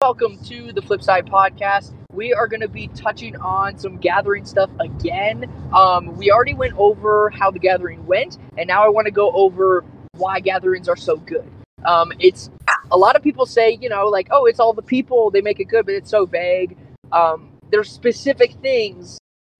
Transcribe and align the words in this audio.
welcome 0.00 0.38
to 0.44 0.72
the 0.72 0.80
Flipside 0.80 1.28
Podcast. 1.28 1.92
We 2.12 2.32
are 2.32 2.46
going 2.46 2.60
to 2.60 2.68
be 2.68 2.86
touching 2.86 3.34
on 3.38 3.80
some 3.80 3.96
gathering 3.96 4.44
stuff 4.46 4.70
again. 4.78 5.52
Um, 5.74 6.16
we 6.16 6.30
already 6.30 6.54
went 6.54 6.74
over 6.78 7.30
how 7.30 7.50
the 7.50 7.58
gathering 7.58 8.06
went, 8.06 8.38
and 8.56 8.68
now 8.68 8.84
I 8.84 8.90
want 8.90 9.06
to 9.06 9.10
go 9.10 9.32
over 9.32 9.84
why 10.12 10.38
gatherings 10.38 10.88
are 10.88 10.94
so 10.94 11.16
good. 11.16 11.50
Um, 11.84 12.12
it's 12.20 12.48
a 12.92 12.96
lot 12.96 13.16
of 13.16 13.24
people 13.24 13.44
say, 13.44 13.76
you 13.80 13.88
know, 13.88 14.06
like, 14.06 14.28
oh, 14.30 14.46
it's 14.46 14.60
all 14.60 14.72
the 14.72 14.82
people, 14.82 15.32
they 15.32 15.40
make 15.40 15.58
it 15.58 15.64
good, 15.64 15.84
but 15.84 15.96
it's 15.96 16.10
so 16.10 16.26
vague. 16.26 16.76
Um, 17.10 17.58
there's 17.72 17.90
specific 17.90 18.52
things 18.62 19.18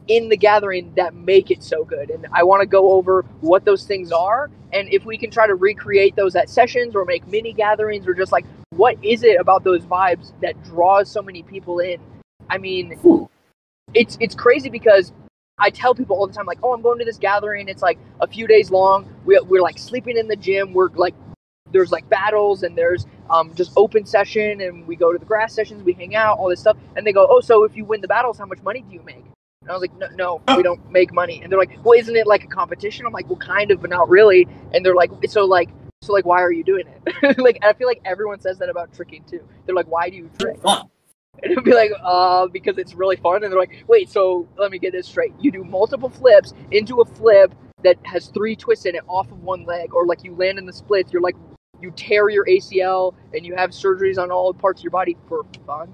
in 0.09 0.29
the 0.29 0.37
gathering 0.37 0.93
that 0.97 1.15
make 1.15 1.51
it 1.51 1.63
so 1.63 1.85
good. 1.85 2.11
And 2.11 2.27
I 2.33 2.43
want 2.43 2.63
to 2.63 2.67
go 2.67 2.93
over 2.93 3.23
what 3.41 3.65
those 3.65 3.85
things 3.85 4.11
are 4.11 4.51
and 4.73 4.89
if 4.93 5.05
we 5.05 5.17
can 5.17 5.31
try 5.31 5.47
to 5.47 5.55
recreate 5.55 6.17
those 6.17 6.37
at 6.37 6.51
sessions 6.51 6.95
or 6.95 7.05
make 7.05 7.27
mini 7.27 7.53
gatherings 7.53 8.07
or 8.07 8.15
just 8.15 8.33
like 8.33 8.45
what 8.71 8.97
is 9.03 9.23
it 9.23 9.41
about 9.41 9.65
those 9.65 9.85
vibes 9.85 10.33
that 10.41 10.63
draws 10.63 11.11
so 11.11 11.23
many 11.23 11.43
people 11.43 11.79
in? 11.81 11.99
I 12.51 12.59
mean, 12.59 13.29
it's 13.95 14.17
it's 14.21 14.35
crazy 14.35 14.69
because 14.69 15.13
I 15.59 15.71
tell 15.71 15.95
people 15.95 16.17
all 16.17 16.27
the 16.27 16.35
time 16.35 16.47
like, 16.47 16.61
"Oh, 16.63 16.73
I'm 16.75 16.83
going 16.83 16.99
to 16.99 17.05
this 17.05 17.19
gathering. 17.19 17.69
It's 17.69 17.83
like 17.83 17.99
a 18.21 18.27
few 18.27 18.47
days 18.47 18.71
long. 18.71 19.09
We 19.25 19.41
we're 19.41 19.63
like 19.63 19.79
sleeping 19.79 20.17
in 20.17 20.29
the 20.29 20.37
gym. 20.37 20.73
We're 20.73 20.91
like 20.91 21.15
there's 21.73 21.91
like 21.91 22.09
battles 22.09 22.63
and 22.63 22.77
there's 22.77 23.07
um, 23.29 23.55
just 23.55 23.73
open 23.77 24.07
session 24.07 24.61
and 24.63 24.87
we 24.87 24.97
go 24.97 25.13
to 25.13 25.19
the 25.19 25.27
grass 25.27 25.53
sessions 25.53 25.83
we 25.83 25.93
hang 25.93 26.15
out 26.15 26.39
all 26.39 26.49
this 26.49 26.61
stuff 26.61 26.79
and 26.97 27.07
they 27.07 27.13
go 27.13 27.27
oh 27.29 27.41
so 27.41 27.65
if 27.65 27.77
you 27.77 27.85
win 27.85 28.01
the 28.01 28.09
battles 28.09 28.39
how 28.39 28.47
much 28.47 28.63
money 28.63 28.81
do 28.81 28.95
you 28.95 29.03
make 29.03 29.23
and 29.69 29.75
I 29.75 29.75
was 29.75 29.83
like, 29.83 29.95
no, 29.99 30.41
no, 30.47 30.57
we 30.57 30.63
don't 30.63 30.91
make 30.91 31.13
money. 31.13 31.41
And 31.43 31.53
they're 31.53 31.59
like, 31.59 31.79
well, 31.85 31.99
isn't 31.99 32.17
it 32.17 32.27
like 32.27 32.45
a 32.45 32.47
competition? 32.47 33.05
I'm 33.05 33.13
like, 33.13 33.29
well, 33.29 33.39
kind 33.39 33.71
of, 33.71 33.83
but 33.83 33.91
not 33.91 34.09
really. 34.09 34.49
And 34.73 34.85
they're 34.85 34.95
like, 34.95 35.11
so 35.29 35.45
like, 35.45 35.69
so 36.01 36.13
like, 36.13 36.25
why 36.25 36.41
are 36.41 36.53
you 36.53 36.65
doing 36.65 36.85
it? 36.87 37.39
like, 37.39 37.59
I 37.63 37.75
feel 37.75 37.87
like 37.87 38.01
everyone 38.05 38.41
says 38.41 38.59
that 38.59 38.71
about 38.71 38.95
tricking 38.95 39.25
too. 39.25 39.47
They're 39.67 39.75
like, 39.75 39.89
why 39.89 40.11
do 40.11 40.17
you 40.17 40.31
trick? 40.39 40.59
And 41.41 41.53
it'd 41.53 41.63
be 41.63 41.73
like, 41.73 41.93
uh, 42.03 42.49
because 42.49 42.79
it's 42.79 42.95
really 42.95 43.15
fun. 43.15 43.45
And 43.45 43.53
they're 43.53 43.61
like, 43.61 43.85
wait, 43.87 44.11
so 44.11 44.49
let 44.59 44.73
me 44.73 44.81
get 44.81 44.91
this 44.91 45.07
straight. 45.07 45.33
You 45.39 45.53
do 45.53 45.63
multiple 45.63 46.09
flips 46.09 46.53
into 46.73 47.01
a 47.01 47.05
flip 47.05 47.55
that 47.85 47.97
has 48.03 48.27
three 48.27 48.57
twists 48.57 48.87
in 48.87 48.97
it 48.97 49.05
off 49.07 49.31
of 49.31 49.41
one 49.45 49.65
leg, 49.65 49.95
or 49.95 50.05
like 50.05 50.25
you 50.25 50.35
land 50.35 50.59
in 50.59 50.67
the 50.67 50.73
splits. 50.73 51.13
You're 51.13 51.23
like, 51.23 51.37
you 51.81 51.93
tear 51.93 52.29
your 52.29 52.45
ACL 52.47 53.15
and 53.33 53.47
you 53.47 53.55
have 53.55 53.71
surgeries 53.71 54.19
on 54.19 54.33
all 54.33 54.53
parts 54.53 54.81
of 54.81 54.85
your 54.85 54.91
body 54.91 55.17
for 55.29 55.47
fun. 55.65 55.93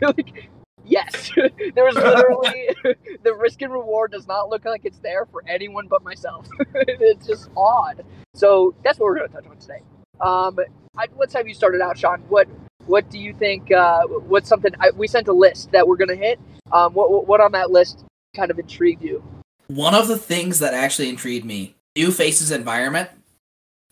like, 0.00 0.48
Yes, 0.90 1.30
there 1.74 1.84
was 1.84 1.94
literally 1.94 2.68
the 3.22 3.32
risk 3.32 3.62
and 3.62 3.72
reward 3.72 4.10
does 4.10 4.26
not 4.26 4.50
look 4.50 4.64
like 4.64 4.84
it's 4.84 4.98
there 4.98 5.24
for 5.24 5.42
anyone 5.46 5.86
but 5.86 6.02
myself. 6.02 6.48
it's 6.74 7.26
just 7.26 7.48
odd. 7.56 8.04
So 8.34 8.74
that's 8.82 8.98
what 8.98 9.06
we're 9.06 9.18
going 9.18 9.28
to 9.28 9.34
touch 9.34 9.46
on 9.46 9.56
today. 9.58 9.82
Um, 10.20 10.58
I, 10.96 11.06
let's 11.16 11.32
have 11.34 11.46
you 11.46 11.54
started 11.54 11.80
out, 11.80 11.96
Sean. 11.96 12.20
What 12.28 12.48
what 12.86 13.08
do 13.08 13.20
you 13.20 13.32
think? 13.32 13.70
Uh, 13.70 14.02
what's 14.06 14.48
something 14.48 14.72
I, 14.80 14.90
we 14.90 15.06
sent 15.06 15.28
a 15.28 15.32
list 15.32 15.70
that 15.70 15.86
we're 15.86 15.96
going 15.96 16.08
to 16.08 16.16
hit? 16.16 16.40
Um, 16.72 16.92
what 16.92 17.26
what 17.26 17.40
on 17.40 17.52
that 17.52 17.70
list 17.70 18.04
kind 18.34 18.50
of 18.50 18.58
intrigued 18.58 19.02
you? 19.02 19.22
One 19.68 19.94
of 19.94 20.08
the 20.08 20.18
things 20.18 20.58
that 20.58 20.74
actually 20.74 21.08
intrigued 21.08 21.44
me, 21.44 21.76
new 21.94 22.10
faces 22.10 22.50
environment, 22.50 23.10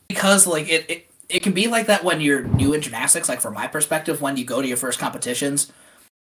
because 0.08 0.48
like 0.48 0.68
it, 0.68 0.90
it 0.90 1.10
it 1.28 1.42
can 1.44 1.52
be 1.52 1.68
like 1.68 1.86
that 1.86 2.02
when 2.02 2.20
you're 2.20 2.42
new 2.42 2.74
in 2.74 2.80
gymnastics. 2.80 3.28
Like 3.28 3.40
from 3.40 3.54
my 3.54 3.68
perspective, 3.68 4.20
when 4.20 4.36
you 4.36 4.44
go 4.44 4.60
to 4.60 4.66
your 4.66 4.76
first 4.76 4.98
competitions, 4.98 5.70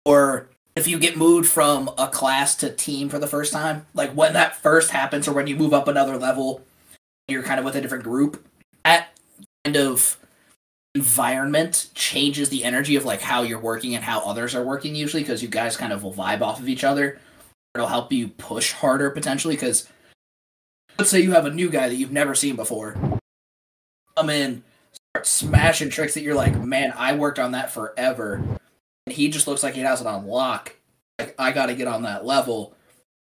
or 0.04 0.48
if 0.76 0.86
you 0.86 0.98
get 0.98 1.16
moved 1.16 1.48
from 1.48 1.90
a 1.98 2.08
class 2.08 2.54
to 2.56 2.70
team 2.70 3.08
for 3.08 3.18
the 3.18 3.26
first 3.26 3.52
time, 3.52 3.86
like 3.94 4.12
when 4.12 4.32
that 4.34 4.56
first 4.56 4.90
happens, 4.90 5.26
or 5.28 5.32
when 5.32 5.46
you 5.46 5.56
move 5.56 5.74
up 5.74 5.88
another 5.88 6.16
level, 6.16 6.62
you're 7.28 7.42
kind 7.42 7.58
of 7.58 7.64
with 7.64 7.76
a 7.76 7.80
different 7.80 8.04
group. 8.04 8.44
That 8.84 9.08
kind 9.64 9.76
of 9.76 10.16
environment 10.94 11.88
changes 11.94 12.48
the 12.48 12.64
energy 12.64 12.96
of 12.96 13.04
like 13.04 13.20
how 13.20 13.42
you're 13.42 13.60
working 13.60 13.94
and 13.94 14.04
how 14.04 14.20
others 14.20 14.54
are 14.54 14.64
working 14.64 14.94
usually 14.94 15.22
because 15.22 15.42
you 15.42 15.48
guys 15.48 15.76
kind 15.76 15.92
of 15.92 16.02
will 16.02 16.14
vibe 16.14 16.40
off 16.40 16.58
of 16.58 16.68
each 16.68 16.84
other. 16.84 17.18
It'll 17.74 17.86
help 17.86 18.12
you 18.12 18.28
push 18.28 18.72
harder 18.72 19.10
potentially 19.10 19.54
because 19.54 19.86
let's 20.98 21.10
say 21.10 21.20
you 21.20 21.32
have 21.32 21.46
a 21.46 21.50
new 21.50 21.70
guy 21.70 21.88
that 21.88 21.94
you've 21.94 22.10
never 22.10 22.34
seen 22.34 22.56
before 22.56 22.96
come 24.16 24.30
in, 24.30 24.62
start 25.14 25.26
smashing 25.26 25.90
tricks 25.90 26.14
that 26.14 26.22
you're 26.22 26.34
like, 26.34 26.58
man, 26.58 26.92
I 26.96 27.14
worked 27.14 27.38
on 27.38 27.52
that 27.52 27.70
forever 27.70 28.42
he 29.12 29.28
just 29.28 29.46
looks 29.46 29.62
like 29.62 29.74
he 29.74 29.80
has 29.80 30.00
it 30.00 30.06
on 30.06 30.26
lock. 30.26 30.76
Like 31.18 31.34
I 31.38 31.52
got 31.52 31.66
to 31.66 31.74
get 31.74 31.88
on 31.88 32.02
that 32.02 32.24
level. 32.24 32.74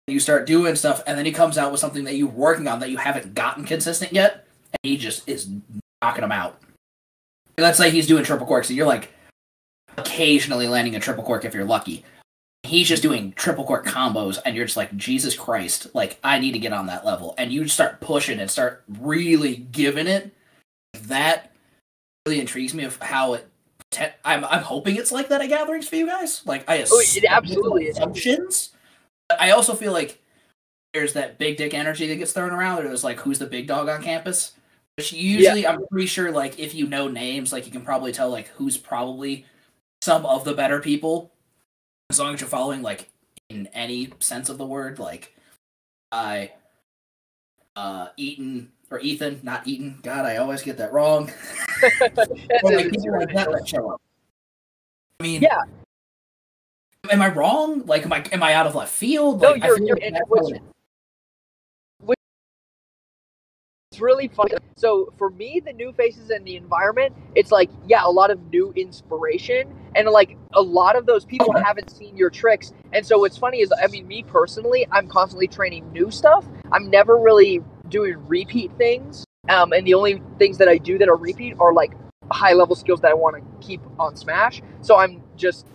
You 0.08 0.20
start 0.20 0.46
doing 0.46 0.76
stuff, 0.76 1.02
and 1.08 1.18
then 1.18 1.26
he 1.26 1.32
comes 1.32 1.58
out 1.58 1.72
with 1.72 1.80
something 1.82 2.04
that 2.04 2.16
you're 2.16 2.28
working 2.28 2.68
on 2.68 2.80
that 2.80 2.92
you 2.92 2.98
haven't 2.98 3.34
gotten 3.34 3.66
consistent 3.66 4.14
yet, 4.14 4.46
and 4.72 4.80
he 4.84 4.98
just 4.98 5.28
is 5.28 5.50
knocking 6.02 6.22
them 6.22 6.32
out. 6.32 6.62
Let's 7.58 7.78
say 7.78 7.90
he's 7.90 8.06
doing 8.06 8.24
triple 8.24 8.46
corks, 8.46 8.70
and 8.70 8.78
you're 8.78 8.86
like 8.86 9.12
occasionally 9.98 10.68
landing 10.68 10.96
a 10.96 11.00
triple 11.00 11.24
cork 11.24 11.44
if 11.44 11.56
you're 11.56 11.66
lucky. 11.66 12.06
He's 12.64 12.88
just 12.88 13.02
doing 13.02 13.32
triple 13.34 13.64
cork 13.64 13.86
combos, 13.86 14.40
and 14.46 14.56
you're 14.56 14.66
just 14.66 14.78
like, 14.78 14.96
Jesus 14.96 15.36
Christ, 15.36 15.88
like 15.96 16.20
I 16.24 16.38
need 16.38 16.52
to 16.52 16.60
get 16.60 16.74
on 16.74 16.88
that 16.88 17.06
level. 17.06 17.34
And 17.38 17.52
you 17.52 17.68
start 17.68 18.00
pushing 18.02 18.40
and 18.40 18.52
start 18.52 18.84
really 18.88 19.56
giving 19.56 20.08
it. 20.08 20.36
That 21.04 21.52
really 22.26 22.40
intrigues 22.40 22.74
me 22.74 22.84
of 22.84 22.98
how 22.98 23.34
it 23.34 23.48
te- 23.96 24.14
I'm 24.24 24.44
I'm 24.46 24.62
hoping 24.62 24.98
it's 24.98 25.12
like 25.12 25.30
that 25.30 25.42
at 25.42 25.50
gatherings 25.50 25.88
for 25.88 25.96
you 25.96 26.08
guys. 26.08 26.42
Like 26.46 26.70
I 26.70 26.76
assume 26.76 27.00
oh, 27.00 27.18
it 27.18 27.26
absolutely 27.28 27.90
assumptions. 27.90 28.72
But 29.30 29.42
I 29.42 29.52
also 29.52 29.74
feel 29.74 29.92
like 29.92 30.22
there's 30.94 31.14
that 31.14 31.38
big 31.38 31.58
dick 31.58 31.74
energy 31.74 32.08
that 32.08 32.16
gets 32.16 32.34
thrown 32.34 32.52
around. 32.52 32.84
There's 32.84 33.04
like 33.04 33.20
who's 33.20 33.40
the 33.40 33.48
big 33.48 33.68
dog 33.68 33.90
on 33.90 34.04
campus. 34.04 34.54
Which 34.98 35.12
usually 35.12 35.64
yeah. 35.64 35.74
I'm 35.74 35.86
pretty 35.88 36.08
sure 36.08 36.32
like 36.32 36.60
if 36.60 36.74
you 36.74 36.88
know 36.88 37.08
names, 37.08 37.52
like 37.52 37.66
you 37.66 37.72
can 37.72 37.82
probably 37.82 38.12
tell 38.12 38.30
like 38.30 38.48
who's 38.50 38.78
probably 38.78 39.46
some 40.02 40.26
of 40.26 40.44
the 40.46 40.54
better 40.54 40.80
people. 40.80 41.32
As 42.10 42.20
long 42.20 42.34
as 42.34 42.42
you're 42.42 42.50
following 42.50 42.82
like 42.82 43.10
in 43.50 43.68
any 43.68 44.12
sense 44.20 44.50
of 44.50 44.58
the 44.58 44.66
word, 44.66 45.00
like 45.00 45.36
I 46.12 46.52
uh 47.76 48.08
Eaton 48.16 48.72
or 48.92 49.00
Ethan, 49.00 49.40
not 49.44 49.68
Eaton. 49.68 50.00
God, 50.04 50.26
I 50.26 50.38
always 50.38 50.62
get 50.62 50.78
that 50.78 50.94
wrong. 50.94 51.32
like 51.82 52.92
people 52.92 53.12
like 53.18 53.34
that 53.34 53.52
that 53.52 53.68
show 53.68 53.92
up. 53.92 54.02
I 55.20 55.24
mean, 55.24 55.42
yeah. 55.42 55.62
Am 57.10 57.22
I 57.22 57.30
wrong? 57.30 57.86
Like, 57.86 58.06
am 58.06 58.14
I 58.14 58.24
am 58.32 58.44
I 58.44 58.54
out 58.54 58.68
of 58.68 58.76
left 58.76 58.92
field? 58.92 59.42
Like, 59.42 59.62
no, 59.62 59.68
you're. 59.68 60.00
you're 60.00 60.00
like 62.02 62.20
it's 63.96 64.02
really 64.02 64.28
funny. 64.28 64.52
So 64.76 65.14
for 65.18 65.30
me, 65.30 65.62
the 65.64 65.72
new 65.72 65.94
faces 65.94 66.30
and 66.30 66.46
the 66.46 66.58
environment, 66.58 67.16
it's 67.34 67.50
like 67.50 67.70
yeah, 67.88 68.02
a 68.04 68.12
lot 68.12 68.30
of 68.30 68.52
new 68.52 68.74
inspiration, 68.76 69.74
and 69.96 70.10
like 70.10 70.38
a 70.54 70.62
lot 70.62 70.98
of 70.98 71.06
those 71.06 71.24
people 71.24 71.54
haven't 71.58 71.90
seen 71.90 72.18
your 72.18 72.30
tricks. 72.30 72.74
And 72.92 73.06
so 73.06 73.20
what's 73.20 73.38
funny 73.38 73.62
is, 73.62 73.72
I 73.82 73.88
mean, 73.88 74.06
me 74.06 74.24
personally, 74.24 74.86
I'm 74.92 75.08
constantly 75.08 75.48
training 75.48 75.90
new 75.94 76.12
stuff. 76.12 76.46
I'm 76.74 76.90
never 76.90 77.18
really 77.18 77.64
doing 77.90 78.16
repeat 78.28 78.72
things. 78.78 79.26
Um, 79.50 79.74
and 79.74 79.86
the 79.86 79.94
only 79.94 80.22
things 80.40 80.58
that 80.58 80.68
I 80.68 80.78
do 80.78 80.98
that 80.98 81.08
are 81.08 81.16
repeat 81.16 81.56
are 81.60 81.74
like 81.74 81.94
high 82.32 82.54
level 82.54 82.76
skills 82.76 83.02
that 83.02 83.12
I 83.12 83.14
want 83.14 83.36
to 83.36 83.66
keep 83.66 83.82
on 84.00 84.16
Smash. 84.16 84.62
So 84.82 84.98
I'm 84.98 85.22
just 85.36 85.68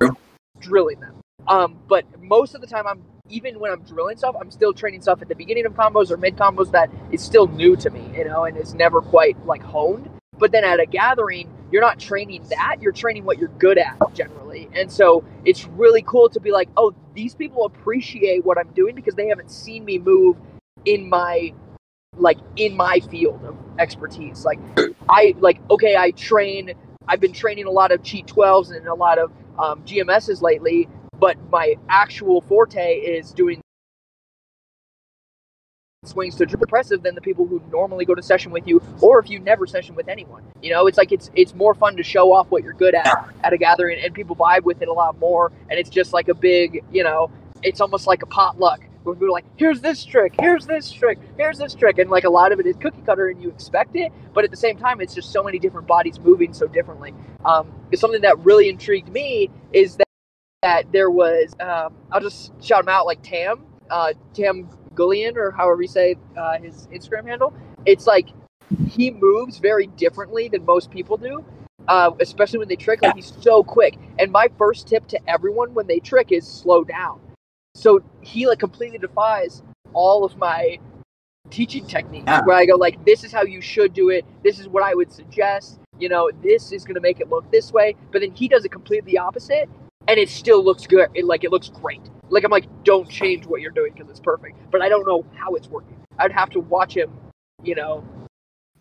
drilling 0.58 1.00
them. 1.00 1.22
Um, 1.46 1.78
but 1.88 2.04
most 2.20 2.54
of 2.54 2.60
the 2.60 2.66
time, 2.66 2.86
I'm 2.86 3.02
even 3.28 3.60
when 3.60 3.70
I'm 3.70 3.82
drilling 3.82 4.16
stuff, 4.16 4.34
I'm 4.40 4.50
still 4.50 4.72
training 4.72 5.02
stuff 5.02 5.22
at 5.22 5.28
the 5.28 5.34
beginning 5.34 5.66
of 5.66 5.72
combos 5.74 6.10
or 6.10 6.16
mid 6.16 6.36
combos 6.36 6.72
that 6.72 6.90
is 7.12 7.22
still 7.22 7.46
new 7.46 7.76
to 7.76 7.90
me, 7.90 8.10
you 8.16 8.24
know, 8.24 8.44
and 8.44 8.56
is 8.56 8.74
never 8.74 9.00
quite 9.00 9.36
like 9.46 9.62
honed. 9.62 10.10
But 10.38 10.52
then 10.52 10.64
at 10.64 10.80
a 10.80 10.86
gathering, 10.86 11.52
you're 11.70 11.82
not 11.82 11.98
training 11.98 12.44
that, 12.48 12.76
you're 12.80 12.92
training 12.92 13.24
what 13.24 13.38
you're 13.38 13.50
good 13.58 13.78
at 13.78 13.96
generally. 14.14 14.68
And 14.74 14.90
so 14.90 15.24
it's 15.44 15.66
really 15.66 16.02
cool 16.02 16.28
to 16.30 16.40
be 16.40 16.50
like, 16.50 16.68
oh, 16.76 16.94
these 17.14 17.34
people 17.34 17.64
appreciate 17.66 18.44
what 18.44 18.58
I'm 18.58 18.72
doing 18.72 18.94
because 18.94 19.14
they 19.14 19.28
haven't 19.28 19.50
seen 19.50 19.84
me 19.84 19.98
move 19.98 20.36
in 20.84 21.08
my 21.08 21.52
like 22.16 22.38
in 22.56 22.76
my 22.76 23.00
field 23.10 23.44
of 23.44 23.56
expertise. 23.78 24.44
Like 24.44 24.58
I 25.08 25.34
like 25.38 25.60
okay, 25.70 25.96
I 25.96 26.10
train. 26.12 26.72
I've 27.08 27.20
been 27.20 27.32
training 27.32 27.66
a 27.66 27.70
lot 27.70 27.92
of 27.92 28.02
cheat 28.02 28.26
12s 28.26 28.74
and 28.74 28.86
a 28.86 28.94
lot 28.94 29.18
of 29.18 29.32
um, 29.58 29.82
GMSs 29.82 30.42
lately, 30.42 30.88
but 31.18 31.36
my 31.50 31.74
actual 31.88 32.40
forte 32.40 32.94
is 32.94 33.32
doing 33.32 33.60
swings 36.04 36.34
to 36.34 36.46
more 36.46 36.62
impressive 36.62 37.02
than 37.02 37.14
the 37.14 37.20
people 37.20 37.46
who 37.46 37.60
normally 37.70 38.06
go 38.06 38.14
to 38.14 38.22
session 38.22 38.50
with 38.50 38.66
you 38.66 38.80
or 39.02 39.20
if 39.20 39.28
you 39.28 39.38
never 39.38 39.66
session 39.66 39.94
with 39.94 40.08
anyone 40.08 40.42
you 40.62 40.70
know 40.70 40.86
it's 40.86 40.96
like 40.96 41.12
it's 41.12 41.30
it's 41.34 41.54
more 41.54 41.74
fun 41.74 41.94
to 41.94 42.02
show 42.02 42.32
off 42.32 42.50
what 42.50 42.64
you're 42.64 42.72
good 42.72 42.94
at 42.94 43.28
at 43.44 43.52
a 43.52 43.58
gathering 43.58 44.02
and 44.02 44.14
people 44.14 44.34
vibe 44.34 44.62
with 44.62 44.80
it 44.80 44.88
a 44.88 44.92
lot 44.92 45.18
more 45.18 45.52
and 45.68 45.78
it's 45.78 45.90
just 45.90 46.14
like 46.14 46.28
a 46.28 46.34
big 46.34 46.82
you 46.90 47.04
know 47.04 47.30
it's 47.62 47.82
almost 47.82 48.06
like 48.06 48.22
a 48.22 48.26
potluck 48.26 48.80
where 49.02 49.14
we 49.14 49.26
are 49.26 49.30
like, 49.30 49.44
here's 49.56 49.80
this 49.80 50.04
trick, 50.04 50.34
here's 50.40 50.66
this 50.66 50.90
trick, 50.90 51.18
here's 51.36 51.58
this 51.58 51.74
trick, 51.74 51.98
and 51.98 52.10
like 52.10 52.24
a 52.24 52.30
lot 52.30 52.52
of 52.52 52.60
it 52.60 52.66
is 52.66 52.76
cookie 52.76 53.02
cutter, 53.02 53.28
and 53.28 53.42
you 53.42 53.48
expect 53.48 53.96
it, 53.96 54.12
but 54.34 54.44
at 54.44 54.50
the 54.50 54.56
same 54.56 54.76
time, 54.76 55.00
it's 55.00 55.14
just 55.14 55.32
so 55.32 55.42
many 55.42 55.58
different 55.58 55.86
bodies 55.86 56.18
moving 56.20 56.52
so 56.52 56.66
differently. 56.66 57.14
Um, 57.44 57.72
something 57.94 58.22
that 58.22 58.38
really 58.40 58.68
intrigued 58.68 59.08
me 59.08 59.50
is 59.72 59.96
that, 59.96 60.06
that 60.62 60.92
there 60.92 61.10
was, 61.10 61.54
um, 61.60 61.96
I'll 62.12 62.20
just 62.20 62.52
shout 62.62 62.82
him 62.82 62.88
out, 62.88 63.06
like 63.06 63.22
Tam, 63.22 63.64
uh, 63.90 64.12
Tam 64.34 64.68
Gullion, 64.94 65.36
or 65.36 65.50
however 65.50 65.82
you 65.82 65.88
say 65.88 66.16
uh, 66.36 66.58
his 66.58 66.86
Instagram 66.88 67.26
handle. 67.26 67.54
It's 67.86 68.06
like 68.06 68.28
he 68.88 69.10
moves 69.10 69.58
very 69.58 69.86
differently 69.86 70.48
than 70.48 70.64
most 70.64 70.90
people 70.90 71.16
do, 71.16 71.44
uh, 71.88 72.10
especially 72.20 72.58
when 72.58 72.68
they 72.68 72.76
trick. 72.76 73.02
Like 73.02 73.14
he's 73.14 73.32
so 73.40 73.62
quick. 73.62 73.96
And 74.18 74.30
my 74.30 74.48
first 74.58 74.86
tip 74.86 75.06
to 75.08 75.18
everyone 75.28 75.72
when 75.74 75.86
they 75.86 75.98
trick 75.98 76.32
is 76.32 76.46
slow 76.46 76.84
down. 76.84 77.20
So 77.74 78.02
he 78.20 78.46
like 78.46 78.58
completely 78.58 78.98
defies 78.98 79.62
all 79.92 80.24
of 80.24 80.36
my 80.36 80.78
teaching 81.50 81.86
techniques 81.86 82.24
Yeah. 82.26 82.42
where 82.44 82.56
I 82.56 82.66
go 82.66 82.76
like, 82.76 83.04
this 83.04 83.24
is 83.24 83.32
how 83.32 83.42
you 83.42 83.60
should 83.60 83.92
do 83.92 84.10
it. 84.10 84.24
This 84.42 84.58
is 84.60 84.68
what 84.68 84.82
I 84.82 84.94
would 84.94 85.12
suggest. 85.12 85.80
You 85.98 86.08
know, 86.08 86.30
this 86.42 86.72
is 86.72 86.84
gonna 86.84 87.00
make 87.00 87.20
it 87.20 87.28
look 87.28 87.50
this 87.50 87.72
way. 87.72 87.96
But 88.12 88.20
then 88.20 88.32
he 88.32 88.48
does 88.48 88.64
it 88.64 88.70
completely 88.70 89.18
opposite, 89.18 89.68
and 90.08 90.18
it 90.18 90.28
still 90.28 90.64
looks 90.64 90.86
good. 90.86 91.08
It 91.14 91.24
like 91.24 91.44
it 91.44 91.50
looks 91.50 91.68
great. 91.68 92.00
Like 92.28 92.44
I'm 92.44 92.50
like, 92.50 92.66
don't 92.84 93.08
change 93.08 93.46
what 93.46 93.60
you're 93.60 93.70
doing 93.72 93.92
because 93.92 94.08
it's 94.10 94.20
perfect. 94.20 94.56
But 94.70 94.82
I 94.82 94.88
don't 94.88 95.06
know 95.06 95.24
how 95.34 95.54
it's 95.54 95.68
working. 95.68 95.96
I'd 96.18 96.32
have 96.32 96.50
to 96.50 96.60
watch 96.60 96.96
him. 96.96 97.10
You 97.62 97.74
know, 97.74 98.04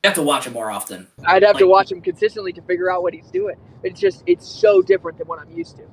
You 0.03 0.07
have 0.07 0.13
to 0.15 0.23
watch 0.23 0.47
him 0.47 0.53
more 0.53 0.71
often. 0.71 1.07
I'd 1.25 1.43
have 1.43 1.57
to 1.57 1.67
watch 1.67 1.91
him 1.91 2.01
consistently 2.01 2.53
to 2.53 2.61
figure 2.61 2.91
out 2.91 3.03
what 3.03 3.13
he's 3.13 3.29
doing. 3.29 3.55
It's 3.83 3.99
just 3.99 4.23
it's 4.27 4.47
so 4.47 4.81
different 4.81 5.17
than 5.17 5.27
what 5.27 5.39
I'm 5.39 5.49
used 5.51 5.77
to. 5.77 5.83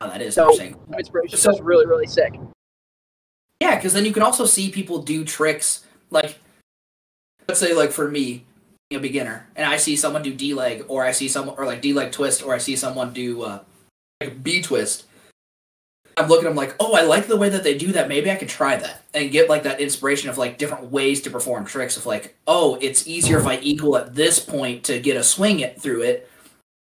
Oh, 0.00 0.08
that 0.08 0.20
is 0.20 0.34
So- 0.34 0.50
interesting. 0.50 0.76
Inspiration 0.98 1.38
So- 1.38 1.50
is 1.52 1.60
really 1.60 1.86
really 1.86 2.06
sick. 2.06 2.34
Yeah, 3.60 3.74
because 3.76 3.92
then 3.92 4.04
you 4.04 4.12
can 4.12 4.22
also 4.22 4.46
see 4.46 4.70
people 4.70 5.02
do 5.02 5.24
tricks 5.24 5.84
like, 6.10 6.38
let's 7.48 7.60
say, 7.60 7.74
like 7.74 7.90
for 7.90 8.08
me, 8.08 8.44
being 8.88 9.00
a 9.00 9.02
beginner, 9.02 9.48
and 9.56 9.66
I 9.66 9.76
see 9.76 9.96
someone 9.96 10.22
do 10.22 10.32
D 10.32 10.54
leg, 10.54 10.84
or 10.88 11.04
I 11.04 11.12
see 11.12 11.28
someone, 11.28 11.56
or 11.58 11.66
like 11.66 11.82
D 11.82 11.92
leg 11.92 12.12
twist, 12.12 12.42
or 12.42 12.54
I 12.54 12.58
see 12.58 12.76
someone 12.76 13.12
do 13.12 13.42
uh, 13.42 13.60
like 14.20 14.42
B 14.42 14.62
twist. 14.62 15.04
I'm 16.16 16.28
looking, 16.28 16.48
I'm 16.48 16.56
like, 16.56 16.74
oh, 16.80 16.94
I 16.94 17.02
like 17.02 17.26
the 17.28 17.36
way 17.36 17.48
that 17.48 17.62
they 17.62 17.76
do 17.78 17.92
that. 17.92 18.08
Maybe 18.08 18.28
I 18.30 18.34
could 18.36 18.48
try 18.48 18.76
that 18.76 19.04
and 19.14 19.30
get 19.30 19.48
like 19.48 19.62
that 19.64 19.80
inspiration 19.80 20.28
of 20.30 20.38
like 20.38 20.58
different 20.58 20.90
ways 20.90 21.20
to 21.22 21.30
perform 21.30 21.64
tricks. 21.64 21.96
Of 21.96 22.06
like, 22.06 22.36
oh, 22.46 22.76
it's 22.80 23.06
easier 23.06 23.38
if 23.38 23.46
I 23.46 23.58
eagle 23.58 23.96
at 23.96 24.14
this 24.14 24.40
point 24.40 24.82
to 24.84 24.98
get 24.98 25.16
a 25.16 25.22
swing 25.22 25.60
it 25.60 25.80
through 25.80 26.02
it, 26.02 26.28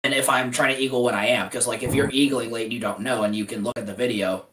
and 0.04 0.14
if 0.14 0.30
I'm 0.30 0.52
trying 0.52 0.76
to 0.76 0.82
eagle 0.82 1.04
when 1.04 1.16
I 1.16 1.28
am, 1.28 1.48
because 1.48 1.68
like 1.68 1.84
if 1.84 1.94
you're 1.94 2.10
eagling 2.10 2.52
late, 2.52 2.66
and 2.66 2.74
you 2.74 2.80
don't 2.80 3.02
know, 3.02 3.24
and 3.24 3.36
you 3.36 3.46
can 3.46 3.64
look 3.64 3.78
at 3.78 3.86
the 3.86 3.94
video, 3.94 4.46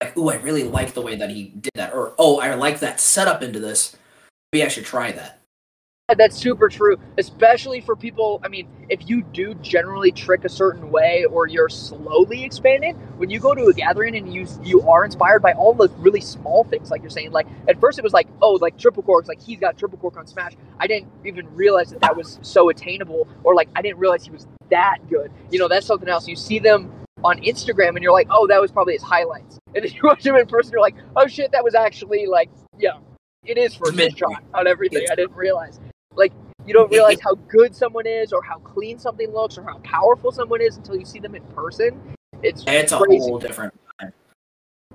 like, 0.00 0.16
ooh, 0.16 0.30
I 0.30 0.36
really 0.36 0.64
like 0.64 0.94
the 0.94 1.02
way 1.02 1.16
that 1.16 1.30
he 1.30 1.44
did 1.44 1.72
that, 1.74 1.92
or 1.92 2.14
oh, 2.18 2.40
I 2.40 2.54
like 2.54 2.80
that 2.80 3.00
setup 3.00 3.42
into 3.42 3.60
this. 3.60 3.96
Maybe 4.52 4.64
I 4.64 4.68
should 4.68 4.84
try 4.84 5.12
that. 5.12 5.37
That's 6.16 6.38
super 6.38 6.70
true, 6.70 6.96
especially 7.18 7.82
for 7.82 7.94
people. 7.94 8.40
I 8.42 8.48
mean, 8.48 8.66
if 8.88 9.10
you 9.10 9.20
do 9.20 9.52
generally 9.56 10.10
trick 10.10 10.46
a 10.46 10.48
certain 10.48 10.90
way 10.90 11.26
or 11.26 11.46
you're 11.46 11.68
slowly 11.68 12.44
expanding, 12.44 12.94
when 13.18 13.28
you 13.28 13.38
go 13.38 13.54
to 13.54 13.66
a 13.66 13.74
gathering 13.74 14.16
and 14.16 14.32
you 14.32 14.46
you 14.62 14.88
are 14.88 15.04
inspired 15.04 15.42
by 15.42 15.52
all 15.52 15.74
the 15.74 15.90
really 15.98 16.22
small 16.22 16.64
things, 16.64 16.90
like 16.90 17.02
you're 17.02 17.10
saying, 17.10 17.32
like 17.32 17.46
at 17.68 17.78
first 17.78 17.98
it 17.98 18.02
was 18.02 18.14
like, 18.14 18.26
oh, 18.40 18.52
like 18.52 18.78
triple 18.78 19.02
corks, 19.02 19.28
like 19.28 19.38
he's 19.38 19.60
got 19.60 19.76
triple 19.76 19.98
cork 19.98 20.16
on 20.16 20.26
Smash. 20.26 20.54
I 20.80 20.86
didn't 20.86 21.12
even 21.26 21.46
realize 21.54 21.90
that 21.90 22.00
that 22.00 22.16
was 22.16 22.38
so 22.40 22.70
attainable, 22.70 23.28
or 23.44 23.54
like 23.54 23.68
I 23.76 23.82
didn't 23.82 23.98
realize 23.98 24.24
he 24.24 24.30
was 24.30 24.46
that 24.70 25.00
good. 25.10 25.30
You 25.50 25.58
know, 25.58 25.68
that's 25.68 25.84
something 25.84 26.08
else. 26.08 26.26
You 26.26 26.36
see 26.36 26.58
them 26.58 26.90
on 27.22 27.38
Instagram 27.42 27.90
and 27.90 28.02
you're 28.02 28.14
like, 28.14 28.28
oh, 28.30 28.46
that 28.46 28.62
was 28.62 28.72
probably 28.72 28.94
his 28.94 29.02
highlights, 29.02 29.58
and 29.74 29.84
then 29.84 29.92
you 29.92 30.00
watch 30.04 30.24
him 30.24 30.36
in 30.36 30.46
person, 30.46 30.72
you're 30.72 30.80
like, 30.80 30.96
oh 31.16 31.26
shit, 31.26 31.52
that 31.52 31.62
was 31.62 31.74
actually 31.74 32.24
like, 32.24 32.48
yeah, 32.78 32.96
it 33.44 33.58
is 33.58 33.74
first 33.74 33.94
Mid- 33.94 34.16
shot 34.16 34.42
on 34.54 34.66
everything. 34.66 35.04
I 35.12 35.14
didn't 35.14 35.36
realize. 35.36 35.78
Like 36.14 36.32
you 36.66 36.74
don't 36.74 36.90
realize 36.90 37.20
how 37.20 37.34
good 37.34 37.74
someone 37.74 38.06
is 38.06 38.32
or 38.32 38.42
how 38.42 38.58
clean 38.58 38.98
something 38.98 39.32
looks 39.32 39.58
or 39.58 39.62
how 39.62 39.78
powerful 39.78 40.32
someone 40.32 40.60
is 40.60 40.76
until 40.76 40.96
you 40.96 41.04
see 41.04 41.18
them 41.18 41.34
in 41.34 41.42
person. 41.46 42.00
It's 42.42 42.64
It's 42.66 42.92
a 42.92 42.98
whole 42.98 43.38
different. 43.38 43.74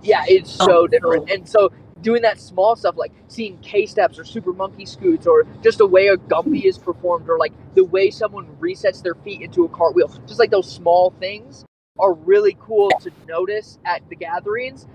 yeah, 0.01 0.24
it's 0.27 0.57
Oh, 0.62 0.68
so 0.68 0.88
different. 0.88 1.30
And 1.30 1.48
so 1.48 1.71
doing 2.01 2.21
that 2.21 2.39
small 2.39 2.75
stuff 2.75 2.98
like 2.98 3.12
seeing 3.27 3.57
K 3.60 3.86
steps 3.86 4.19
or 4.19 4.25
super 4.25 4.54
monkey 4.54 4.86
scoots 4.86 5.25
or 5.25 5.45
just 5.62 5.77
the 5.77 5.88
way 5.88 6.07
a 6.07 6.18
gumbi 6.18 6.65
is 6.65 6.77
performed 6.77 7.30
or 7.30 7.38
like 7.38 7.54
the 7.75 7.86
way 7.86 8.09
someone 8.12 8.45
resets 8.59 9.01
their 9.01 9.16
feet 9.16 9.42
into 9.42 9.66
a 9.66 9.69
cartwheel, 9.69 10.09
just 10.27 10.39
like 10.39 10.51
those 10.51 10.69
small 10.69 11.12
things 11.19 11.66
are 12.00 12.13
really 12.13 12.57
cool 12.59 12.89
to 13.01 13.12
notice 13.27 13.77
at 13.86 14.07
the 14.09 14.16
gatherings 14.16 14.88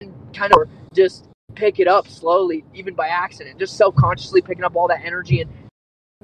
and 0.00 0.12
kind 0.34 0.52
of 0.52 0.68
just 0.94 1.28
pick 1.54 1.80
it 1.80 1.88
up 1.88 2.08
slowly, 2.08 2.64
even 2.74 2.94
by 2.94 3.08
accident, 3.08 3.58
just 3.58 3.76
self 3.76 3.94
consciously 3.96 4.40
picking 4.40 4.64
up 4.64 4.76
all 4.76 4.88
that 4.88 5.00
energy 5.04 5.40
and 5.40 5.50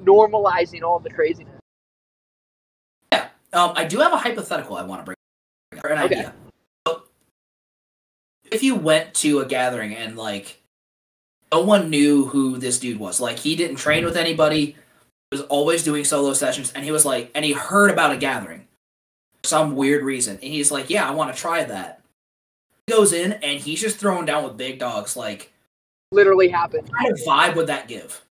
normalizing 0.01 0.83
all 0.83 0.99
the 0.99 1.09
craziness. 1.09 1.59
Yeah. 3.11 3.27
Um, 3.51 3.73
I 3.75 3.85
do 3.85 3.99
have 3.99 4.13
a 4.13 4.17
hypothetical 4.17 4.77
I 4.77 4.83
want 4.83 5.01
to 5.01 5.05
bring 5.05 5.17
up, 5.77 5.83
or 5.85 5.89
an 5.89 6.03
Okay. 6.03 6.15
idea. 6.15 6.33
So, 6.87 7.03
if 8.51 8.63
you 8.63 8.75
went 8.75 9.13
to 9.15 9.39
a 9.39 9.45
gathering 9.45 9.95
and 9.95 10.17
like 10.17 10.61
no 11.51 11.61
one 11.61 11.89
knew 11.89 12.25
who 12.25 12.57
this 12.57 12.79
dude 12.79 12.99
was, 12.99 13.19
like 13.19 13.37
he 13.39 13.55
didn't 13.55 13.77
train 13.77 14.05
with 14.05 14.17
anybody, 14.17 14.75
was 15.31 15.41
always 15.41 15.83
doing 15.83 16.03
solo 16.03 16.33
sessions, 16.33 16.71
and 16.73 16.83
he 16.83 16.91
was 16.91 17.05
like, 17.05 17.31
and 17.35 17.43
he 17.43 17.53
heard 17.53 17.91
about 17.91 18.11
a 18.11 18.17
gathering 18.17 18.67
for 19.41 19.47
some 19.47 19.75
weird 19.75 20.03
reason, 20.03 20.35
and 20.35 20.43
he's 20.43 20.71
like, 20.71 20.89
yeah, 20.89 21.07
I 21.07 21.11
want 21.11 21.33
to 21.33 21.39
try 21.39 21.63
that. 21.63 22.02
He 22.87 22.93
goes 22.93 23.13
in 23.13 23.33
and 23.33 23.59
he's 23.61 23.79
just 23.79 23.97
throwing 23.97 24.25
down 24.25 24.43
with 24.43 24.57
big 24.57 24.77
dogs. 24.77 25.15
Like, 25.15 25.53
Literally 26.11 26.49
happened. 26.49 26.89
what 26.89 26.99
kind 26.99 27.13
of 27.13 27.19
vibe 27.19 27.55
would 27.55 27.67
that 27.67 27.87
give? 27.87 28.25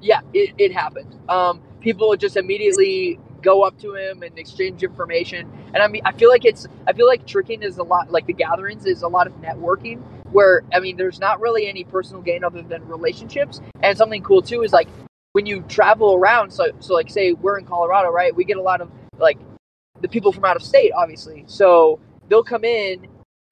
Yeah, 0.00 0.20
it, 0.32 0.54
it 0.58 0.72
happened. 0.72 1.14
Um, 1.28 1.62
people 1.80 2.08
would 2.08 2.20
just 2.20 2.36
immediately 2.36 3.20
go 3.42 3.62
up 3.62 3.78
to 3.80 3.94
him 3.94 4.22
and 4.22 4.38
exchange 4.38 4.82
information. 4.82 5.50
And 5.74 5.82
I 5.82 5.88
mean, 5.88 6.02
I 6.06 6.12
feel 6.12 6.30
like 6.30 6.44
it's, 6.44 6.66
I 6.86 6.94
feel 6.94 7.06
like 7.06 7.26
tricking 7.26 7.62
is 7.62 7.76
a 7.76 7.82
lot, 7.82 8.10
like 8.10 8.26
the 8.26 8.32
gatherings 8.32 8.86
is 8.86 9.02
a 9.02 9.08
lot 9.08 9.26
of 9.26 9.34
networking 9.34 10.00
where, 10.32 10.62
I 10.72 10.80
mean, 10.80 10.96
there's 10.96 11.20
not 11.20 11.40
really 11.40 11.66
any 11.68 11.84
personal 11.84 12.22
gain 12.22 12.44
other 12.44 12.62
than 12.62 12.86
relationships. 12.88 13.60
And 13.82 13.96
something 13.96 14.22
cool 14.22 14.42
too 14.42 14.62
is 14.62 14.72
like 14.72 14.88
when 15.32 15.44
you 15.44 15.62
travel 15.68 16.14
around, 16.14 16.50
so, 16.50 16.72
so 16.80 16.94
like 16.94 17.10
say 17.10 17.34
we're 17.34 17.58
in 17.58 17.66
Colorado, 17.66 18.10
right? 18.10 18.34
We 18.34 18.44
get 18.44 18.56
a 18.56 18.62
lot 18.62 18.80
of 18.80 18.90
like 19.18 19.38
the 20.00 20.08
people 20.08 20.32
from 20.32 20.46
out 20.46 20.56
of 20.56 20.62
state, 20.62 20.92
obviously. 20.96 21.44
So 21.46 22.00
they'll 22.28 22.42
come 22.42 22.64
in 22.64 23.06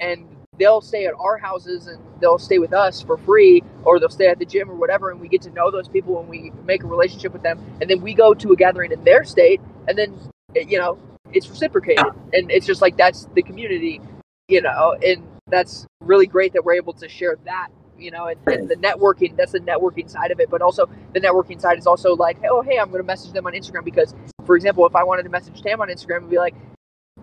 and 0.05 0.29
they'll 0.59 0.81
stay 0.81 1.07
at 1.07 1.15
our 1.19 1.37
houses 1.37 1.87
and 1.87 1.99
they'll 2.21 2.39
stay 2.39 2.59
with 2.59 2.73
us 2.73 3.03
for 3.03 3.17
free 3.17 3.63
or 3.85 3.99
they'll 3.99 4.09
stay 4.09 4.29
at 4.29 4.39
the 4.39 4.45
gym 4.45 4.71
or 4.71 4.75
whatever 4.75 5.11
and 5.11 5.21
we 5.21 5.29
get 5.29 5.43
to 5.43 5.51
know 5.51 5.71
those 5.71 5.89
people 5.89 6.21
and 6.21 6.29
we 6.29 6.53
make 6.65 6.85
a 6.85 6.87
relationship 6.87 7.33
with 7.33 7.43
them 7.43 7.59
and 7.81 7.91
then 7.91 8.01
we 8.01 8.15
go 8.15 8.35
to 8.35 8.53
a 8.53 8.57
gathering 8.57 8.93
in 8.93 9.03
their 9.05 9.25
state 9.25 9.61
and 9.89 9.99
then 9.99 10.15
you 10.55 10.79
know 10.79 10.99
it's 11.33 11.49
reciprocated. 11.49 12.05
And 12.33 12.51
it's 12.51 12.67
just 12.67 12.81
like 12.81 12.97
that's 12.97 13.27
the 13.35 13.43
community 13.43 14.01
you 14.49 14.61
know 14.61 14.97
and 15.05 15.27
that's 15.49 15.87
really 16.01 16.27
great 16.27 16.53
that 16.53 16.65
we're 16.65 16.75
able 16.75 16.93
to 16.93 17.09
share 17.09 17.37
that 17.45 17.69
you 17.99 18.11
know 18.11 18.27
and, 18.27 18.39
and 18.47 18.69
the 18.69 18.77
networking 18.77 19.37
that's 19.37 19.53
the 19.53 19.61
networking 19.61 20.09
side 20.09 20.31
of 20.31 20.41
it 20.41 20.51
but 20.51 20.61
also 20.61 20.89
the 21.13 21.21
networking 21.21 21.61
side 21.61 21.79
is 21.79 21.87
also 21.87 22.15
like 22.15 22.39
oh 22.45 22.61
hey 22.63 22.79
i'm 22.79 22.89
going 22.91 23.01
to 23.01 23.07
message 23.07 23.33
them 23.33 23.47
on 23.47 23.53
instagram 23.53 23.85
because 23.85 24.15
for 24.45 24.57
example 24.57 24.87
if 24.87 24.95
i 24.95 25.03
wanted 25.03 25.23
to 25.23 25.29
message 25.29 25.63
tam 25.63 25.81
on 25.81 25.89
instagram 25.89 26.19
and 26.19 26.31
be 26.31 26.37
like 26.37 26.55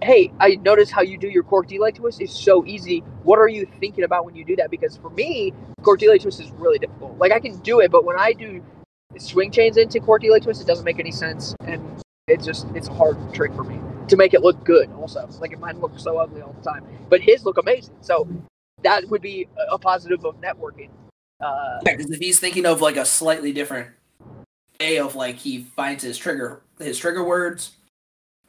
hey, 0.01 0.31
I 0.39 0.55
noticed 0.55 0.91
how 0.91 1.01
you 1.01 1.17
do 1.17 1.27
your 1.27 1.43
cork 1.43 1.67
delay 1.67 1.91
twist 1.91 2.22
is 2.22 2.31
so 2.31 2.65
easy. 2.65 3.00
What 3.24 3.38
are 3.39 3.48
you 3.48 3.67
thinking 3.79 4.03
about 4.03 4.25
when 4.25 4.36
you 4.36 4.43
do 4.43 4.55
that? 4.58 4.72
Because 4.72 4.98
for 4.98 5.10
me, 5.12 5.53
cork 5.84 6.00
delay 6.00 6.17
twist 6.17 6.41
is 6.41 6.50
really 6.51 6.79
difficult. 6.79 7.17
Like 7.17 7.31
I 7.31 7.39
can 7.39 7.60
do 7.60 7.79
it, 7.79 7.91
but 7.91 8.03
when 8.03 8.17
I 8.20 8.34
do 8.34 8.63
swing 9.17 9.51
chains 9.51 9.77
into 9.77 10.00
cork 10.00 10.22
delay 10.22 10.39
twist, 10.39 10.62
it 10.62 10.67
doesn't 10.67 10.86
make 10.86 11.00
any 11.00 11.12
sense, 11.12 11.55
and 11.65 11.84
it's 12.27 12.46
just 12.46 12.65
it's 12.75 12.88
a 12.88 12.93
hard 12.93 13.17
trick 13.34 13.53
for 13.53 13.63
me 13.63 13.79
to 14.08 14.17
make 14.17 14.34
it 14.34 14.41
look 14.41 14.63
good. 14.65 14.89
Also, 14.93 15.27
like 15.39 15.58
mine 15.60 15.79
looks 15.79 16.03
so 16.03 16.17
ugly 16.17 16.41
all 16.41 16.53
the 16.53 16.70
time, 16.70 16.86
but 17.10 17.22
his 17.22 17.46
look 17.46 17.58
amazing. 17.58 17.96
So 18.01 18.27
that 18.84 19.08
would 19.10 19.22
be 19.22 19.48
a- 19.72 19.77
positive 19.77 20.25
of 20.25 20.41
networking. 20.41 20.89
Uh, 21.39 21.79
Yeah, 21.86 21.96
because 21.96 22.12
if 22.12 22.20
he's 22.20 22.39
thinking 22.39 22.65
of 22.65 22.81
like 22.81 22.98
a 22.98 23.05
slightly 23.05 23.53
different 23.53 23.89
way 24.79 24.98
of 24.98 25.15
like 25.15 25.38
he 25.38 25.60
finds 25.60 26.03
his 26.03 26.17
trigger 26.17 26.62
his 26.79 26.98
trigger 26.98 27.24
words, 27.24 27.72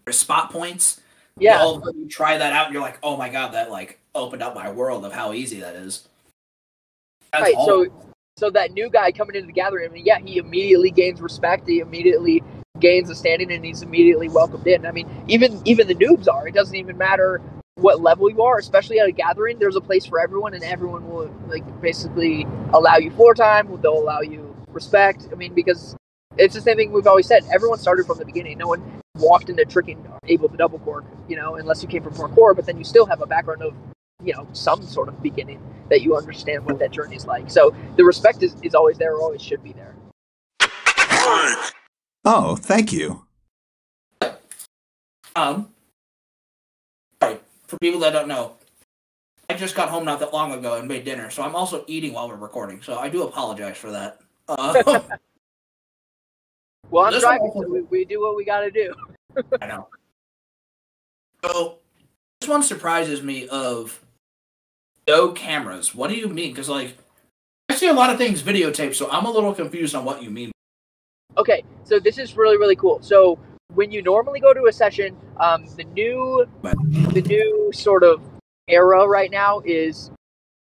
his 0.06 0.18
spot 0.18 0.50
points. 0.50 1.01
Yeah, 1.38 1.60
all 1.60 1.76
of 1.76 1.82
a 1.82 1.86
sudden 1.86 2.00
you 2.02 2.08
try 2.08 2.38
that 2.38 2.52
out 2.52 2.66
and 2.66 2.74
you're 2.74 2.82
like, 2.82 2.98
oh 3.02 3.16
my 3.16 3.28
god, 3.28 3.52
that 3.52 3.70
like 3.70 3.98
opened 4.14 4.42
up 4.42 4.54
my 4.54 4.70
world 4.70 5.04
of 5.04 5.12
how 5.12 5.32
easy 5.32 5.60
that 5.60 5.74
is. 5.74 6.08
That's 7.32 7.42
right. 7.42 7.54
So 7.54 7.86
so 8.36 8.50
that 8.50 8.72
new 8.72 8.90
guy 8.90 9.12
coming 9.12 9.36
into 9.36 9.46
the 9.46 9.52
gathering, 9.52 9.88
I 9.88 9.92
mean, 9.92 10.04
yeah, 10.04 10.18
he 10.18 10.38
immediately 10.38 10.90
gains 10.90 11.20
respect. 11.20 11.68
He 11.68 11.80
immediately 11.80 12.42
gains 12.80 13.10
a 13.10 13.14
standing, 13.14 13.52
and 13.52 13.64
he's 13.64 13.82
immediately 13.82 14.28
welcomed 14.28 14.66
in. 14.66 14.86
I 14.86 14.90
mean, 14.90 15.08
even 15.28 15.60
even 15.64 15.86
the 15.86 15.94
noobs 15.94 16.28
are. 16.28 16.48
It 16.48 16.54
doesn't 16.54 16.74
even 16.74 16.96
matter 16.96 17.40
what 17.76 18.00
level 18.00 18.30
you 18.30 18.42
are, 18.42 18.58
especially 18.58 19.00
at 19.00 19.08
a 19.08 19.12
gathering. 19.12 19.58
There's 19.58 19.76
a 19.76 19.80
place 19.80 20.04
for 20.06 20.20
everyone, 20.20 20.54
and 20.54 20.62
everyone 20.64 21.08
will 21.08 21.34
like 21.48 21.64
basically 21.80 22.46
allow 22.72 22.96
you 22.96 23.10
floor 23.12 23.34
time. 23.34 23.68
They'll 23.80 23.98
allow 23.98 24.20
you 24.20 24.54
respect. 24.68 25.28
I 25.30 25.34
mean, 25.34 25.54
because 25.54 25.96
it's 26.36 26.54
the 26.54 26.60
same 26.60 26.76
thing 26.76 26.92
we've 26.92 27.06
always 27.06 27.26
said. 27.26 27.44
Everyone 27.52 27.78
started 27.78 28.06
from 28.06 28.18
the 28.18 28.24
beginning. 28.24 28.58
No 28.58 28.68
one 28.68 29.01
walked 29.16 29.50
into 29.50 29.64
tricking 29.64 30.06
able 30.26 30.48
to 30.48 30.56
double 30.56 30.78
cork, 30.80 31.04
you 31.28 31.36
know, 31.36 31.56
unless 31.56 31.82
you 31.82 31.88
came 31.88 32.02
from 32.02 32.14
parkour. 32.14 32.54
But 32.54 32.66
then 32.66 32.78
you 32.78 32.84
still 32.84 33.06
have 33.06 33.20
a 33.22 33.26
background 33.26 33.62
of 33.62 33.74
you 34.22 34.32
know 34.32 34.46
some 34.52 34.82
sort 34.82 35.08
of 35.08 35.22
beginning 35.22 35.60
that 35.88 36.02
you 36.02 36.16
understand 36.16 36.64
what 36.64 36.78
that 36.78 36.90
journey 36.90 37.16
is 37.16 37.26
like. 37.26 37.50
So 37.50 37.74
the 37.96 38.04
respect 38.04 38.42
is, 38.42 38.56
is 38.62 38.74
always 38.74 38.98
there, 38.98 39.14
or 39.14 39.22
always 39.22 39.42
should 39.42 39.62
be 39.62 39.72
there. 39.72 39.94
Oh, 42.24 42.56
thank 42.56 42.92
you. 42.92 43.24
um, 45.34 45.68
sorry 47.20 47.38
for 47.66 47.78
people 47.78 48.00
that 48.00 48.12
don't 48.12 48.28
know, 48.28 48.56
I 49.50 49.54
just 49.54 49.74
got 49.74 49.88
home 49.88 50.04
not 50.04 50.20
that 50.20 50.32
long 50.32 50.52
ago 50.52 50.78
and 50.78 50.86
made 50.86 51.04
dinner, 51.04 51.30
so 51.30 51.42
I'm 51.42 51.54
also 51.54 51.84
eating 51.86 52.12
while 52.12 52.28
we're 52.28 52.36
recording. 52.36 52.80
So 52.82 52.98
I 52.98 53.08
do 53.08 53.24
apologize 53.24 53.76
for 53.76 53.90
that. 53.90 54.20
Uh, 54.48 55.00
Well, 56.92 57.06
I'm 57.06 57.18
driving, 57.18 57.50
so 57.54 57.66
we, 57.68 57.80
we 57.82 58.04
do 58.04 58.20
what 58.20 58.36
we 58.36 58.44
got 58.44 58.60
to 58.60 58.70
do. 58.70 58.94
I 59.62 59.66
know. 59.66 59.88
So 61.42 61.78
this 62.38 62.50
one 62.50 62.62
surprises 62.62 63.22
me 63.22 63.48
of 63.48 63.98
no 65.08 65.32
cameras. 65.32 65.94
What 65.94 66.10
do 66.10 66.16
you 66.16 66.28
mean? 66.28 66.50
Because 66.50 66.68
like 66.68 66.98
I 67.70 67.76
see 67.76 67.88
a 67.88 67.94
lot 67.94 68.10
of 68.10 68.18
things 68.18 68.42
videotaped, 68.42 68.94
so 68.94 69.10
I'm 69.10 69.24
a 69.24 69.30
little 69.30 69.54
confused 69.54 69.94
on 69.94 70.04
what 70.04 70.22
you 70.22 70.30
mean. 70.30 70.52
Okay, 71.38 71.64
so 71.82 71.98
this 71.98 72.18
is 72.18 72.36
really 72.36 72.58
really 72.58 72.76
cool. 72.76 73.00
So 73.00 73.38
when 73.72 73.90
you 73.90 74.02
normally 74.02 74.38
go 74.38 74.52
to 74.52 74.66
a 74.66 74.72
session, 74.72 75.16
um, 75.40 75.64
the 75.76 75.84
new 75.84 76.46
the 76.62 77.22
new 77.22 77.70
sort 77.72 78.04
of 78.04 78.22
era 78.68 79.08
right 79.08 79.30
now 79.30 79.60
is 79.64 80.10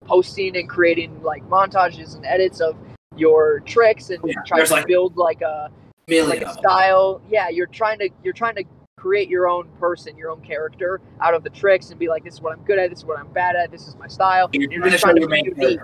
posting 0.04 0.56
and 0.56 0.68
creating 0.68 1.22
like 1.22 1.48
montages 1.48 2.16
and 2.16 2.26
edits 2.26 2.60
of 2.60 2.76
your 3.16 3.60
tricks 3.60 4.10
and 4.10 4.20
Yeah, 4.24 4.34
trying 4.44 4.66
to 4.66 4.72
like, 4.72 4.86
build 4.88 5.16
like 5.16 5.40
a 5.40 5.70
Million 6.08 6.28
like 6.28 6.42
a 6.42 6.52
style. 6.52 7.20
Yeah, 7.28 7.48
you're 7.48 7.66
trying 7.66 7.98
to 7.98 8.08
you're 8.22 8.32
trying 8.32 8.54
to 8.56 8.64
create 8.96 9.28
your 9.28 9.48
own 9.48 9.68
person, 9.78 10.16
your 10.16 10.30
own 10.30 10.40
character 10.40 11.00
out 11.20 11.34
of 11.34 11.42
the 11.42 11.50
tricks 11.50 11.90
and 11.90 11.98
be 11.98 12.08
like, 12.08 12.24
this 12.24 12.34
is 12.34 12.40
what 12.40 12.56
I'm 12.56 12.64
good 12.64 12.78
at, 12.78 12.90
this 12.90 13.00
is 13.00 13.04
what 13.04 13.18
I'm 13.18 13.28
bad 13.32 13.56
at, 13.56 13.70
this 13.70 13.88
is 13.88 13.96
my 13.96 14.06
style. 14.06 14.48
You're, 14.52 14.70
You're 14.70 14.80
trying 14.80 14.82
to 14.82 14.90
just 14.90 15.02
trying 15.02 15.16
to 15.16 15.26
be 15.26 15.62
unique. 15.62 15.80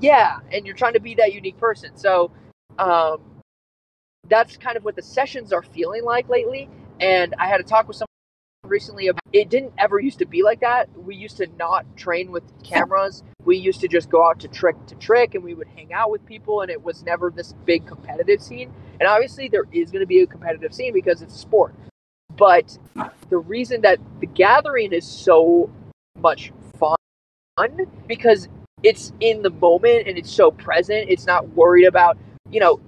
Yeah, 0.00 0.38
and 0.52 0.64
you're 0.64 0.74
trying 0.74 0.94
to 0.94 1.00
be 1.00 1.14
that 1.16 1.32
unique 1.32 1.58
person. 1.58 1.96
So 1.96 2.30
um, 2.78 3.22
that's 4.28 4.56
kind 4.56 4.76
of 4.76 4.84
what 4.84 4.96
the 4.96 5.02
sessions 5.02 5.52
are 5.52 5.62
feeling 5.62 6.04
like 6.04 6.28
lately. 6.28 6.68
And 7.00 7.34
I 7.38 7.48
had 7.48 7.60
a 7.60 7.64
talk 7.64 7.88
with 7.88 7.96
someone 7.96 8.08
recently 8.64 9.10
it 9.32 9.48
didn't 9.48 9.72
ever 9.78 10.00
used 10.00 10.18
to 10.20 10.26
be 10.26 10.42
like 10.42 10.60
that. 10.60 10.88
We 10.96 11.16
used 11.16 11.36
to 11.38 11.46
not 11.58 11.84
train 11.96 12.30
with 12.30 12.42
cameras. 12.62 13.22
We 13.44 13.56
used 13.56 13.80
to 13.80 13.88
just 13.88 14.10
go 14.10 14.26
out 14.26 14.40
to 14.40 14.48
trick 14.48 14.76
to 14.86 14.94
trick 14.96 15.34
and 15.34 15.44
we 15.44 15.54
would 15.54 15.68
hang 15.68 15.92
out 15.92 16.10
with 16.10 16.24
people 16.26 16.62
and 16.62 16.70
it 16.70 16.82
was 16.82 17.02
never 17.02 17.30
this 17.30 17.52
big 17.64 17.86
competitive 17.86 18.42
scene. 18.42 18.72
And 19.00 19.08
obviously 19.08 19.48
there 19.48 19.64
is 19.72 19.90
going 19.90 20.00
to 20.00 20.06
be 20.06 20.20
a 20.20 20.26
competitive 20.26 20.72
scene 20.72 20.92
because 20.92 21.22
it's 21.22 21.38
sport. 21.38 21.74
But 22.36 22.78
the 23.28 23.38
reason 23.38 23.82
that 23.82 23.98
the 24.20 24.26
gathering 24.26 24.92
is 24.92 25.06
so 25.06 25.70
much 26.18 26.52
fun 26.78 26.96
because 28.06 28.48
it's 28.82 29.12
in 29.20 29.42
the 29.42 29.50
moment 29.50 30.06
and 30.06 30.18
it's 30.18 30.30
so 30.30 30.50
present. 30.50 31.08
It's 31.08 31.26
not 31.26 31.48
worried 31.50 31.86
about, 31.86 32.18
you 32.50 32.60
know, 32.60 32.80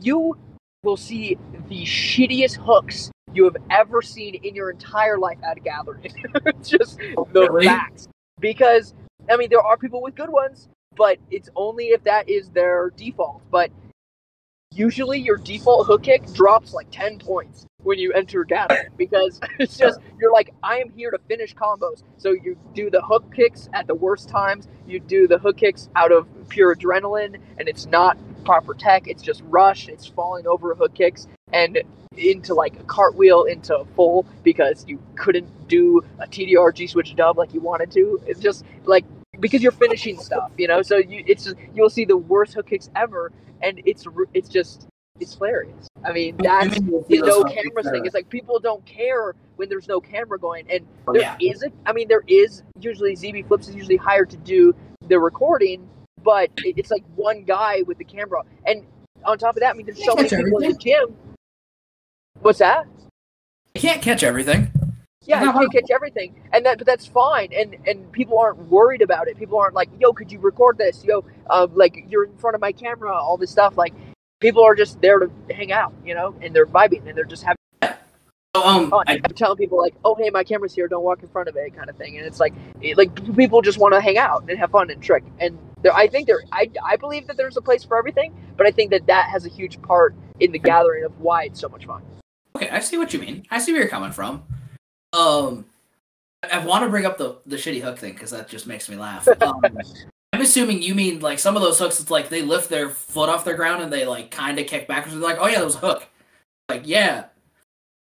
you 0.00 0.36
will 0.82 0.96
see 0.96 1.36
the 1.68 1.84
shittiest 1.84 2.56
hooks 2.56 3.10
you 3.32 3.44
have 3.44 3.56
ever 3.70 4.02
seen 4.02 4.34
in 4.34 4.54
your 4.54 4.70
entire 4.70 5.18
life 5.18 5.38
at 5.48 5.58
a 5.58 5.60
gathering. 5.60 6.12
just 6.62 6.98
the 6.98 7.48
Really? 7.50 7.66
facts. 7.66 8.08
Because, 8.40 8.94
I 9.30 9.36
mean, 9.36 9.50
there 9.50 9.60
are 9.60 9.76
people 9.76 10.02
with 10.02 10.14
good 10.14 10.30
ones, 10.30 10.68
but 10.96 11.18
it's 11.30 11.50
only 11.54 11.88
if 11.88 12.02
that 12.04 12.28
is 12.28 12.48
their 12.50 12.90
default. 12.96 13.42
But 13.50 13.70
usually 14.72 15.18
your 15.18 15.36
default 15.36 15.86
hook 15.86 16.04
kick 16.04 16.32
drops 16.32 16.72
like 16.72 16.86
10 16.90 17.18
points 17.18 17.66
when 17.82 17.98
you 17.98 18.12
enter 18.12 18.44
gathering 18.44 18.86
because 18.96 19.40
it's 19.58 19.76
just 19.76 19.98
you're 20.20 20.32
like 20.32 20.54
i 20.62 20.78
am 20.78 20.88
here 20.90 21.10
to 21.10 21.18
finish 21.26 21.52
combos 21.56 22.04
so 22.18 22.30
you 22.30 22.56
do 22.72 22.88
the 22.88 23.00
hook 23.02 23.34
kicks 23.34 23.68
at 23.74 23.88
the 23.88 23.94
worst 23.96 24.28
times 24.28 24.68
you 24.86 25.00
do 25.00 25.26
the 25.26 25.38
hook 25.40 25.56
kicks 25.56 25.88
out 25.96 26.12
of 26.12 26.28
pure 26.48 26.76
adrenaline 26.76 27.36
and 27.58 27.68
it's 27.68 27.86
not 27.86 28.16
proper 28.44 28.74
tech 28.74 29.06
it's 29.06 29.22
just 29.22 29.42
rush 29.46 29.88
it's 29.88 30.06
falling 30.06 30.46
over 30.46 30.74
hook 30.74 30.94
kicks 30.94 31.26
and 31.52 31.78
into 32.16 32.54
like 32.54 32.78
a 32.78 32.82
cartwheel 32.84 33.44
into 33.44 33.76
a 33.76 33.84
full 33.96 34.26
because 34.42 34.84
you 34.88 35.00
couldn't 35.14 35.68
do 35.68 36.02
a 36.18 36.26
tdr 36.26 36.74
g 36.74 36.86
switch 36.86 37.14
dub 37.14 37.38
like 37.38 37.54
you 37.54 37.60
wanted 37.60 37.90
to 37.90 38.20
it's 38.26 38.40
just 38.40 38.64
like 38.84 39.04
because 39.38 39.62
you're 39.62 39.72
finishing 39.72 40.18
stuff 40.18 40.50
you 40.58 40.66
know 40.66 40.82
so 40.82 40.96
you 40.96 41.22
it's 41.26 41.44
just 41.44 41.56
you'll 41.74 41.88
see 41.90 42.04
the 42.04 42.16
worst 42.16 42.54
hook 42.54 42.66
kicks 42.66 42.90
ever 42.96 43.32
and 43.62 43.80
it's 43.86 44.04
it's 44.34 44.48
just 44.48 44.86
it's 45.20 45.34
hilarious. 45.34 45.88
I 46.04 46.12
mean, 46.12 46.36
that's 46.38 46.76
the 46.76 47.04
no 47.10 47.42
hooks 47.42 47.52
camera 47.52 47.82
thing. 47.82 48.06
It's 48.06 48.14
like 48.14 48.28
people 48.28 48.58
don't 48.58 48.84
care 48.86 49.34
when 49.56 49.68
there's 49.68 49.88
no 49.88 50.00
camera 50.00 50.38
going, 50.38 50.66
and 50.70 50.86
Oh, 51.06 51.12
there 51.12 51.22
yeah. 51.22 51.36
is 51.40 51.62
a. 51.62 51.70
I 51.86 51.92
mean, 51.92 52.08
there 52.08 52.24
is 52.26 52.62
usually 52.80 53.14
ZB 53.14 53.46
Flips 53.46 53.68
is 53.68 53.74
usually 53.74 53.96
hired 53.96 54.30
to 54.30 54.36
do 54.38 54.74
the 55.08 55.18
recording, 55.18 55.88
but 56.22 56.50
it's 56.58 56.90
like 56.90 57.04
one 57.16 57.44
guy 57.44 57.82
with 57.86 57.98
the 57.98 58.04
camera, 58.04 58.42
and 58.66 58.86
on 59.24 59.38
top 59.38 59.56
of 59.56 59.60
that, 59.60 59.70
I 59.70 59.72
mean, 59.74 59.86
there's 59.86 60.04
so 60.04 60.14
many 60.14 60.28
Catch 60.28 60.44
people 60.44 60.58
in 60.60 60.72
the 60.72 60.78
gym. 60.78 61.16
What's 62.40 62.58
that? 62.58 62.86
You 63.74 63.80
can't 63.80 64.02
catch 64.02 64.22
everything. 64.22 64.70
Yeah, 65.26 65.44
you 65.44 65.52
can't 65.52 65.72
catch 65.72 65.90
everything, 65.90 66.34
and 66.52 66.64
that, 66.64 66.78
but 66.78 66.86
that's 66.86 67.06
fine, 67.06 67.50
and 67.52 67.76
and 67.86 68.10
people 68.10 68.38
aren't 68.38 68.58
worried 68.68 69.02
about 69.02 69.28
it. 69.28 69.38
People 69.38 69.58
aren't 69.58 69.74
like, 69.74 69.90
"Yo, 70.00 70.12
could 70.12 70.32
you 70.32 70.38
record 70.40 70.78
this?" 70.78 71.04
Yo, 71.04 71.24
um, 71.50 71.72
like 71.74 72.06
you're 72.08 72.24
in 72.24 72.36
front 72.38 72.54
of 72.54 72.60
my 72.60 72.72
camera, 72.72 73.12
all 73.12 73.36
this 73.36 73.50
stuff. 73.50 73.76
Like, 73.76 73.92
people 74.40 74.64
are 74.64 74.74
just 74.74 75.00
there 75.00 75.18
to 75.18 75.30
hang 75.50 75.72
out, 75.72 75.92
you 76.04 76.14
know, 76.14 76.34
and 76.40 76.56
they're 76.56 76.66
vibing, 76.66 77.06
and 77.06 77.16
they're 77.16 77.24
just 77.24 77.44
having 77.44 77.56
So, 78.56 78.64
um, 78.64 78.90
fun. 78.90 79.04
I, 79.06 79.20
I'm 79.22 79.34
telling 79.34 79.58
people 79.58 79.78
like, 79.78 79.94
"Oh, 80.04 80.16
hey, 80.16 80.30
my 80.30 80.42
camera's 80.42 80.74
here. 80.74 80.88
Don't 80.88 81.04
walk 81.04 81.22
in 81.22 81.28
front 81.28 81.48
of 81.48 81.56
it," 81.56 81.76
kind 81.76 81.88
of 81.88 81.96
thing. 81.96 82.16
And 82.16 82.26
it's 82.26 82.40
like, 82.40 82.54
it, 82.80 82.96
like 82.96 83.36
people 83.36 83.62
just 83.62 83.78
want 83.78 83.94
to 83.94 84.00
hang 84.00 84.18
out 84.18 84.44
and 84.48 84.58
have 84.58 84.70
fun 84.70 84.90
and 84.90 85.00
trick. 85.00 85.22
And 85.38 85.56
there, 85.82 85.94
I 85.94 86.06
think 86.08 86.26
there, 86.26 86.42
I, 86.52 86.70
I 86.84 86.96
believe 86.96 87.26
that 87.26 87.36
there's 87.36 87.56
a 87.56 87.62
place 87.62 87.84
for 87.84 87.96
everything, 87.98 88.34
but 88.56 88.66
I 88.66 88.70
think 88.70 88.90
that 88.90 89.06
that 89.06 89.28
has 89.30 89.46
a 89.46 89.48
huge 89.48 89.80
part 89.82 90.14
in 90.40 90.52
the 90.52 90.58
gathering 90.58 91.04
of 91.04 91.18
why 91.20 91.44
it's 91.44 91.60
so 91.60 91.68
much 91.68 91.86
fun. 91.86 92.02
okay, 92.56 92.68
I 92.70 92.80
see 92.80 92.98
what 92.98 93.12
you 93.12 93.20
mean. 93.20 93.44
I 93.50 93.58
see 93.58 93.72
where 93.72 93.82
you're 93.82 93.90
coming 93.90 94.12
from. 94.12 94.42
Um, 95.12 95.64
I, 96.42 96.58
I 96.60 96.64
want 96.64 96.84
to 96.84 96.90
bring 96.90 97.04
up 97.06 97.18
the 97.18 97.36
the 97.46 97.56
shitty 97.56 97.80
hook 97.80 97.98
thing 97.98 98.12
because 98.12 98.30
that 98.30 98.48
just 98.48 98.66
makes 98.66 98.88
me 98.88 98.96
laugh. 98.96 99.26
Um, 99.42 99.62
I'm 100.32 100.42
assuming 100.42 100.80
you 100.80 100.94
mean 100.94 101.20
like 101.20 101.38
some 101.40 101.56
of 101.56 101.62
those 101.62 101.78
hooks. 101.78 101.98
It's 102.00 102.10
like 102.10 102.28
they 102.28 102.42
lift 102.42 102.68
their 102.70 102.88
foot 102.88 103.28
off 103.28 103.44
the 103.44 103.52
ground 103.54 103.82
and 103.82 103.92
they 103.92 104.06
like 104.06 104.30
kind 104.30 104.58
of 104.60 104.66
kick 104.68 104.86
backwards. 104.86 105.12
They're 105.14 105.22
like, 105.22 105.38
oh 105.40 105.48
yeah, 105.48 105.58
that 105.58 105.64
was 105.64 105.74
a 105.74 105.78
hook. 105.78 106.06
Like 106.68 106.82
yeah, 106.86 107.20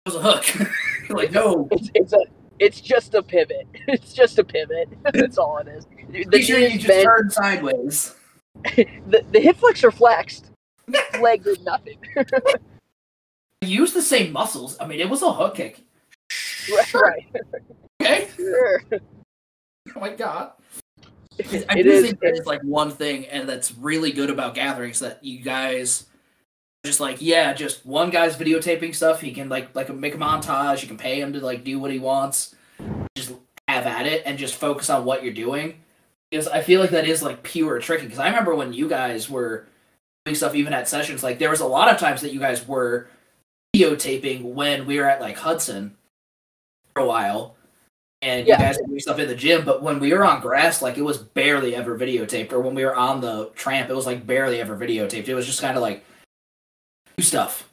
it 0.05 0.13
was 0.13 0.15
a 0.15 0.21
hook. 0.21 0.45
Like 1.09 1.31
no, 1.31 1.67
It's 1.71 1.89
it's 1.95 2.13
a 2.13 2.19
it's 2.59 2.81
just 2.81 3.13
a 3.15 3.23
pivot. 3.23 3.67
It's 3.87 4.13
just 4.13 4.37
a 4.39 4.43
pivot. 4.43 4.89
That's 5.13 5.37
all 5.37 5.57
it 5.59 5.67
is. 5.67 5.85
The, 6.11 6.25
Make 6.25 6.43
sure 6.43 6.59
you 6.59 6.71
just 6.75 6.87
bent. 6.87 7.03
turn 7.05 7.29
sideways. 7.31 8.15
the, 8.75 9.23
the 9.31 9.39
hip 9.39 9.57
flexor 9.57 9.91
flexed. 9.91 10.51
Leg 11.21 11.43
did 11.43 11.63
nothing. 11.63 11.97
Use 13.61 13.93
the 13.93 14.01
same 14.01 14.31
muscles. 14.31 14.77
I 14.79 14.87
mean, 14.87 14.99
it 14.99 15.09
was 15.09 15.21
a 15.21 15.31
hook 15.31 15.55
kick. 15.55 15.81
right, 16.71 16.93
right. 16.93 17.25
Okay. 18.01 18.27
Sure. 18.35 18.81
Oh 19.95 19.99
my 19.99 20.09
god. 20.09 20.51
I 21.39 21.79
It 21.79 21.83
do 21.83 21.89
is. 21.91 22.05
think 22.05 22.19
that 22.21 22.33
is 22.33 22.45
like 22.45 22.61
one 22.63 22.91
thing, 22.91 23.25
and 23.27 23.47
that's 23.47 23.73
really 23.75 24.11
good 24.11 24.29
about 24.29 24.55
gatherings 24.55 24.99
that 24.99 25.23
you 25.23 25.39
guys 25.39 26.05
just 26.85 26.99
like, 26.99 27.17
yeah, 27.21 27.53
just 27.53 27.85
one 27.85 28.09
guy's 28.09 28.35
videotaping 28.37 28.95
stuff. 28.95 29.21
He 29.21 29.31
can 29.31 29.49
like 29.49 29.75
like 29.75 29.93
make 29.93 30.15
a 30.15 30.17
montage. 30.17 30.81
You 30.81 30.87
can 30.87 30.97
pay 30.97 31.19
him 31.19 31.33
to 31.33 31.39
like 31.39 31.63
do 31.63 31.79
what 31.79 31.91
he 31.91 31.99
wants. 31.99 32.55
Just 33.15 33.33
have 33.67 33.85
at 33.85 34.07
it 34.07 34.23
and 34.25 34.37
just 34.37 34.55
focus 34.55 34.89
on 34.89 35.05
what 35.05 35.23
you're 35.23 35.33
doing. 35.33 35.81
Because 36.31 36.47
I 36.47 36.61
feel 36.61 36.79
like 36.79 36.91
that 36.91 37.07
is 37.07 37.21
like 37.23 37.43
pure 37.43 37.79
tricking. 37.79 38.07
Because 38.07 38.19
I 38.19 38.27
remember 38.29 38.55
when 38.55 38.71
you 38.73 38.87
guys 38.87 39.29
were 39.29 39.65
doing 40.25 40.35
stuff, 40.35 40.55
even 40.55 40.73
at 40.73 40.87
sessions, 40.87 41.23
like 41.23 41.39
there 41.39 41.49
was 41.49 41.59
a 41.59 41.67
lot 41.67 41.91
of 41.91 41.99
times 41.99 42.21
that 42.21 42.33
you 42.33 42.39
guys 42.39 42.67
were 42.67 43.07
videotaping 43.75 44.43
when 44.43 44.85
we 44.85 44.99
were 44.99 45.05
at 45.05 45.21
like 45.21 45.37
Hudson 45.37 45.95
for 46.93 47.03
a 47.03 47.05
while. 47.05 47.55
And 48.21 48.47
Yeah. 48.47 48.57
you 48.57 48.65
guys 48.65 48.77
were 48.79 48.87
doing 48.87 48.99
stuff 48.99 49.19
in 49.19 49.27
the 49.27 49.35
gym, 49.35 49.63
but 49.65 49.81
when 49.81 49.99
we 49.99 50.13
were 50.13 50.25
on 50.25 50.41
grass, 50.41 50.81
like 50.81 50.97
it 50.97 51.03
was 51.03 51.17
barely 51.17 51.75
ever 51.75 51.97
videotaped. 51.97 52.51
Or 52.53 52.59
when 52.59 52.75
we 52.75 52.85
were 52.85 52.95
on 52.95 53.21
the 53.21 53.49
tramp, 53.55 53.89
it 53.89 53.95
was 53.95 54.05
like 54.05 54.25
barely 54.27 54.59
ever 54.61 54.77
videotaped. 54.77 55.27
It 55.27 55.35
was 55.35 55.45
just 55.45 55.61
kind 55.61 55.75
of 55.77 55.81
like 55.81 56.03
do 57.19 57.25
stuff. 57.25 57.69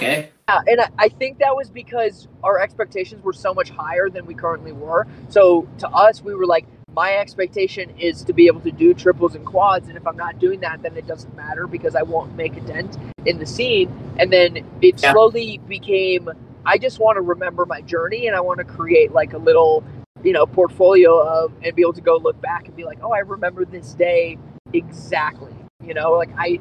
Okay? 0.00 0.30
Yeah, 0.48 0.60
and 0.66 0.80
I, 0.98 1.08
think 1.08 1.38
that 1.38 1.56
was 1.56 1.70
because 1.70 2.28
our 2.44 2.60
expectations 2.60 3.24
were 3.24 3.32
so 3.32 3.52
much 3.52 3.70
higher 3.70 4.08
than 4.08 4.26
we 4.26 4.34
currently 4.34 4.72
were. 4.72 5.06
So 5.28 5.66
to 5.78 5.88
us, 5.88 6.22
we 6.22 6.34
were 6.34 6.46
like, 6.46 6.66
my 6.92 7.16
expectation 7.16 7.90
is 7.98 8.22
to 8.24 8.32
be 8.32 8.46
able 8.46 8.60
to 8.60 8.70
do 8.70 8.94
triples 8.94 9.34
and 9.34 9.44
quads, 9.44 9.88
and 9.88 9.96
if 9.96 10.06
I'm 10.06 10.16
not 10.16 10.38
doing 10.38 10.60
that, 10.60 10.82
then 10.82 10.96
it 10.96 11.06
doesn't 11.06 11.34
matter 11.34 11.66
because 11.66 11.94
I 11.94 12.02
won't 12.02 12.34
make 12.36 12.56
a 12.56 12.60
dent 12.60 12.96
in 13.26 13.38
the 13.38 13.46
scene. 13.46 13.90
And 14.18 14.32
then 14.32 14.58
it 14.80 15.02
Yeah. 15.02 15.12
slowly 15.12 15.58
became, 15.66 16.30
I 16.64 16.78
just 16.78 16.98
want 16.98 17.16
to 17.16 17.22
remember 17.22 17.66
my 17.66 17.80
journey, 17.82 18.28
and 18.28 18.36
I 18.36 18.40
want 18.40 18.58
to 18.58 18.64
create 18.64 19.12
like 19.12 19.32
a 19.32 19.38
little, 19.38 19.82
you 20.22 20.32
know, 20.32 20.46
portfolio 20.46 21.18
of, 21.18 21.52
and 21.62 21.74
be 21.74 21.82
able 21.82 21.92
to 21.94 22.00
go 22.00 22.16
look 22.16 22.40
back 22.40 22.66
and 22.66 22.76
be 22.76 22.84
like, 22.84 22.98
oh, 23.02 23.12
I 23.12 23.18
remember 23.18 23.64
this 23.64 23.92
day 23.94 24.38
exactly. 24.72 25.52
You 25.84 25.94
know, 25.94 26.12
like 26.12 26.30
I 26.38 26.60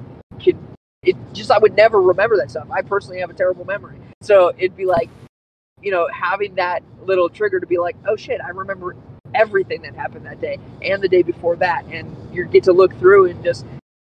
it 1.06 1.16
just 1.34 1.52
I 1.52 1.60
would 1.60 1.76
never 1.76 2.02
remember 2.02 2.38
that 2.38 2.50
stuff. 2.50 2.70
I 2.72 2.82
personally 2.82 3.20
have 3.20 3.30
a 3.30 3.34
terrible 3.34 3.66
memory. 3.66 3.98
So 4.22 4.52
it'd 4.58 4.76
be 4.76 4.86
like, 4.86 5.10
you 5.82 5.92
know, 5.92 6.08
having 6.12 6.56
that 6.56 6.84
little 7.06 7.30
trigger 7.30 7.60
to 7.60 7.68
be 7.68 7.78
like, 7.78 7.96
oh 8.08 8.16
shit, 8.16 8.42
I 8.42 8.50
remember 8.50 8.96
everything 9.34 9.82
that 9.84 9.96
happened 9.96 10.26
that 10.26 10.42
day 10.42 10.58
and 10.82 11.02
the 11.02 11.10
day 11.10 11.22
before 11.22 11.56
that. 11.58 11.86
And 11.86 12.16
you 12.34 12.46
get 12.46 12.64
to 12.64 12.74
look 12.74 12.98
through 12.98 13.30
and 13.30 13.44
just 13.44 13.66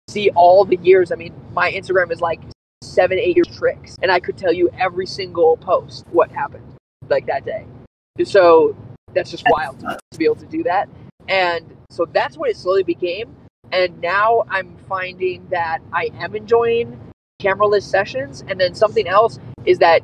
see 0.09 0.31
all 0.31 0.65
the 0.65 0.77
years. 0.77 1.13
I 1.13 1.15
mean, 1.15 1.33
my 1.53 1.71
Instagram 1.71 2.11
is 2.11 2.21
like 2.21 2.41
seven, 2.83 3.19
eight 3.19 3.37
years 3.37 3.49
tricks. 3.57 3.97
And 4.03 4.11
I 4.11 4.21
could 4.21 4.37
tell 4.37 4.53
you 4.53 4.71
every 4.79 5.07
single 5.07 5.57
post 5.59 6.07
what 6.11 6.31
happened 6.31 6.65
like 7.09 7.27
that 7.27 7.45
day. 7.45 7.67
So 8.25 8.77
that's 9.15 9.31
just 9.31 9.45
wild 9.51 9.81
to 9.81 9.99
be 10.19 10.25
able 10.25 10.37
to 10.37 10.47
do 10.47 10.63
that. 10.65 10.89
And 11.29 11.65
so 11.91 12.07
that's 12.07 12.37
what 12.37 12.51
it 12.51 12.57
slowly 12.57 12.83
became. 12.83 13.35
And 13.73 14.01
now 14.01 14.45
I'm 14.49 14.77
finding 14.89 15.47
that 15.51 15.79
I 15.93 16.11
am 16.15 16.35
enjoying 16.35 16.99
cameraless 17.41 17.83
sessions. 17.83 18.45
And 18.49 18.61
then 18.61 18.75
something 18.75 19.07
else 19.07 19.39
is 19.65 19.79
that 19.79 20.03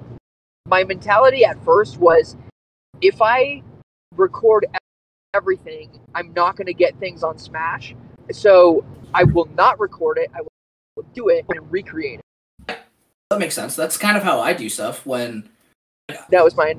my 0.67 0.85
mentality 0.85 1.45
at 1.45 1.63
first 1.65 1.99
was 1.99 2.37
if 3.01 3.21
I 3.21 3.63
record 4.17 4.67
everything, 5.35 6.01
I'm 6.15 6.33
not 6.35 6.57
going 6.57 6.67
to 6.67 6.75
get 6.75 6.99
things 6.99 7.23
on 7.23 7.39
Smash. 7.39 7.95
So 8.33 8.85
I 9.15 9.25
will 9.25 9.49
not 9.57 9.79
record 9.79 10.19
it. 10.19 10.31
I 10.35 10.41
will 10.41 11.05
do 11.15 11.29
it 11.29 11.45
and 11.51 11.71
recreate 11.71 12.21
it. 12.69 12.79
That 13.31 13.39
makes 13.41 13.55
sense. 13.55 13.75
That's 13.77 13.97
kind 13.97 14.17
of 14.17 14.23
how 14.23 14.41
I 14.41 14.53
do 14.53 14.69
stuff 14.69 15.05
when. 15.05 15.49
That 16.31 16.45
was 16.45 16.57
my. 16.57 16.75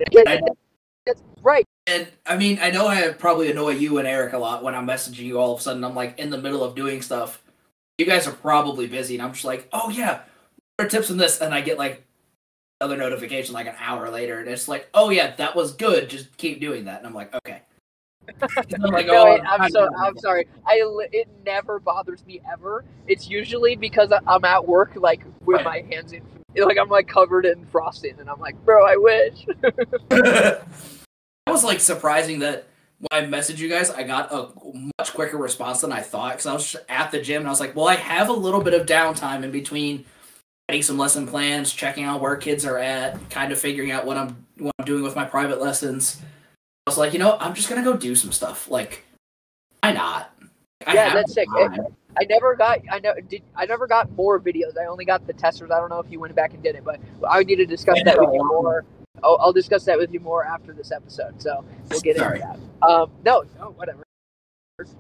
That's 1.05 1.21
right. 1.41 1.65
And 1.87 2.05
I 2.25 2.35
mean, 2.35 2.59
I 2.61 2.69
know 2.69 2.85
I 2.87 3.09
probably 3.13 3.49
annoy 3.49 3.71
you 3.71 3.97
and 3.97 4.07
Eric 4.07 4.33
a 4.33 4.37
lot 4.37 4.61
when 4.61 4.75
I'm 4.75 4.85
messaging 4.85 5.19
you 5.19 5.39
all 5.39 5.53
of 5.53 5.59
a 5.59 5.63
sudden. 5.63 5.85
I'm 5.85 5.95
like 5.95 6.19
in 6.19 6.29
the 6.29 6.37
middle 6.37 6.61
of 6.61 6.75
doing 6.75 7.01
stuff. 7.01 7.41
You 7.97 8.05
guys 8.05 8.27
are 8.27 8.33
probably 8.33 8.87
busy, 8.87 9.15
and 9.15 9.23
I'm 9.23 9.31
just 9.31 9.45
like, 9.45 9.69
oh 9.71 9.89
yeah, 9.89 10.19
what 10.75 10.85
are 10.85 10.89
tips 10.89 11.09
on 11.09 11.17
this? 11.17 11.39
And 11.39 11.53
I 11.53 11.61
get 11.61 11.77
like 11.77 12.03
another 12.81 12.97
notification 12.97 13.53
like 13.53 13.67
an 13.67 13.75
hour 13.79 14.09
later, 14.09 14.37
and 14.39 14.49
it's 14.49 14.67
like, 14.67 14.89
oh 14.93 15.09
yeah, 15.09 15.33
that 15.37 15.55
was 15.55 15.71
good. 15.71 16.09
Just 16.09 16.35
keep 16.37 16.59
doing 16.59 16.85
that. 16.85 16.99
And 16.99 17.07
I'm 17.07 17.13
like, 17.13 17.33
okay. 17.33 17.61
I'm 18.83 18.91
like, 18.91 19.07
no, 19.07 19.25
"Oh, 19.25 19.37
I- 19.37 19.55
I'm 19.55 19.71
so 19.71 19.87
I'm 19.97 20.17
sorry. 20.17 20.45
I 20.65 20.81
it 21.13 21.29
never 21.45 21.79
bothers 21.79 22.25
me 22.25 22.41
ever. 22.51 22.83
It's 23.07 23.29
usually 23.29 23.77
because 23.77 24.11
I'm 24.27 24.43
at 24.43 24.67
work, 24.67 24.91
like 24.97 25.21
with 25.45 25.63
my 25.63 25.85
hands 25.89 26.11
in, 26.11 26.21
like 26.57 26.77
I'm 26.77 26.89
like 26.89 27.07
covered 27.07 27.45
in 27.45 27.65
frosting, 27.67 28.19
and 28.19 28.29
I'm 28.29 28.41
like, 28.41 28.57
bro, 28.65 28.85
I 28.85 28.97
wish. 28.97 29.45
was 31.51 31.63
like 31.63 31.79
surprising 31.79 32.39
that 32.39 32.67
when 32.99 33.23
I 33.23 33.27
messaged 33.27 33.59
you 33.59 33.69
guys, 33.69 33.91
I 33.91 34.03
got 34.03 34.31
a 34.31 34.49
much 34.97 35.13
quicker 35.13 35.37
response 35.37 35.81
than 35.81 35.91
I 35.91 36.01
thought 36.01 36.33
because 36.33 36.45
I 36.45 36.53
was 36.53 36.75
at 36.89 37.11
the 37.11 37.21
gym 37.21 37.41
and 37.41 37.47
I 37.47 37.51
was 37.51 37.59
like, 37.59 37.75
well, 37.75 37.87
I 37.87 37.95
have 37.95 38.29
a 38.29 38.33
little 38.33 38.61
bit 38.61 38.73
of 38.73 38.87
downtime 38.87 39.43
in 39.43 39.51
between 39.51 40.05
getting 40.67 40.81
some 40.81 40.97
lesson 40.97 41.27
plans, 41.27 41.71
checking 41.71 42.03
out 42.03 42.21
where 42.21 42.35
kids 42.35 42.65
are 42.65 42.77
at, 42.77 43.29
kind 43.29 43.51
of 43.51 43.59
figuring 43.59 43.91
out 43.91 44.05
what 44.05 44.17
I'm 44.17 44.45
what 44.57 44.73
I'm 44.79 44.85
doing 44.85 45.03
with 45.03 45.15
my 45.15 45.25
private 45.25 45.61
lessons. 45.61 46.21
I 46.87 46.89
was 46.89 46.97
like, 46.97 47.13
you 47.13 47.19
know, 47.19 47.37
I'm 47.39 47.53
just 47.53 47.69
gonna 47.69 47.83
go 47.83 47.95
do 47.95 48.15
some 48.15 48.31
stuff. 48.31 48.69
Like, 48.69 49.05
why 49.81 49.91
not? 49.91 50.33
I 50.85 50.93
Yeah, 50.93 51.13
that's 51.13 51.33
sick. 51.33 51.47
I 52.19 52.25
never 52.29 52.55
got 52.55 52.79
I 52.91 52.99
know 52.99 53.13
did 53.29 53.43
I 53.55 53.65
never 53.65 53.85
got 53.85 54.11
more 54.13 54.39
videos. 54.39 54.77
I 54.79 54.85
only 54.85 55.05
got 55.05 55.27
the 55.27 55.33
testers. 55.33 55.69
I 55.69 55.79
don't 55.79 55.89
know 55.89 55.99
if 55.99 56.11
you 56.11 56.19
went 56.19 56.35
back 56.35 56.53
and 56.53 56.63
did 56.63 56.75
it, 56.75 56.83
but 56.83 56.99
I 57.29 57.43
need 57.43 57.57
to 57.57 57.65
discuss 57.65 58.01
that 58.03 58.19
with 58.19 58.29
you 58.33 58.43
more. 58.43 58.85
I'll, 59.23 59.37
I'll 59.39 59.53
discuss 59.53 59.85
that 59.85 59.97
with 59.97 60.11
you 60.13 60.19
more 60.19 60.45
after 60.45 60.73
this 60.73 60.91
episode. 60.91 61.41
So 61.41 61.63
we'll 61.89 62.01
get 62.01 62.17
Sorry. 62.17 62.41
into 62.41 62.57
that. 62.81 62.87
Um, 62.87 63.11
no, 63.25 63.43
no, 63.59 63.71
whatever. 63.71 64.03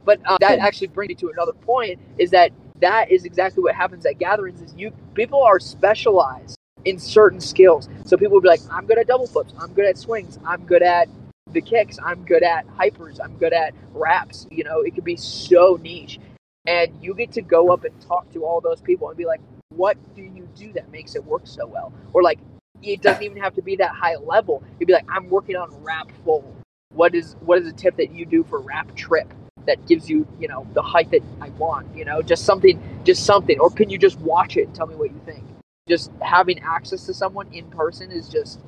But 0.05 0.19
um, 0.27 0.37
that 0.39 0.57
actually 0.59 0.87
brings 0.87 1.09
me 1.09 1.15
to 1.15 1.29
another 1.29 1.53
point: 1.53 1.99
is 2.17 2.31
that 2.31 2.51
that 2.81 3.11
is 3.11 3.25
exactly 3.25 3.61
what 3.61 3.75
happens 3.75 4.05
at 4.05 4.17
gatherings. 4.17 4.61
Is 4.61 4.73
you 4.75 4.91
people 5.13 5.43
are 5.43 5.59
specialized 5.59 6.57
in 6.85 6.97
certain 6.97 7.39
skills. 7.39 7.87
So 8.05 8.17
people 8.17 8.33
will 8.33 8.41
be 8.41 8.47
like, 8.47 8.61
"I'm 8.71 8.87
good 8.87 8.97
at 8.97 9.07
double 9.07 9.27
flips. 9.27 9.53
I'm 9.59 9.73
good 9.73 9.85
at 9.85 9.97
swings. 9.97 10.39
I'm 10.45 10.65
good 10.65 10.81
at 10.81 11.09
the 11.51 11.61
kicks. 11.61 11.99
I'm 12.03 12.25
good 12.25 12.43
at 12.43 12.65
hypers. 12.67 13.19
I'm 13.23 13.37
good 13.37 13.53
at 13.53 13.75
wraps." 13.93 14.47
You 14.49 14.63
know, 14.63 14.81
it 14.81 14.95
could 14.95 15.03
be 15.03 15.15
so 15.15 15.77
niche, 15.81 16.19
and 16.65 16.91
you 16.99 17.13
get 17.13 17.31
to 17.33 17.43
go 17.43 17.71
up 17.71 17.83
and 17.83 17.99
talk 18.01 18.31
to 18.33 18.45
all 18.45 18.61
those 18.61 18.81
people 18.81 19.09
and 19.09 19.17
be 19.17 19.25
like, 19.25 19.41
"What 19.69 19.97
do 20.15 20.23
you 20.23 20.49
do 20.55 20.73
that 20.73 20.91
makes 20.91 21.15
it 21.15 21.23
work 21.23 21.43
so 21.45 21.67
well?" 21.67 21.93
Or 22.13 22.23
like, 22.23 22.39
it 22.83 23.01
doesn't 23.01 23.23
even 23.23 23.37
have 23.37 23.55
to 23.55 23.61
be 23.61 23.75
that 23.77 23.91
high 23.91 24.15
level. 24.15 24.63
You'd 24.79 24.87
be 24.87 24.93
like, 24.93 25.05
"I'm 25.09 25.29
working 25.29 25.55
on 25.55 25.83
wrap 25.83 26.11
full. 26.23 26.55
What 26.93 27.15
is 27.15 27.35
what 27.41 27.59
is 27.59 27.67
a 27.67 27.73
tip 27.73 27.97
that 27.97 28.11
you 28.11 28.25
do 28.25 28.43
for 28.43 28.59
wrap 28.59 28.95
trip?" 28.95 29.33
that 29.67 29.85
gives 29.85 30.09
you, 30.09 30.25
you 30.39 30.47
know, 30.47 30.65
the 30.73 30.81
height 30.81 31.11
that 31.11 31.21
I 31.39 31.49
want, 31.49 31.95
you 31.95 32.03
know, 32.03 32.21
just 32.21 32.45
something, 32.45 32.81
just 33.03 33.25
something. 33.25 33.59
Or 33.59 33.69
can 33.69 33.89
you 33.89 33.97
just 33.97 34.19
watch 34.19 34.57
it 34.57 34.67
and 34.67 34.75
tell 34.75 34.87
me 34.87 34.95
what 34.95 35.11
you 35.11 35.21
think? 35.25 35.43
Just 35.87 36.11
having 36.21 36.59
access 36.59 37.05
to 37.05 37.13
someone 37.13 37.51
in 37.53 37.69
person 37.69 38.11
is 38.11 38.27
just, 38.27 38.59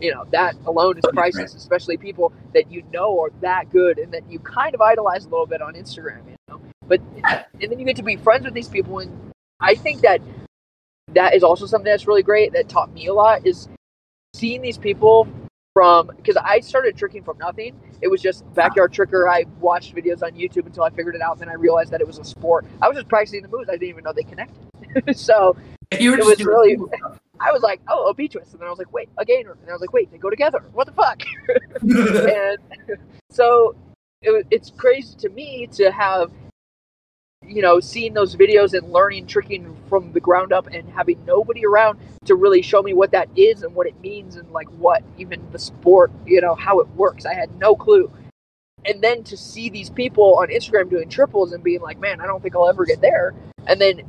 you 0.00 0.12
know, 0.12 0.24
that 0.32 0.56
alone 0.66 0.98
is 0.98 1.04
priceless, 1.12 1.54
especially 1.54 1.96
people 1.96 2.32
that 2.52 2.70
you 2.72 2.82
know 2.92 3.20
are 3.22 3.30
that 3.40 3.70
good 3.70 3.98
and 3.98 4.12
that 4.12 4.28
you 4.30 4.38
kind 4.40 4.74
of 4.74 4.80
idolize 4.80 5.24
a 5.24 5.28
little 5.28 5.46
bit 5.46 5.62
on 5.62 5.74
Instagram, 5.74 6.26
you 6.26 6.36
know. 6.48 6.60
But 6.86 7.00
and 7.24 7.70
then 7.70 7.78
you 7.78 7.84
get 7.84 7.96
to 7.96 8.02
be 8.02 8.16
friends 8.16 8.44
with 8.44 8.54
these 8.54 8.68
people, 8.68 8.98
and 8.98 9.32
I 9.60 9.74
think 9.74 10.02
that 10.02 10.20
that 11.14 11.34
is 11.34 11.42
also 11.42 11.66
something 11.66 11.90
that's 11.90 12.06
really 12.06 12.22
great 12.22 12.52
that 12.52 12.68
taught 12.68 12.92
me 12.92 13.06
a 13.06 13.14
lot 13.14 13.46
is 13.46 13.68
seeing 14.34 14.60
these 14.60 14.78
people 14.78 15.28
from 15.72 16.08
because 16.16 16.36
I 16.36 16.60
started 16.60 16.96
tricking 16.96 17.22
from 17.22 17.38
nothing. 17.38 17.78
It 18.00 18.08
was 18.08 18.20
just 18.22 18.50
backyard 18.54 18.92
tricker. 18.92 19.28
I 19.30 19.44
watched 19.60 19.94
videos 19.94 20.22
on 20.22 20.32
YouTube 20.32 20.66
until 20.66 20.84
I 20.84 20.90
figured 20.90 21.14
it 21.14 21.20
out. 21.20 21.38
Then 21.38 21.48
I 21.48 21.54
realized 21.54 21.90
that 21.92 22.00
it 22.00 22.06
was 22.06 22.18
a 22.18 22.24
sport. 22.24 22.66
I 22.82 22.88
was 22.88 22.96
just 22.96 23.08
practicing 23.08 23.42
the 23.42 23.48
moves. 23.48 23.68
I 23.68 23.72
didn't 23.72 23.88
even 23.88 24.04
know 24.04 24.12
they 24.12 24.22
connected. 24.22 24.56
so 25.16 25.56
You 25.98 26.12
were 26.12 26.18
it 26.18 26.24
was 26.24 26.44
really- 26.44 26.76
I 27.40 27.52
was 27.52 27.62
like, 27.62 27.82
oh, 27.88 28.08
a 28.08 28.14
B 28.14 28.28
twist, 28.28 28.52
and 28.52 28.60
then 28.60 28.66
I 28.66 28.70
was 28.70 28.78
like, 28.78 28.90
wait, 28.94 29.10
a 29.18 29.24
gainer, 29.24 29.58
and 29.60 29.68
I 29.68 29.72
was 29.72 29.82
like, 29.82 29.92
wait, 29.92 30.10
they 30.10 30.16
go 30.16 30.30
together. 30.30 30.64
What 30.72 30.86
the 30.86 30.92
fuck? 30.92 31.20
and 31.82 32.98
so 33.30 33.76
it, 34.22 34.46
it's 34.50 34.70
crazy 34.70 35.14
to 35.18 35.28
me 35.28 35.68
to 35.72 35.90
have 35.92 36.30
you 37.46 37.62
know 37.62 37.80
seeing 37.80 38.14
those 38.14 38.36
videos 38.36 38.74
and 38.76 38.90
learning 38.92 39.26
tricking 39.26 39.76
from 39.88 40.12
the 40.12 40.20
ground 40.20 40.52
up 40.52 40.66
and 40.66 40.88
having 40.90 41.24
nobody 41.24 41.64
around 41.64 41.98
to 42.24 42.34
really 42.34 42.62
show 42.62 42.82
me 42.82 42.92
what 42.92 43.12
that 43.12 43.28
is 43.36 43.62
and 43.62 43.74
what 43.74 43.86
it 43.86 43.98
means 44.00 44.36
and 44.36 44.50
like 44.50 44.68
what 44.70 45.02
even 45.16 45.46
the 45.52 45.58
sport 45.58 46.10
you 46.26 46.40
know 46.40 46.54
how 46.54 46.80
it 46.80 46.88
works. 46.90 47.24
I 47.24 47.34
had 47.34 47.56
no 47.58 47.74
clue. 47.76 48.10
And 48.84 49.02
then 49.02 49.24
to 49.24 49.36
see 49.36 49.68
these 49.68 49.90
people 49.90 50.36
on 50.38 50.48
instagram 50.48 50.90
doing 50.90 51.08
triples 51.08 51.52
and 51.52 51.62
being 51.62 51.80
like 51.80 51.98
man 51.98 52.20
i 52.20 52.26
don't 52.26 52.42
think 52.42 52.54
i'll 52.54 52.68
ever 52.68 52.84
get 52.84 53.00
there 53.00 53.34
and 53.66 53.80
then 53.80 54.02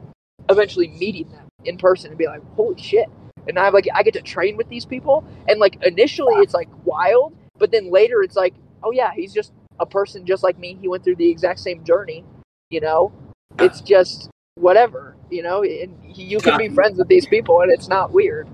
eventually 0.49 0.87
meeting 0.87 1.29
them 1.29 1.47
in 1.65 1.77
person 1.77 2.09
and 2.09 2.17
be 2.17 2.27
like 2.27 2.43
holy 2.55 2.81
shit. 2.81 3.07
And 3.47 3.57
i 3.59 3.69
like 3.69 3.87
i 3.93 4.03
get 4.03 4.13
to 4.13 4.21
train 4.21 4.57
with 4.57 4.69
these 4.69 4.85
people. 4.85 5.23
And 5.47 5.59
like 5.59 5.77
initially 5.83 6.41
it's 6.41 6.53
like 6.53 6.69
wild 6.85 7.35
but 7.57 7.71
then 7.71 7.91
later 7.91 8.23
it's 8.23 8.35
like 8.35 8.55
oh 8.83 8.91
yeah 8.91 9.11
he's 9.15 9.33
just 9.33 9.51
a 9.79 9.85
person 9.85 10.25
just 10.25 10.43
like 10.43 10.57
me. 10.57 10.77
He 10.81 10.87
went 10.87 11.03
through 11.03 11.17
the 11.17 11.29
exact 11.29 11.59
same 11.59 11.83
journey 11.83 12.23
you 12.69 12.81
know 12.81 13.13
it's 13.59 13.81
just 13.81 14.29
whatever 14.55 15.15
you 15.29 15.43
know 15.43 15.63
and 15.63 15.95
you 16.03 16.39
can 16.39 16.57
be 16.57 16.69
friends 16.69 16.97
with 16.97 17.07
these 17.07 17.27
people 17.27 17.61
and 17.61 17.71
it's 17.71 17.87
not 17.87 18.11
weird 18.11 18.47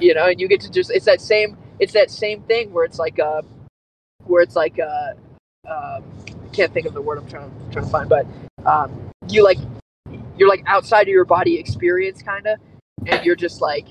you 0.00 0.14
know 0.14 0.26
and 0.26 0.40
you 0.40 0.48
get 0.48 0.60
to 0.60 0.70
just 0.70 0.90
it's 0.90 1.06
that 1.06 1.20
same 1.20 1.56
it's 1.78 1.92
that 1.92 2.10
same 2.10 2.42
thing 2.42 2.72
where 2.72 2.84
it's 2.84 2.98
like 2.98 3.18
uh 3.18 3.40
where 4.24 4.42
it's 4.42 4.56
like 4.56 4.78
uh 4.78 5.12
um 5.68 6.04
I 6.28 6.54
can't 6.54 6.72
think 6.72 6.86
of 6.86 6.92
the 6.92 7.00
word 7.00 7.16
i'm 7.18 7.26
trying 7.28 7.50
trying 7.70 7.86
to 7.86 7.90
find 7.90 8.08
but 8.08 8.26
um 8.66 9.10
you 9.28 9.42
like 9.42 9.58
you're 10.36 10.48
like 10.48 10.62
outside 10.66 11.02
of 11.02 11.08
your 11.08 11.24
body 11.24 11.58
experience 11.58 12.22
kind 12.22 12.46
of 12.46 12.58
and 13.06 13.24
you're 13.24 13.36
just 13.36 13.60
like 13.60 13.86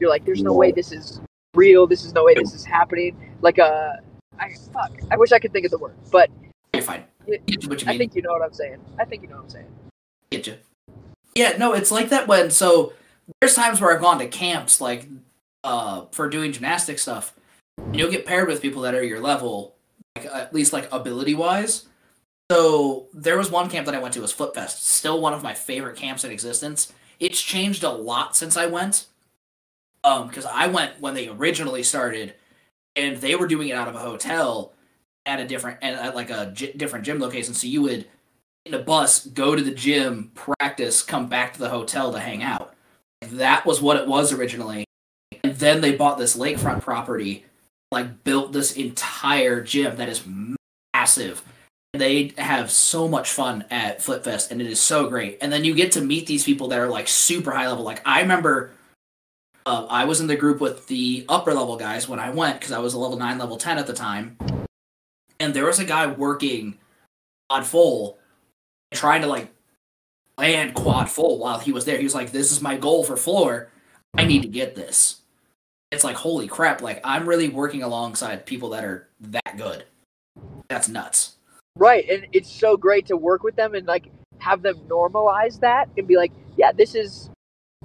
you're 0.00 0.10
like 0.10 0.24
there's 0.24 0.42
no 0.42 0.52
way 0.52 0.72
this 0.72 0.90
is 0.90 1.20
real 1.54 1.86
this 1.86 2.04
is 2.04 2.12
no 2.12 2.24
way 2.24 2.34
this 2.34 2.52
is 2.52 2.64
happening. 2.64 3.16
Like 3.40 3.58
uh 3.58 3.92
i 4.40 4.52
fuck 4.72 4.90
i 5.12 5.16
wish 5.16 5.30
i 5.30 5.38
could 5.38 5.52
think 5.52 5.64
of 5.64 5.70
the 5.70 5.78
word 5.78 5.94
but 6.10 6.28
You're 6.72 6.82
fine. 6.82 7.04
Get 7.26 7.62
you 7.62 7.68
what 7.68 7.82
you 7.82 7.88
i 7.88 7.90
mean. 7.90 7.98
think 7.98 8.14
you 8.14 8.22
know 8.22 8.30
what 8.30 8.42
i'm 8.42 8.52
saying 8.52 8.78
i 8.98 9.04
think 9.04 9.22
you 9.22 9.28
know 9.28 9.36
what 9.36 9.44
i'm 9.44 9.50
saying 9.50 9.66
Get 10.34 10.48
you. 10.48 10.56
Yeah, 11.36 11.56
no, 11.58 11.74
it's 11.74 11.92
like 11.92 12.08
that 12.08 12.26
when 12.26 12.50
so 12.50 12.92
there's 13.40 13.54
times 13.54 13.80
where 13.80 13.94
I've 13.94 14.02
gone 14.02 14.18
to 14.18 14.26
camps 14.26 14.80
like 14.80 15.06
uh 15.62 16.06
for 16.10 16.28
doing 16.28 16.50
gymnastic 16.50 16.98
stuff. 16.98 17.34
And 17.78 17.96
you'll 17.96 18.10
get 18.10 18.26
paired 18.26 18.48
with 18.48 18.60
people 18.60 18.82
that 18.82 18.94
are 18.94 19.02
your 19.02 19.20
level, 19.20 19.76
like 20.16 20.26
at 20.26 20.52
least 20.52 20.72
like 20.72 20.92
ability 20.92 21.34
wise. 21.34 21.86
So 22.50 23.06
there 23.14 23.38
was 23.38 23.48
one 23.50 23.70
camp 23.70 23.86
that 23.86 23.94
I 23.94 24.00
went 24.00 24.14
to 24.14 24.20
was 24.20 24.32
Flip 24.32 24.54
Fest, 24.54 24.84
still 24.86 25.20
one 25.20 25.32
of 25.32 25.42
my 25.44 25.54
favorite 25.54 25.96
camps 25.96 26.24
in 26.24 26.32
existence. 26.32 26.92
It's 27.20 27.40
changed 27.40 27.84
a 27.84 27.90
lot 27.90 28.36
since 28.36 28.56
I 28.56 28.66
went. 28.66 29.06
Um, 30.02 30.28
because 30.28 30.44
I 30.44 30.66
went 30.66 31.00
when 31.00 31.14
they 31.14 31.28
originally 31.28 31.82
started, 31.82 32.34
and 32.94 33.16
they 33.18 33.36
were 33.36 33.46
doing 33.46 33.68
it 33.68 33.72
out 33.72 33.88
of 33.88 33.94
a 33.94 34.00
hotel 34.00 34.74
at 35.26 35.40
a 35.40 35.46
different 35.46 35.78
and 35.82 35.98
at 35.98 36.14
like 36.14 36.30
a 36.30 36.46
different 36.76 37.04
gym 37.04 37.18
location. 37.18 37.54
So 37.54 37.66
you 37.66 37.82
would 37.82 38.06
in 38.66 38.74
a 38.74 38.78
bus, 38.78 39.26
go 39.26 39.54
to 39.54 39.62
the 39.62 39.74
gym, 39.74 40.30
practice, 40.34 41.02
come 41.02 41.28
back 41.28 41.52
to 41.52 41.58
the 41.58 41.68
hotel 41.68 42.12
to 42.12 42.20
hang 42.20 42.42
out. 42.42 42.74
That 43.20 43.66
was 43.66 43.80
what 43.80 43.96
it 43.98 44.08
was 44.08 44.32
originally. 44.32 44.86
And 45.42 45.54
then 45.56 45.80
they 45.80 45.94
bought 45.94 46.18
this 46.18 46.36
lakefront 46.36 46.80
property, 46.80 47.44
like 47.92 48.24
built 48.24 48.52
this 48.52 48.74
entire 48.76 49.60
gym 49.60 49.96
that 49.96 50.08
is 50.08 50.24
massive. 50.94 51.42
They 51.92 52.32
have 52.38 52.70
so 52.70 53.06
much 53.06 53.30
fun 53.30 53.66
at 53.70 54.02
Flip 54.02 54.24
Fest, 54.24 54.50
and 54.50 54.60
it 54.60 54.66
is 54.66 54.80
so 54.80 55.08
great. 55.08 55.38
And 55.40 55.52
then 55.52 55.64
you 55.64 55.74
get 55.74 55.92
to 55.92 56.00
meet 56.00 56.26
these 56.26 56.44
people 56.44 56.68
that 56.68 56.78
are 56.78 56.88
like 56.88 57.06
super 57.06 57.52
high 57.52 57.68
level. 57.68 57.84
Like 57.84 58.02
I 58.06 58.20
remember, 58.22 58.72
uh, 59.66 59.86
I 59.88 60.04
was 60.06 60.20
in 60.20 60.26
the 60.26 60.36
group 60.36 60.60
with 60.60 60.86
the 60.88 61.24
upper 61.28 61.54
level 61.54 61.76
guys 61.76 62.08
when 62.08 62.18
I 62.18 62.30
went 62.30 62.58
because 62.58 62.72
I 62.72 62.78
was 62.78 62.94
a 62.94 62.98
level 62.98 63.18
nine, 63.18 63.38
level 63.38 63.58
ten 63.58 63.78
at 63.78 63.86
the 63.86 63.92
time, 63.92 64.36
and 65.44 65.52
there 65.52 65.66
was 65.66 65.78
a 65.78 65.84
guy 65.84 66.06
working 66.06 66.78
on 67.50 67.62
full 67.64 68.18
trying 68.92 69.20
to 69.20 69.28
like 69.28 69.52
land 70.38 70.74
quad 70.74 71.10
full 71.10 71.38
while 71.38 71.58
he 71.58 71.70
was 71.70 71.84
there. 71.84 71.98
He 71.98 72.04
was 72.04 72.14
like, 72.14 72.32
"This 72.32 72.50
is 72.50 72.62
my 72.62 72.76
goal 72.76 73.04
for 73.04 73.16
floor. 73.16 73.70
I 74.14 74.24
need 74.24 74.42
to 74.42 74.48
get 74.48 74.74
this." 74.74 75.20
It's 75.92 76.02
like, 76.02 76.16
holy 76.16 76.48
crap! 76.48 76.80
Like 76.80 77.00
I'm 77.04 77.28
really 77.28 77.50
working 77.50 77.82
alongside 77.82 78.46
people 78.46 78.70
that 78.70 78.84
are 78.84 79.08
that 79.20 79.56
good. 79.58 79.84
That's 80.68 80.88
nuts. 80.88 81.36
Right, 81.76 82.08
and 82.08 82.26
it's 82.32 82.50
so 82.50 82.76
great 82.76 83.06
to 83.06 83.16
work 83.16 83.42
with 83.42 83.54
them 83.54 83.74
and 83.74 83.86
like 83.86 84.10
have 84.38 84.62
them 84.62 84.76
normalize 84.88 85.60
that 85.60 85.88
and 85.98 86.06
be 86.06 86.16
like, 86.16 86.32
yeah, 86.56 86.72
this 86.72 86.94
is 86.94 87.28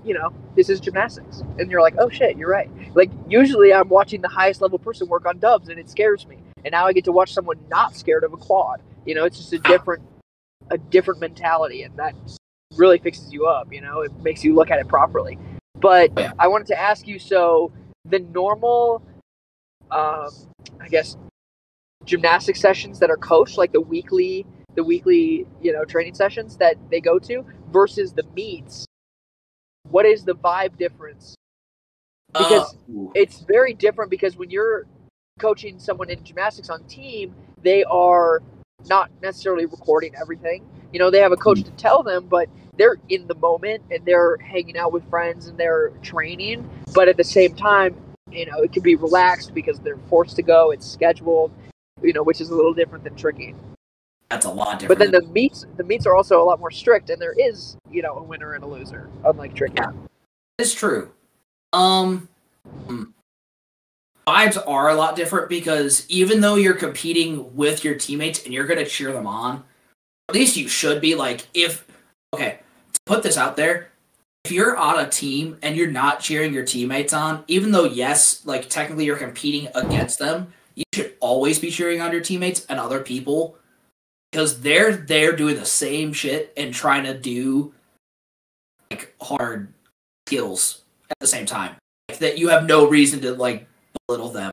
you 0.05 0.13
know, 0.13 0.31
this 0.55 0.69
is 0.69 0.79
gymnastics. 0.79 1.41
And 1.57 1.69
you're 1.69 1.81
like, 1.81 1.95
oh 1.99 2.07
shit, 2.07 2.37
you're 2.37 2.49
right. 2.49 2.69
Like, 2.95 3.11
usually 3.27 3.73
I'm 3.73 3.89
watching 3.89 4.21
the 4.21 4.29
highest 4.29 4.61
level 4.61 4.79
person 4.79 5.09
work 5.09 5.25
on 5.25 5.39
dubs 5.39 5.67
and 5.67 5.77
it 5.77 5.89
scares 5.89 6.25
me. 6.25 6.37
And 6.65 6.71
now 6.71 6.85
I 6.85 6.93
get 6.93 7.05
to 7.05 7.11
watch 7.11 7.33
someone 7.33 7.57
not 7.69 7.95
scared 7.95 8.23
of 8.23 8.33
a 8.33 8.37
quad. 8.37 8.81
You 9.05 9.15
know, 9.15 9.25
it's 9.25 9.37
just 9.37 9.53
a 9.53 9.59
different, 9.59 10.03
a 10.69 10.77
different 10.77 11.19
mentality. 11.21 11.83
And 11.83 11.95
that 11.97 12.15
really 12.75 12.99
fixes 12.99 13.31
you 13.33 13.47
up, 13.47 13.73
you 13.73 13.81
know, 13.81 14.01
it 14.01 14.11
makes 14.21 14.43
you 14.43 14.53
look 14.53 14.69
at 14.71 14.79
it 14.79 14.87
properly. 14.87 15.37
But 15.75 16.11
Yeah. 16.17 16.33
I 16.37 16.47
wanted 16.47 16.67
to 16.67 16.79
ask 16.79 17.07
you 17.07 17.17
so 17.19 17.71
the 18.05 18.19
normal, 18.19 19.01
um, 19.91 20.29
I 20.79 20.87
guess, 20.89 21.17
gymnastic 22.05 22.55
sessions 22.55 22.99
that 22.99 23.09
are 23.09 23.17
coached, 23.17 23.57
like 23.57 23.71
the 23.71 23.81
weekly, 23.81 24.45
the 24.75 24.83
weekly, 24.83 25.47
you 25.61 25.73
know, 25.73 25.83
training 25.85 26.13
sessions 26.13 26.57
that 26.57 26.75
they 26.89 27.01
go 27.01 27.19
to 27.19 27.45
versus 27.71 28.13
the 28.13 28.23
meets, 28.35 28.85
what 29.89 30.05
is 30.05 30.23
the 30.23 30.35
vibe 30.35 30.77
difference? 30.77 31.35
Because 32.31 32.75
Uh, 32.75 33.09
it's 33.15 33.39
very 33.41 33.73
different 33.73 34.11
because 34.11 34.37
when 34.37 34.49
you're 34.51 34.85
coaching 35.39 35.79
someone 35.79 36.09
in 36.09 36.23
gymnastics 36.23 36.69
on 36.69 36.83
team, 36.83 37.33
they 37.63 37.83
are 37.85 38.41
not 38.87 39.09
necessarily 39.21 39.65
recording 39.65 40.13
everything. 40.15 40.67
You 40.93 40.99
know, 40.99 41.09
they 41.09 41.19
have 41.19 41.31
a 41.31 41.37
coach 41.37 41.63
to 41.63 41.71
tell 41.71 42.03
them, 42.03 42.27
but 42.27 42.49
they're 42.77 42.97
in 43.09 43.27
the 43.27 43.35
moment 43.35 43.83
and 43.91 44.05
they're 44.05 44.37
hanging 44.37 44.77
out 44.77 44.91
with 44.91 45.07
friends 45.09 45.47
and 45.47 45.57
they're 45.57 45.89
training. 46.01 46.67
But 46.93 47.09
at 47.09 47.17
the 47.17 47.23
same 47.23 47.55
time, 47.55 47.95
you 48.31 48.45
know, 48.45 48.59
it 48.61 48.71
can 48.71 48.83
be 48.83 48.95
relaxed 48.95 49.53
because 49.53 49.79
they're 49.79 49.97
forced 50.09 50.35
to 50.37 50.43
go. 50.43 50.71
It's 50.71 50.89
scheduled, 50.89 51.51
you 52.01 52.13
know, 52.13 52.23
which 52.23 52.41
is 52.41 52.49
a 52.49 52.55
little 52.55 52.73
different 52.73 53.03
than 53.03 53.15
tricking. 53.15 53.57
that's 54.29 54.45
a 54.45 54.49
lot 54.49 54.79
different. 54.79 54.99
But 54.99 55.11
then 55.11 55.23
the 55.23 55.27
meets, 55.31 55.65
the 55.77 55.83
meets 55.83 56.05
are 56.05 56.15
also 56.15 56.41
a 56.41 56.45
lot 56.45 56.59
more 56.59 56.71
strict, 56.71 57.09
and 57.09 57.21
there 57.21 57.33
is, 57.37 57.75
you 57.89 58.01
know, 58.01 58.13
a 58.15 58.23
winner 58.23 58.53
and 58.53 58.63
a 58.63 58.67
loser, 58.67 59.09
unlike 59.25 59.55
tricking. 59.55 60.07
It's 60.57 60.73
true. 60.73 61.11
Um, 61.73 62.29
hmm. 62.87 63.03
Vibes 64.29 64.61
are 64.67 64.89
a 64.89 64.95
lot 64.95 65.15
different 65.15 65.49
because 65.49 66.05
even 66.07 66.41
though 66.41 66.55
you're 66.55 66.73
competing 66.75 67.55
with 67.55 67.83
your 67.83 67.95
teammates 67.95 68.43
and 68.45 68.53
you're 68.53 68.67
gonna 68.67 68.85
cheer 68.85 69.11
them 69.11 69.27
on, 69.27 69.63
at 70.29 70.35
least 70.35 70.57
you 70.57 70.67
should 70.67 71.01
be. 71.01 71.15
Like, 71.15 71.47
if 71.53 71.87
okay, 72.33 72.59
to 72.93 72.99
put 73.05 73.23
this 73.23 73.37
out 73.37 73.55
there, 73.55 73.89
if 74.45 74.51
you're 74.51 74.77
on 74.77 74.99
a 74.99 75.09
team 75.09 75.57
and 75.61 75.75
you're 75.75 75.91
not 75.91 76.19
cheering 76.19 76.53
your 76.53 76.65
teammates 76.65 77.13
on, 77.13 77.43
even 77.47 77.71
though 77.71 77.85
yes, 77.85 78.45
like 78.45 78.69
technically 78.69 79.05
you're 79.05 79.17
competing 79.17 79.67
against 79.73 80.19
them, 80.19 80.53
you 80.75 80.83
should 80.93 81.15
always 81.19 81.59
be 81.59 81.71
cheering 81.71 82.01
on 82.01 82.11
your 82.11 82.21
teammates 82.21 82.65
and 82.67 82.79
other 82.79 82.99
people 82.99 83.57
because 84.31 84.61
they're 84.61 84.93
they're 84.93 85.35
doing 85.35 85.55
the 85.55 85.65
same 85.65 86.13
shit 86.13 86.53
and 86.55 86.73
trying 86.73 87.03
to 87.03 87.17
do 87.17 87.73
like 88.91 89.15
hard 89.21 89.73
skills 90.27 90.83
at 91.09 91.17
the 91.19 91.27
same 91.27 91.45
time. 91.45 91.75
Like, 92.09 92.19
that 92.19 92.37
you 92.37 92.49
have 92.49 92.65
no 92.65 92.87
reason 92.87 93.21
to 93.21 93.33
like 93.33 93.68
belittle 94.09 94.29
them 94.29 94.51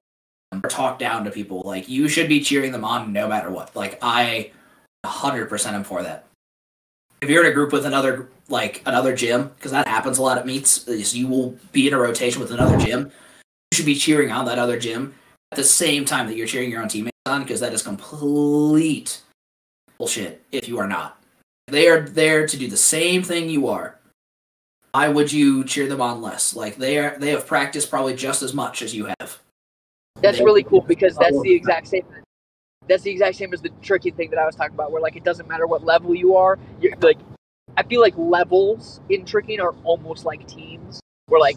or 0.52 0.68
talk 0.68 0.98
down 0.98 1.24
to 1.24 1.30
people. 1.30 1.62
Like 1.64 1.88
you 1.88 2.08
should 2.08 2.28
be 2.28 2.40
cheering 2.40 2.72
them 2.72 2.84
on 2.84 3.12
no 3.12 3.26
matter 3.26 3.50
what. 3.50 3.74
Like 3.74 3.98
I 4.02 4.52
100% 5.04 5.72
am 5.72 5.82
for 5.84 6.02
that. 6.02 6.26
If 7.22 7.30
you're 7.30 7.44
in 7.44 7.50
a 7.50 7.54
group 7.54 7.72
with 7.72 7.86
another 7.86 8.28
like 8.48 8.82
another 8.86 9.16
gym, 9.16 9.48
because 9.56 9.72
that 9.72 9.88
happens 9.88 10.18
a 10.18 10.22
lot 10.22 10.38
at 10.38 10.46
meets, 10.46 10.86
is 10.86 11.16
you 11.16 11.26
will 11.26 11.56
be 11.72 11.88
in 11.88 11.94
a 11.94 11.98
rotation 11.98 12.40
with 12.40 12.52
another 12.52 12.76
gym. 12.76 13.10
You 13.72 13.76
should 13.76 13.86
be 13.86 13.96
cheering 13.96 14.30
on 14.30 14.44
that 14.44 14.58
other 14.58 14.78
gym 14.78 15.14
at 15.50 15.56
the 15.56 15.64
same 15.64 16.04
time 16.04 16.26
that 16.26 16.36
you're 16.36 16.46
cheering 16.46 16.70
your 16.70 16.82
own 16.82 16.88
teammates 16.88 17.16
on, 17.24 17.42
because 17.42 17.60
that 17.60 17.72
is 17.72 17.82
complete 17.82 19.22
bullshit 19.98 20.44
if 20.52 20.68
you 20.68 20.78
are 20.78 20.86
not. 20.86 21.18
They 21.66 21.88
are 21.88 22.02
there 22.02 22.46
to 22.46 22.56
do 22.56 22.68
the 22.68 22.76
same 22.76 23.22
thing 23.22 23.48
you 23.48 23.66
are. 23.66 23.98
Why 24.92 25.08
would 25.08 25.32
you 25.32 25.64
cheer 25.64 25.88
them 25.88 26.00
on 26.00 26.22
less? 26.22 26.54
Like 26.54 26.76
they 26.76 26.98
are 26.98 27.18
they 27.18 27.30
have 27.30 27.46
practiced 27.46 27.90
probably 27.90 28.14
just 28.14 28.42
as 28.42 28.52
much 28.54 28.82
as 28.82 28.94
you 28.94 29.08
have. 29.18 29.40
That's 30.22 30.40
really 30.40 30.62
cool 30.62 30.80
because 30.80 31.16
that's 31.16 31.40
the 31.42 31.52
exact 31.52 31.88
same. 31.88 32.04
That's 32.88 33.02
the 33.02 33.10
exact 33.10 33.36
same 33.36 33.52
as 33.52 33.60
the 33.60 33.70
tricky 33.82 34.10
thing 34.10 34.30
that 34.30 34.38
I 34.38 34.46
was 34.46 34.54
talking 34.54 34.74
about, 34.74 34.92
where 34.92 35.02
like 35.02 35.16
it 35.16 35.24
doesn't 35.24 35.48
matter 35.48 35.66
what 35.66 35.84
level 35.84 36.14
you 36.14 36.36
are. 36.36 36.58
You're 36.80 36.96
like, 37.00 37.18
I 37.76 37.82
feel 37.82 38.00
like 38.00 38.14
levels 38.16 39.00
in 39.10 39.24
tricking 39.24 39.60
are 39.60 39.74
almost 39.84 40.24
like 40.24 40.46
teams, 40.46 41.00
where 41.26 41.40
like 41.40 41.56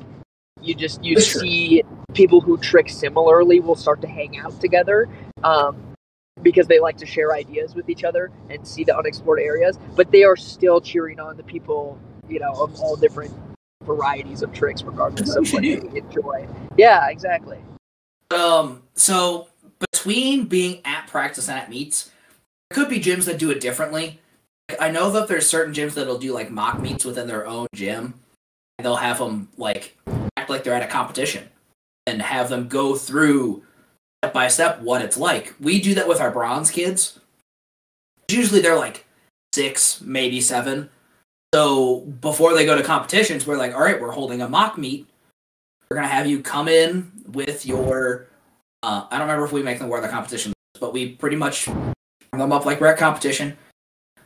you 0.62 0.76
just 0.76 1.04
you 1.04 1.20
see 1.20 1.84
people 2.14 2.42
who 2.42 2.58
trick 2.58 2.90
similarly 2.90 3.60
will 3.60 3.76
start 3.76 4.02
to 4.02 4.08
hang 4.08 4.38
out 4.40 4.60
together, 4.60 5.08
um, 5.44 5.96
because 6.42 6.68
they 6.68 6.80
like 6.80 6.98
to 6.98 7.06
share 7.06 7.34
ideas 7.34 7.76
with 7.76 7.90
each 7.90 8.04
other 8.04 8.32
and 8.50 8.68
see 8.68 8.84
the 8.84 8.98
unexplored 8.98 9.40
areas. 9.40 9.78
But 9.96 10.12
they 10.12 10.24
are 10.24 10.36
still 10.36 10.82
cheering 10.82 11.20
on 11.20 11.38
the 11.38 11.44
people, 11.44 12.00
you 12.28 12.40
know, 12.40 12.52
of 12.54 12.80
all 12.80 12.96
different 12.96 13.34
varieties 13.84 14.42
of 14.42 14.52
tricks, 14.52 14.82
regardless 14.84 15.36
of 15.36 15.52
what 15.54 15.62
they 15.62 15.80
enjoy. 15.98 16.48
Yeah, 16.76 17.08
exactly. 17.10 17.60
Um, 18.32 18.84
so 18.96 19.48
between 19.80 20.46
being 20.46 20.82
at 20.86 21.08
practice 21.08 21.48
and 21.48 21.58
at 21.58 21.70
meets, 21.70 22.12
there 22.70 22.76
could 22.84 22.90
be 22.90 23.00
gyms 23.00 23.26
that 23.26 23.40
do 23.40 23.52
it 23.52 23.60
differently. 23.62 24.20
I 24.80 24.92
know 24.92 25.10
that 25.12 25.28
there's 25.28 25.48
certain 25.48 25.74
gyms 25.74 25.94
that'll 25.94 26.20
do 26.20 26.34
like 26.34 26.52
mock 26.52 26.80
meets 26.80 27.06
within 27.06 27.28
their 27.28 27.48
own 27.48 27.68
gym. 27.74 28.14
They'll 28.78 28.96
have 28.96 29.18
them 29.18 29.50
like 29.58 29.98
act 30.38 30.50
like 30.50 30.64
they're 30.64 30.74
at 30.74 30.84
a 30.84 30.88
competition 30.88 31.50
and 32.06 32.22
have 32.22 32.50
them 32.50 32.68
go 32.68 32.96
through 32.96 33.64
step 34.22 34.34
by 34.34 34.48
step 34.48 34.82
what 34.82 35.02
it's 35.02 35.18
like. 35.18 35.56
We 35.60 35.82
do 35.82 35.96
that 35.96 36.08
with 36.08 36.22
our 36.22 36.32
bronze 36.32 36.70
kids. 36.70 37.20
Usually 38.30 38.62
they're 38.62 38.78
like 38.78 39.06
six, 39.54 40.02
maybe 40.02 40.40
seven. 40.40 40.90
So 41.54 42.02
before 42.02 42.54
they 42.54 42.66
go 42.66 42.78
to 42.78 42.84
competitions, 42.84 43.48
we're 43.48 43.58
like, 43.58 43.74
all 43.74 43.82
right, 43.82 44.00
we're 44.00 44.12
holding 44.12 44.42
a 44.42 44.48
mock 44.48 44.78
meet. 44.78 45.08
We're 45.90 45.96
gonna 45.96 46.08
have 46.08 46.28
you 46.28 46.42
come 46.42 46.68
in 46.68 47.12
with 47.32 47.66
your. 47.66 48.28
Uh, 48.84 49.08
I 49.10 49.18
don't 49.18 49.28
remember 49.28 49.46
if 49.46 49.52
we 49.52 49.64
make 49.64 49.80
them 49.80 49.90
wear 49.90 50.02
the 50.02 50.08
competition, 50.08 50.54
but 50.80 50.94
we 50.94 51.14
pretty 51.14 51.36
much 51.36 51.66
them 51.66 52.52
up 52.52 52.66
like 52.66 52.80
we're 52.80 52.88
at 52.88 52.98
competition. 53.00 53.58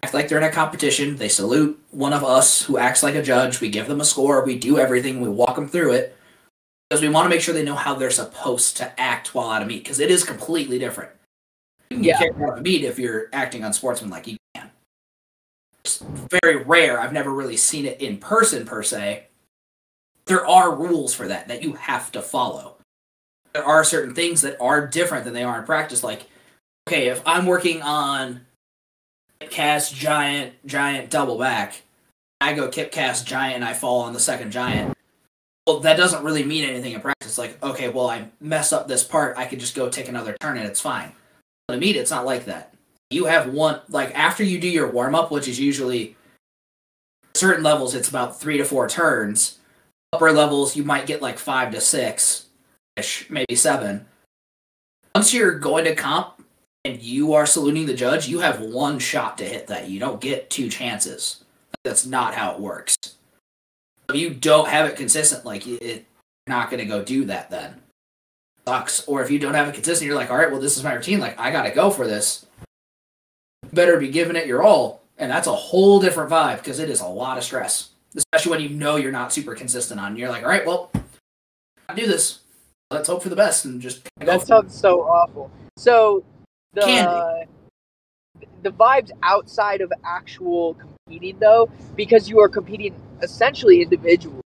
Act 0.04 0.14
like 0.14 0.28
they're 0.28 0.38
in 0.38 0.44
a 0.44 0.52
competition. 0.52 1.16
They 1.16 1.30
salute 1.30 1.82
one 1.92 2.12
of 2.12 2.24
us 2.24 2.62
who 2.64 2.78
acts 2.78 3.02
like 3.02 3.16
a 3.16 3.24
judge. 3.24 3.62
We 3.62 3.70
give 3.70 3.88
them 3.88 4.02
a 4.02 4.06
score. 4.06 4.44
We 4.44 4.60
do 4.60 4.78
everything. 4.78 5.22
We 5.22 5.30
walk 5.30 5.56
them 5.56 5.70
through 5.70 5.94
it 5.94 6.18
because 6.90 7.02
we 7.02 7.08
want 7.08 7.26
to 7.26 7.30
make 7.30 7.40
sure 7.40 7.54
they 7.54 7.64
know 7.64 7.76
how 7.76 7.96
they're 7.96 8.12
supposed 8.12 8.76
to 8.78 9.00
act 9.00 9.34
while 9.34 9.50
out 9.50 9.62
of 9.62 9.70
meet 9.70 9.84
because 9.84 10.02
it 10.02 10.12
is 10.12 10.26
completely 10.26 10.78
different. 10.78 11.12
You 11.90 11.98
can 11.98 12.04
Yeah. 12.04 12.20
get 12.20 12.28
kicked 12.34 12.42
out 12.42 12.58
of 12.58 12.64
meet 12.64 12.84
if 12.84 13.00
you're 13.00 13.28
acting 13.32 13.64
unsportsmanlike. 13.64 14.28
You 14.28 14.38
can. 14.54 14.70
It's 15.86 16.04
very 16.42 16.58
rare. 16.58 17.00
I've 17.00 17.14
never 17.14 17.32
really 17.32 17.58
seen 17.58 17.86
it 17.86 18.02
in 18.02 18.18
person 18.18 18.66
per 18.66 18.84
se. 18.84 19.28
There 20.26 20.46
are 20.46 20.76
rules 20.76 21.14
for 21.14 21.28
that 21.28 21.48
that 21.48 21.64
you 21.64 21.74
have 21.74 22.12
to 22.14 22.22
follow. 22.22 22.78
There 23.54 23.64
are 23.64 23.84
certain 23.84 24.16
things 24.16 24.42
that 24.42 24.60
are 24.60 24.88
different 24.88 25.26
than 25.26 25.34
they 25.34 25.44
are 25.44 25.60
in 25.60 25.66
practice. 25.66 26.04
Like, 26.04 26.28
okay, 26.88 27.08
if 27.08 27.22
I'm 27.26 27.46
working 27.46 27.82
on 27.82 28.42
cast 29.50 29.94
giant 29.94 30.54
giant 30.66 31.10
double 31.10 31.38
back, 31.38 31.84
I 32.42 32.54
go 32.54 32.68
kip 32.68 32.92
cast 32.92 33.28
giant 33.28 33.56
and 33.56 33.66
I 33.66 33.74
fall 33.74 34.02
on 34.02 34.14
the 34.14 34.20
second 34.20 34.52
giant. 34.52 34.98
Well, 35.68 35.80
that 35.82 35.98
doesn't 35.98 36.24
really 36.24 36.44
mean 36.44 36.66
anything 36.66 36.94
in 36.94 37.02
practice. 37.02 37.38
Like, 37.38 37.62
okay, 37.64 37.90
well, 37.90 38.10
I 38.10 38.28
mess 38.42 38.74
up 38.74 38.88
this 38.88 39.04
part, 39.04 39.38
I 39.38 39.46
could 39.46 39.60
just 39.60 39.76
go 39.76 39.90
take 39.90 40.10
another 40.10 40.36
turn 40.42 40.58
and 40.58 40.68
it's 40.68 40.82
fine. 40.82 41.14
But 41.68 41.76
in 41.76 41.80
meet, 41.80 41.96
it's 41.96 42.12
not 42.12 42.26
like 42.26 42.46
that. 42.46 42.74
You 43.10 43.26
have 43.26 43.54
one 43.54 43.82
like 43.90 44.14
after 44.18 44.44
you 44.44 44.60
do 44.60 44.68
your 44.68 44.90
warm 44.90 45.16
up, 45.16 45.32
which 45.32 45.48
is 45.48 45.60
usually 45.60 46.16
certain 47.36 47.64
levels, 47.64 47.96
it's 47.96 48.10
about 48.10 48.40
three 48.40 48.58
to 48.58 48.66
four 48.66 48.90
turns. 48.90 49.60
Upper 50.14 50.32
levels, 50.32 50.76
you 50.76 50.84
might 50.84 51.08
get 51.08 51.24
like 51.24 51.40
five 51.40 51.72
to 51.72 51.82
six 51.82 52.46
ish, 52.96 53.30
maybe 53.32 53.56
seven. 53.56 54.06
Once 55.16 55.34
you're 55.34 55.58
going 55.58 55.86
to 55.86 55.96
comp 55.96 56.44
and 56.86 57.02
you 57.02 57.34
are 57.34 57.48
saluting 57.48 57.88
the 57.88 57.96
judge, 57.96 58.28
you 58.28 58.40
have 58.40 58.62
one 58.62 59.00
shot 59.00 59.40
to 59.40 59.46
hit 59.46 59.68
that. 59.68 59.90
You 59.90 60.00
don't 60.00 60.22
get 60.22 60.52
two 60.52 60.70
chances. 60.70 61.44
That's 61.84 62.06
not 62.06 62.36
how 62.36 62.54
it 62.54 62.60
works. 62.60 62.96
If 64.10 64.16
you 64.16 64.30
don't 64.30 64.70
have 64.70 64.88
it 64.88 64.96
consistent, 64.96 65.46
like 65.46 65.66
it, 65.66 65.82
you're 65.82 66.04
not 66.48 66.70
going 66.70 66.80
to 66.80 66.86
go 66.86 67.04
do 67.04 67.26
that 67.26 67.50
then. 67.50 67.82
Sucks. 68.68 69.06
Or 69.08 69.24
if 69.24 69.32
you 69.32 69.40
don't 69.40 69.56
have 69.56 69.68
it 69.68 69.74
consistent, 69.76 70.08
you're 70.08 70.16
like, 70.16 70.30
all 70.30 70.38
right, 70.38 70.52
well, 70.52 70.62
this 70.62 70.78
is 70.78 70.84
my 70.84 70.94
routine. 70.94 71.20
Like, 71.20 71.40
I 71.40 71.50
got 71.50 71.64
to 71.64 71.72
go 71.72 71.90
for 71.90 72.06
this. 72.06 72.46
Better 73.72 73.98
be 73.98 74.10
giving 74.10 74.36
it 74.36 74.46
your 74.46 74.62
all. 74.62 75.02
And 75.18 75.32
that's 75.32 75.48
a 75.48 75.56
whole 75.56 76.00
different 76.00 76.30
vibe 76.30 76.58
because 76.58 76.80
it 76.80 76.90
is 76.90 77.02
a 77.02 77.08
lot 77.08 77.38
of 77.38 77.44
stress, 77.44 77.90
especially 78.16 78.52
when 78.52 78.62
you 78.62 78.70
know 78.70 78.96
you're 78.96 79.12
not 79.12 79.34
super 79.34 79.56
consistent 79.56 80.00
on. 80.00 80.16
You're 80.16 80.30
like, 80.30 80.44
all 80.44 80.50
right, 80.50 80.66
well, 80.66 80.92
I 81.90 81.94
do 81.94 82.08
this. 82.08 82.40
Let's 82.92 83.08
hope 83.08 83.24
for 83.24 83.30
the 83.30 83.36
best 83.36 83.66
and 83.66 83.82
just 83.82 84.08
That 84.18 84.46
sounds 84.46 84.78
so 84.78 85.02
awful. 85.02 85.50
So 85.78 86.24
the 86.74 86.82
Can 86.82 87.48
the 88.64 88.72
vibes 88.72 89.12
outside 89.22 89.82
of 89.82 89.92
actual 90.06 90.76
competing 90.76 91.38
though, 91.40 91.70
because 91.96 92.30
you 92.30 92.40
are 92.40 92.50
competing 92.50 92.96
essentially 93.22 93.82
individually, 93.82 94.42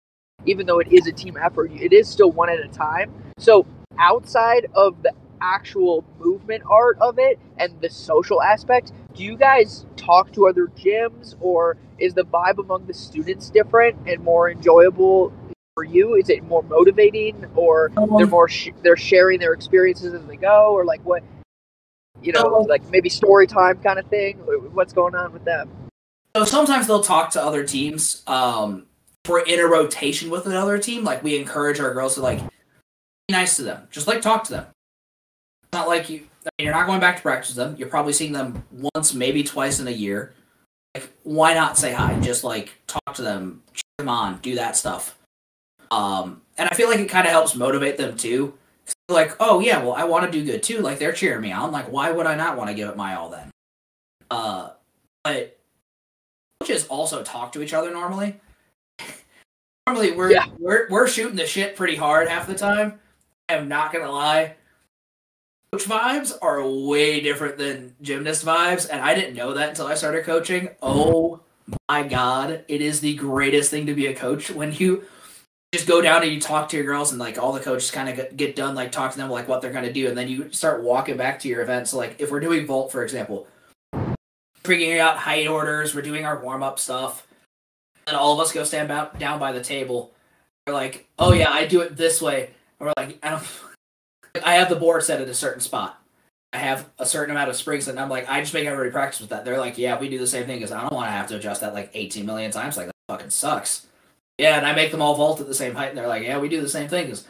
even 0.45 0.65
though 0.65 0.80
it 0.80 0.91
is 0.91 1.08
a 1.08 1.12
team 1.12 1.38
effort, 1.38 1.71
it 1.71 1.93
is 1.93 2.08
still 2.08 2.32
one 2.32 2.49
at 2.49 2.60
a 2.60 2.67
time. 2.67 3.12
So 3.38 3.65
outside 3.99 4.67
of 4.75 5.01
the 5.03 5.13
actual 5.41 6.04
movement 6.19 6.63
art 6.69 6.97
of 7.00 7.19
it 7.19 7.39
and 7.58 7.80
the 7.82 7.89
social 7.89 8.41
aspect, 8.41 8.91
do 9.15 9.23
you 9.23 9.36
guys 9.38 9.86
talk 9.95 10.32
to 10.34 10.47
other 10.47 10.67
gyms 10.67 11.36
or 11.39 11.78
is 11.97 12.13
the 12.13 12.23
vibe 12.23 12.60
among 12.60 12.86
the 12.86 12.93
students 12.93 13.50
different 13.50 13.97
and 14.08 14.23
more 14.23 14.50
enjoyable 14.50 15.34
for 15.76 15.84
you? 15.84 16.15
Is 16.15 16.30
it 16.30 16.43
more 16.43 16.63
motivating 16.63 17.45
or 17.56 17.91
they're 17.95 18.26
Um, 18.26 18.30
more 18.30 18.47
sh- 18.47 18.69
they're 18.84 18.97
sharing 18.97 19.39
their 19.39 19.54
experiences 19.54 20.13
as 20.13 20.26
they 20.26 20.38
go 20.38 20.71
or 20.71 20.86
like 20.86 21.02
what 21.04 21.23
you 22.21 22.34
know, 22.34 22.56
Um, 22.56 22.67
like 22.67 22.82
maybe 22.89 23.10
story 23.10 23.45
time 23.45 23.78
kind 23.78 24.00
of 24.00 24.08
thing? 24.08 24.38
What's 24.73 24.91
going 24.91 25.13
on 25.13 25.34
with 25.34 25.45
them? 25.45 25.69
So 26.36 26.45
sometimes 26.45 26.88
they'll 26.88 27.04
talk 27.04 27.30
to 27.32 27.43
other 27.43 27.63
teams. 27.63 28.23
Um, 28.28 28.88
we're 29.28 29.41
in 29.41 29.60
a 29.60 29.67
rotation 29.67 30.30
with 30.30 30.45
another 30.45 30.78
team, 30.78 31.04
like 31.04 31.23
we 31.23 31.38
encourage 31.38 31.80
our 31.80 31.93
girls 31.93 32.15
to 32.15 32.21
like 32.21 32.39
be 32.39 33.32
nice 33.32 33.56
to 33.58 33.63
them, 33.63 33.88
just 33.91 34.08
like 34.08 34.21
talk 34.21 34.43
to 34.45 34.52
them. 34.52 34.65
Not 35.77 35.87
like 35.87 36.09
you. 36.09 36.21
I 36.43 36.49
mean, 36.57 36.65
you're 36.65 36.73
not 36.73 36.87
going 36.87 36.99
back 36.99 37.17
to 37.17 37.21
practice 37.21 37.53
them. 37.53 37.75
You're 37.77 37.87
probably 37.87 38.11
seeing 38.11 38.31
them 38.31 38.63
once, 38.95 39.13
maybe 39.13 39.43
twice 39.43 39.79
in 39.79 39.87
a 39.87 39.91
year. 39.91 40.33
Like, 40.95 41.07
why 41.21 41.53
not 41.53 41.77
say 41.77 41.93
hi? 41.93 42.19
Just 42.19 42.43
like 42.43 42.71
talk 42.87 43.13
to 43.13 43.21
them, 43.21 43.61
cheer 43.73 43.83
them 43.99 44.09
on, 44.09 44.39
do 44.39 44.55
that 44.55 44.75
stuff. 44.75 45.19
Um, 45.91 46.41
and 46.57 46.67
I 46.67 46.73
feel 46.75 46.89
like 46.89 46.97
it 46.99 47.09
kind 47.09 47.27
of 47.27 47.31
helps 47.31 47.53
motivate 47.53 47.97
them 47.97 48.17
too. 48.17 48.55
Like, 49.07 49.35
oh 49.39 49.59
yeah, 49.59 49.83
well 49.83 49.93
I 49.93 50.05
want 50.05 50.25
to 50.25 50.31
do 50.31 50.43
good 50.43 50.63
too. 50.63 50.79
Like 50.79 50.97
they're 50.97 51.13
cheering 51.13 51.41
me 51.41 51.51
on. 51.51 51.71
Like, 51.71 51.91
why 51.91 52.09
would 52.09 52.25
I 52.25 52.33
not 52.33 52.57
want 52.57 52.69
to 52.71 52.73
give 52.73 52.89
it 52.89 52.97
my 52.97 53.13
all 53.13 53.29
then? 53.29 53.51
Uh, 54.31 54.69
but 55.23 55.59
coaches 56.59 56.87
also 56.87 57.21
talk 57.21 57.51
to 57.51 57.61
each 57.61 57.73
other 57.75 57.91
normally. 57.91 58.39
normally 59.87 60.13
we're, 60.13 60.31
Yeah. 60.31 60.47
we're 60.57 60.87
we're 60.89 61.07
shooting 61.07 61.35
the 61.35 61.45
shit 61.45 61.75
pretty 61.75 61.95
hard 61.97 62.27
half 62.29 62.47
the 62.47 62.55
time. 62.55 62.99
I 63.47 63.53
am 63.53 63.67
not 63.67 63.93
gonna 63.93 64.11
lie. 64.11 64.55
Coach 65.71 65.84
vibes 65.84 66.34
are 66.41 66.65
way 66.65 67.19
different 67.19 67.58
than 67.58 67.93
gymnast 68.01 68.45
vibes, 68.45 68.88
and 68.89 69.01
I 69.01 69.13
didn't 69.13 69.36
know 69.36 69.53
that 69.53 69.69
until 69.69 69.88
I 69.88 69.95
started 69.95 70.23
coaching. 70.23 70.69
Oh 70.82 71.41
my 71.89 72.03
god, 72.03 72.63
it 72.69 72.82
is 72.82 73.01
the 73.01 73.15
greatest 73.15 73.69
thing 73.69 73.86
to 73.88 73.93
be 73.93 74.08
a 74.08 74.15
coach 74.15 74.49
when 74.49 74.71
you 74.71 75.03
just 75.73 75.86
go 75.86 76.01
down 76.01 76.23
and 76.23 76.32
you 76.32 76.39
talk 76.39 76.69
to 76.69 76.77
your 76.77 76.86
girls 76.86 77.12
and 77.12 77.19
like 77.19 77.38
all 77.38 77.51
the 77.51 77.60
coaches 77.60 77.91
kind 77.91 78.08
of 78.08 78.38
get 78.38 78.56
done 78.56 78.73
like 78.75 78.93
talk 78.93 79.12
to 79.12 79.17
them 79.17 79.30
like 79.30 79.49
what 79.49 79.62
they're 79.62 79.73
going 79.73 79.84
to 79.84 79.91
do 79.91 80.08
and 80.08 80.17
then 80.17 80.30
you 80.30 80.49
start 80.53 80.82
walking 80.82 81.17
back 81.17 81.39
to 81.39 81.49
your 81.49 81.62
events. 81.62 81.91
So, 81.91 81.97
like 81.97 82.15
if 82.19 82.32
we're 82.32 82.39
doing 82.39 82.65
vault 82.65 82.91
for 82.91 83.03
example 83.03 83.47
figuring 84.63 84.99
out 84.99 85.17
height 85.17 85.47
orders 85.47 85.93
we're 85.93 86.01
doing 86.01 86.25
our 86.25 86.41
warm-up 86.41 86.80
stuff 86.80 87.27
and 88.06 88.15
all 88.15 88.34
of 88.34 88.39
us 88.39 88.53
go 88.53 88.63
stand 88.63 88.88
down 89.19 89.39
by 89.39 89.51
the 89.51 89.62
table. 89.62 90.13
We're 90.65 90.73
like 90.73 91.10
oh 91.19 91.34
yeah 91.34 91.51
i 91.51 91.65
do 91.65 91.82
it 91.82 91.97
this 91.97 92.21
way. 92.21 92.51
And 92.80 92.88
we're 92.88 92.93
like 92.95 93.19
I, 93.21 93.32
don't, 93.32 93.43
I 94.45 94.56
have 94.56 94.69
the 94.69 94.76
board 94.76 95.04
set 95.04 95.21
at 95.21 95.28
a 95.28 95.34
certain 95.34 95.62
spot 95.62 96.02
i 96.54 96.58
have 96.58 96.89
a 96.97 97.06
certain 97.06 97.32
amount 97.32 97.50
of 97.50 97.56
springs 97.58 97.89
and 97.89 98.00
i'm 98.00 98.10
like 98.10 98.30
i 98.30 98.39
just 98.39 98.54
make 98.54 98.65
everybody 98.65 98.89
practice 98.89 99.19
with 99.19 99.30
that 99.30 99.43
they're 99.43 99.60
like 99.60 99.78
yeah 99.78 100.00
we 100.00 100.08
do 100.08 100.17
the 100.17 100.26
same 100.26 100.45
thing 100.45 100.58
because 100.58 100.71
i 100.71 100.80
don't 100.82 100.93
want 100.93 101.08
to 101.08 101.12
have 101.12 101.28
to 101.28 101.36
adjust 101.36 101.60
that 101.60 101.73
like 101.73 101.91
18 101.93 102.26
million 102.26 102.52
times 102.52 102.78
like 102.78 102.86
that 102.86 102.95
fucking 103.10 103.30
sucks 103.30 103.88
yeah, 104.38 104.58
and 104.58 104.67
I 104.67 104.73
make 104.73 104.91
them 104.91 105.02
all 105.02 105.15
vault 105.15 105.41
at 105.41 105.47
the 105.47 105.54
same 105.56 105.73
height, 105.73 105.89
and 105.89 105.97
they're 105.97 106.08
like, 106.08 106.23
"Yeah, 106.23 106.38
we 106.38 106.50
do 106.50 106.62
the 106.62 106.69
same 106.69 106.88
thing." 106.88 107.06
Because 107.06 107.26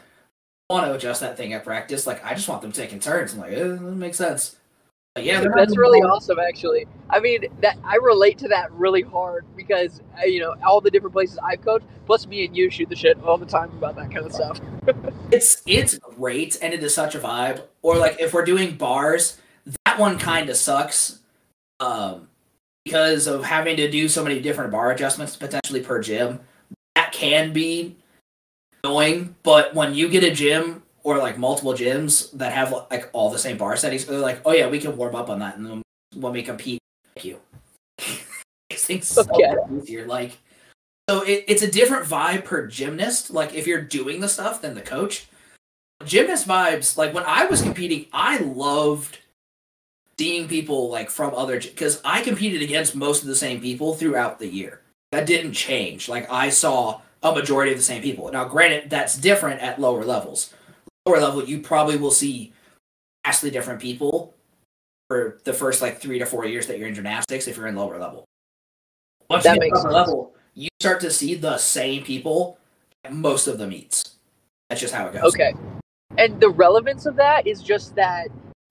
I 0.68 0.74
want 0.74 0.86
to 0.86 0.94
adjust 0.94 1.20
that 1.22 1.36
thing 1.36 1.52
at 1.54 1.64
practice. 1.64 2.06
Like, 2.06 2.24
I 2.24 2.34
just 2.34 2.48
want 2.48 2.62
them 2.62 2.72
taking 2.72 3.00
turns. 3.00 3.32
I'm 3.32 3.40
like, 3.40 3.52
eh, 3.52 3.62
that 3.62 3.80
makes 3.80 4.18
sense. 4.18 4.56
Yeah, 5.24 5.44
That's 5.54 5.76
really 5.76 6.00
awesome, 6.00 6.38
actually. 6.38 6.86
I 7.10 7.20
mean, 7.20 7.46
that 7.60 7.78
I 7.84 7.96
relate 7.96 8.38
to 8.38 8.48
that 8.48 8.70
really 8.72 9.02
hard 9.02 9.44
because 9.56 10.02
uh, 10.20 10.24
you 10.24 10.40
know 10.40 10.54
all 10.66 10.80
the 10.80 10.90
different 10.90 11.12
places 11.12 11.38
I've 11.42 11.62
coached. 11.62 11.86
Plus, 12.06 12.26
me 12.26 12.46
and 12.46 12.56
you 12.56 12.70
shoot 12.70 12.88
the 12.88 12.96
shit 12.96 13.22
all 13.22 13.36
the 13.36 13.46
time 13.46 13.70
about 13.70 13.96
that 13.96 14.10
kind 14.10 14.26
of 14.26 14.32
stuff. 14.32 14.60
It's 15.30 15.62
it's 15.66 15.98
great, 15.98 16.56
and 16.62 16.72
it 16.72 16.82
is 16.82 16.94
such 16.94 17.14
a 17.14 17.18
vibe. 17.18 17.62
Or 17.82 17.98
like 17.98 18.18
if 18.18 18.32
we're 18.32 18.46
doing 18.46 18.76
bars, 18.76 19.38
that 19.84 19.98
one 19.98 20.18
kind 20.18 20.48
of 20.48 20.56
sucks, 20.56 21.18
um, 21.80 22.28
because 22.84 23.26
of 23.26 23.44
having 23.44 23.76
to 23.76 23.90
do 23.90 24.08
so 24.08 24.24
many 24.24 24.40
different 24.40 24.72
bar 24.72 24.90
adjustments 24.90 25.36
potentially 25.36 25.80
per 25.80 26.00
gym. 26.00 26.40
That 26.94 27.12
can 27.12 27.52
be 27.52 27.96
annoying, 28.82 29.36
but 29.42 29.74
when 29.74 29.94
you 29.94 30.08
get 30.08 30.24
a 30.24 30.30
gym 30.30 30.82
or 31.08 31.16
like 31.16 31.38
multiple 31.38 31.72
gyms 31.72 32.30
that 32.32 32.52
have 32.52 32.70
like 32.90 33.08
all 33.14 33.30
the 33.30 33.38
same 33.38 33.56
bar 33.56 33.78
settings, 33.78 34.04
they're 34.04 34.18
like, 34.18 34.42
oh 34.44 34.52
yeah, 34.52 34.68
we 34.68 34.78
can 34.78 34.94
warm 34.94 35.14
up 35.14 35.30
on 35.30 35.38
that, 35.38 35.56
and 35.56 35.64
then 35.64 35.82
when 36.16 36.34
we 36.34 36.42
compete, 36.42 36.78
thank 37.14 37.24
you. 37.24 37.40
Things 38.70 39.06
so 39.06 39.22
Okay. 39.32 39.54
easier. 39.74 40.06
Like, 40.06 40.36
so 41.08 41.22
it, 41.22 41.46
it's 41.48 41.62
a 41.62 41.70
different 41.70 42.04
vibe 42.04 42.44
per 42.44 42.66
gymnast. 42.66 43.30
Like 43.30 43.54
if 43.54 43.66
you're 43.66 43.80
doing 43.80 44.20
the 44.20 44.28
stuff 44.28 44.60
than 44.60 44.74
the 44.74 44.82
coach. 44.82 45.28
Gymnast 46.04 46.46
vibes, 46.46 46.98
like 46.98 47.14
when 47.14 47.24
I 47.26 47.46
was 47.46 47.62
competing, 47.62 48.06
I 48.12 48.38
loved 48.38 49.18
seeing 50.18 50.46
people 50.46 50.90
like 50.90 51.08
from 51.08 51.34
other 51.34 51.58
because 51.58 52.02
I 52.04 52.20
competed 52.22 52.60
against 52.60 52.94
most 52.94 53.22
of 53.22 53.28
the 53.28 53.34
same 53.34 53.62
people 53.62 53.94
throughout 53.94 54.38
the 54.38 54.46
year. 54.46 54.82
That 55.10 55.26
didn't 55.26 55.54
change. 55.54 56.06
Like 56.06 56.30
I 56.30 56.50
saw 56.50 57.00
a 57.22 57.32
majority 57.34 57.72
of 57.72 57.78
the 57.78 57.84
same 57.84 58.02
people. 58.02 58.30
Now, 58.30 58.44
granted, 58.44 58.90
that's 58.90 59.16
different 59.16 59.60
at 59.60 59.80
lower 59.80 60.04
levels. 60.04 60.52
Lower 61.08 61.20
level, 61.20 61.44
you 61.44 61.60
probably 61.60 61.96
will 61.96 62.10
see 62.10 62.52
vastly 63.24 63.50
different 63.50 63.80
people 63.80 64.34
for 65.08 65.40
the 65.44 65.54
first 65.54 65.80
like 65.80 66.00
three 66.00 66.18
to 66.18 66.26
four 66.26 66.44
years 66.44 66.66
that 66.66 66.78
you're 66.78 66.88
in 66.88 66.94
gymnastics 66.94 67.48
if 67.48 67.56
you're 67.56 67.66
in 67.66 67.76
lower 67.76 67.98
level. 67.98 68.26
Once 69.30 69.44
That 69.44 69.54
you 69.54 69.60
get 69.60 69.66
makes 69.66 69.78
upper 69.78 69.88
sense. 69.88 69.94
level, 69.94 70.34
you 70.54 70.68
start 70.80 71.00
to 71.00 71.10
see 71.10 71.34
the 71.34 71.56
same 71.56 72.04
people 72.04 72.58
at 73.04 73.14
most 73.14 73.46
of 73.46 73.56
the 73.56 73.66
meets. 73.66 74.16
That's 74.68 74.82
just 74.82 74.92
how 74.92 75.06
it 75.06 75.14
goes. 75.14 75.34
Okay. 75.34 75.54
And 76.18 76.38
the 76.40 76.50
relevance 76.50 77.06
of 77.06 77.16
that 77.16 77.46
is 77.46 77.62
just 77.62 77.94
that 77.94 78.28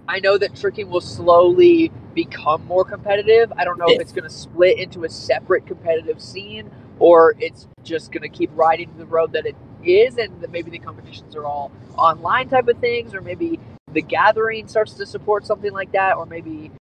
I 0.08 0.20
know 0.20 0.38
that 0.38 0.56
tricking 0.56 0.90
will 0.92 1.02
slowly 1.02 1.92
become 2.14 2.64
more 2.66 2.86
competitive. 2.86 3.52
I 3.58 3.66
don't 3.66 3.80
know 3.80 3.88
if 3.90 4.00
it's 4.00 4.12
going 4.12 4.24
to 4.24 4.30
split 4.30 4.78
into 4.78 5.06
a 5.06 5.10
separate 5.10 5.66
competitive 5.66 6.22
scene 6.22 6.70
or 7.00 7.36
it's 7.40 7.68
just 7.84 8.12
going 8.12 8.22
to 8.22 8.30
keep 8.30 8.52
riding 8.54 8.92
the 8.98 9.06
road 9.06 9.32
that 9.34 9.46
it 9.48 9.56
is 9.88 10.18
and 10.18 10.40
that 10.42 10.52
maybe 10.52 10.70
the 10.70 10.80
competitions 10.80 11.36
are 11.36 11.46
all 11.46 11.72
online 11.98 12.50
type 12.50 12.68
of 12.68 12.78
things 12.80 13.14
or 13.14 13.22
maybe 13.22 13.60
the 13.94 14.02
gathering 14.02 14.68
starts 14.68 14.94
to 14.94 15.06
support 15.06 15.46
something 15.46 15.72
like 15.72 15.92
that 15.92 16.18
or 16.18 16.26
maybe 16.26 16.72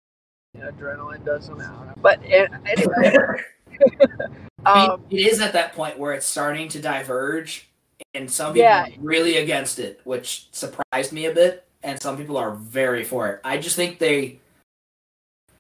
you 0.54 0.60
know, 0.60 0.70
adrenaline 0.70 1.24
does 1.24 1.46
something. 1.46 1.66
I 1.66 1.72
don't 1.72 1.86
know. 1.86 1.94
But 1.98 2.20
uh, 2.24 2.48
anyway, 2.66 3.42
um, 4.66 5.04
it 5.10 5.26
is 5.26 5.40
at 5.40 5.52
that 5.52 5.74
point 5.74 5.98
where 5.98 6.12
it's 6.12 6.26
starting 6.26 6.68
to 6.68 6.80
diverge, 6.80 7.68
and 8.14 8.30
some 8.30 8.54
people 8.54 8.62
Yeah. 8.62 8.86
are 8.86 8.90
really 8.98 9.36
against 9.36 9.78
it, 9.78 10.00
which 10.04 10.48
surprised 10.52 11.12
me 11.12 11.26
a 11.26 11.32
bit. 11.32 11.64
And 11.82 12.00
some 12.02 12.16
people 12.16 12.36
are 12.36 12.52
very 12.52 13.04
for 13.04 13.28
it. 13.28 13.40
I 13.44 13.58
just 13.58 13.76
think 13.76 13.98
they 13.98 14.40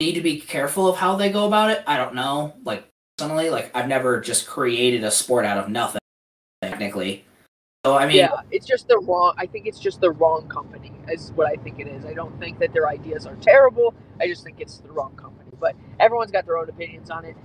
need 0.00 0.14
to 0.14 0.20
be 0.20 0.40
careful 0.40 0.88
of 0.88 0.96
how 0.96 1.14
they 1.14 1.30
go 1.30 1.46
about 1.46 1.70
it. 1.70 1.84
I 1.86 1.96
don't 1.96 2.14
know, 2.14 2.54
like 2.64 2.84
personally, 3.16 3.48
like 3.50 3.70
I've 3.76 3.86
never 3.86 4.20
just 4.20 4.46
created 4.46 5.04
a 5.04 5.10
sport 5.10 5.44
out 5.44 5.58
of 5.58 5.68
nothing, 5.68 6.00
technically. 6.62 7.25
So 7.86 7.94
I 7.94 8.04
mean, 8.04 8.16
yeah, 8.16 8.40
it's 8.50 8.66
just 8.66 8.88
the 8.88 8.98
wrong. 8.98 9.34
I 9.38 9.46
think 9.46 9.68
it's 9.68 9.78
just 9.78 10.00
the 10.00 10.10
wrong 10.10 10.48
company, 10.48 10.90
is 11.08 11.30
what 11.36 11.46
I 11.46 11.54
think 11.54 11.78
it 11.78 11.86
is. 11.86 12.04
I 12.04 12.14
don't 12.14 12.36
think 12.40 12.58
that 12.58 12.72
their 12.72 12.88
ideas 12.88 13.26
are 13.26 13.36
terrible. 13.36 13.94
I 14.20 14.26
just 14.26 14.42
think 14.42 14.56
it's 14.58 14.78
the 14.78 14.90
wrong 14.90 15.14
company. 15.14 15.50
But 15.60 15.76
everyone's 16.00 16.32
got 16.32 16.46
their 16.46 16.58
own 16.58 16.68
opinions 16.68 17.10
on 17.10 17.24
it. 17.24 17.36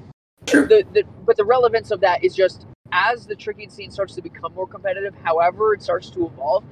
Sure. 0.49 0.65
The, 0.65 0.84
the, 0.93 1.04
but 1.27 1.38
the 1.38 1.45
relevance 1.45 1.91
of 1.91 2.01
that 2.01 2.23
is 2.23 2.34
just 2.34 2.65
as 2.91 3.27
the 3.27 3.36
tricking 3.36 3.69
scene 3.69 3.91
starts 3.91 4.15
to 4.15 4.23
become 4.23 4.51
more 4.56 4.65
competitive, 4.65 5.13
however 5.21 5.75
it 5.75 5.84
starts 5.84 6.10
to 6.10 6.25
evolve. 6.25 6.63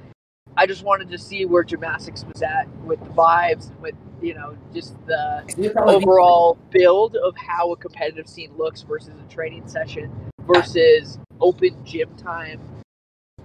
I 0.56 0.66
just 0.66 0.82
wanted 0.82 1.08
to 1.10 1.18
see 1.18 1.44
where 1.44 1.62
gymnastics 1.62 2.24
was 2.24 2.42
at 2.42 2.68
with 2.82 2.98
the 2.98 3.10
vibes, 3.10 3.70
with 3.78 3.94
you 4.20 4.34
know, 4.34 4.56
just 4.74 4.96
the 5.06 5.44
it'd 5.46 5.74
probably 5.74 5.98
be- 5.98 6.02
overall 6.06 6.58
build 6.70 7.14
of 7.14 7.36
how 7.36 7.70
a 7.70 7.76
competitive 7.76 8.26
scene 8.26 8.50
looks 8.58 8.82
versus 8.82 9.12
a 9.24 9.32
training 9.32 9.68
session 9.68 10.10
versus 10.40 11.20
open 11.40 11.76
gym 11.84 12.12
time 12.16 12.60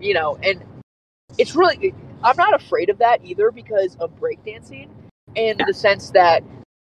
you 0.05 0.13
know 0.13 0.37
and 0.43 0.63
it's 1.37 1.55
really 1.55 1.93
i'm 2.23 2.37
not 2.37 2.53
afraid 2.53 2.89
of 2.89 2.97
that 2.99 3.19
either 3.25 3.49
because 3.49 3.95
of 3.99 4.15
breakdancing 4.19 4.87
in 5.33 5.57
the 5.65 5.73
sense 5.73 6.11
that 6.11 6.43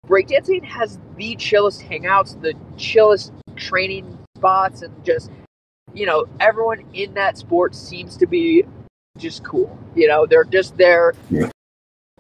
breakdancing 0.08 0.64
has 0.64 1.00
the 1.18 1.36
chillest 1.36 1.82
hangouts 1.82 2.40
the 2.42 2.54
chillest 2.78 3.34
training 3.56 4.18
spots 4.38 4.84
and 4.84 5.04
just 5.04 5.32
you 5.94 6.06
know 6.06 6.26
everyone 6.40 6.84
in 6.94 7.14
that 7.16 7.38
sport 7.38 7.74
seems 7.74 8.16
to 8.16 8.28
be 8.28 8.64
just 9.18 9.44
cool 9.44 9.78
you 9.96 10.08
know 10.08 10.28
they're 10.28 10.44
just 10.44 10.78
there 10.78 11.14
Yeah. 11.32 11.50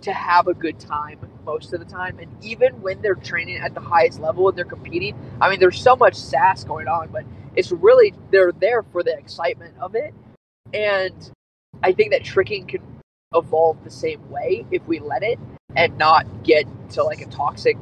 to 0.02 0.12
have 0.12 0.48
a 0.48 0.54
good 0.54 0.80
time 0.80 1.20
most 1.46 1.74
of 1.74 1.80
the 1.80 1.86
time 1.86 2.18
and 2.18 2.44
even 2.44 2.82
when 2.82 3.02
they're 3.04 3.16
training 3.16 3.58
at 3.58 3.76
the 3.76 3.80
highest 3.80 4.20
level 4.20 4.50
and 4.50 4.58
they're 4.58 4.66
competing 4.66 5.16
i 5.40 5.50
mean 5.50 5.60
there's 5.60 5.80
so 5.80 5.96
much 5.96 6.16
sass 6.16 6.64
going 6.64 6.88
on 6.88 7.10
but 7.10 7.24
it's 7.56 7.72
really 7.72 8.14
they're 8.32 8.52
there 8.52 8.82
for 8.82 9.04
the 9.04 9.16
excitement 9.16 9.76
of 9.80 9.94
it 9.96 10.14
and 10.74 11.32
i 11.84 11.92
think 11.92 12.12
that 12.12 12.24
tricking 12.24 12.66
can 12.66 12.82
evolve 13.36 13.82
the 13.84 13.92
same 13.92 14.30
way 14.30 14.66
if 14.72 14.86
we 14.88 15.00
let 15.00 15.24
it 15.24 15.40
and 15.76 15.98
not 15.98 16.26
get 16.44 16.66
to 16.90 17.04
like 17.04 17.22
a 17.22 17.26
toxic 17.28 17.78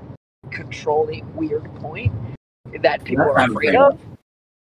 controlling 0.52 1.34
weird 1.36 1.64
point 1.76 2.12
that 2.82 3.04
people 3.04 3.26
That 3.26 3.32
are 3.32 3.52
afraid 3.52 3.76
of 3.76 4.00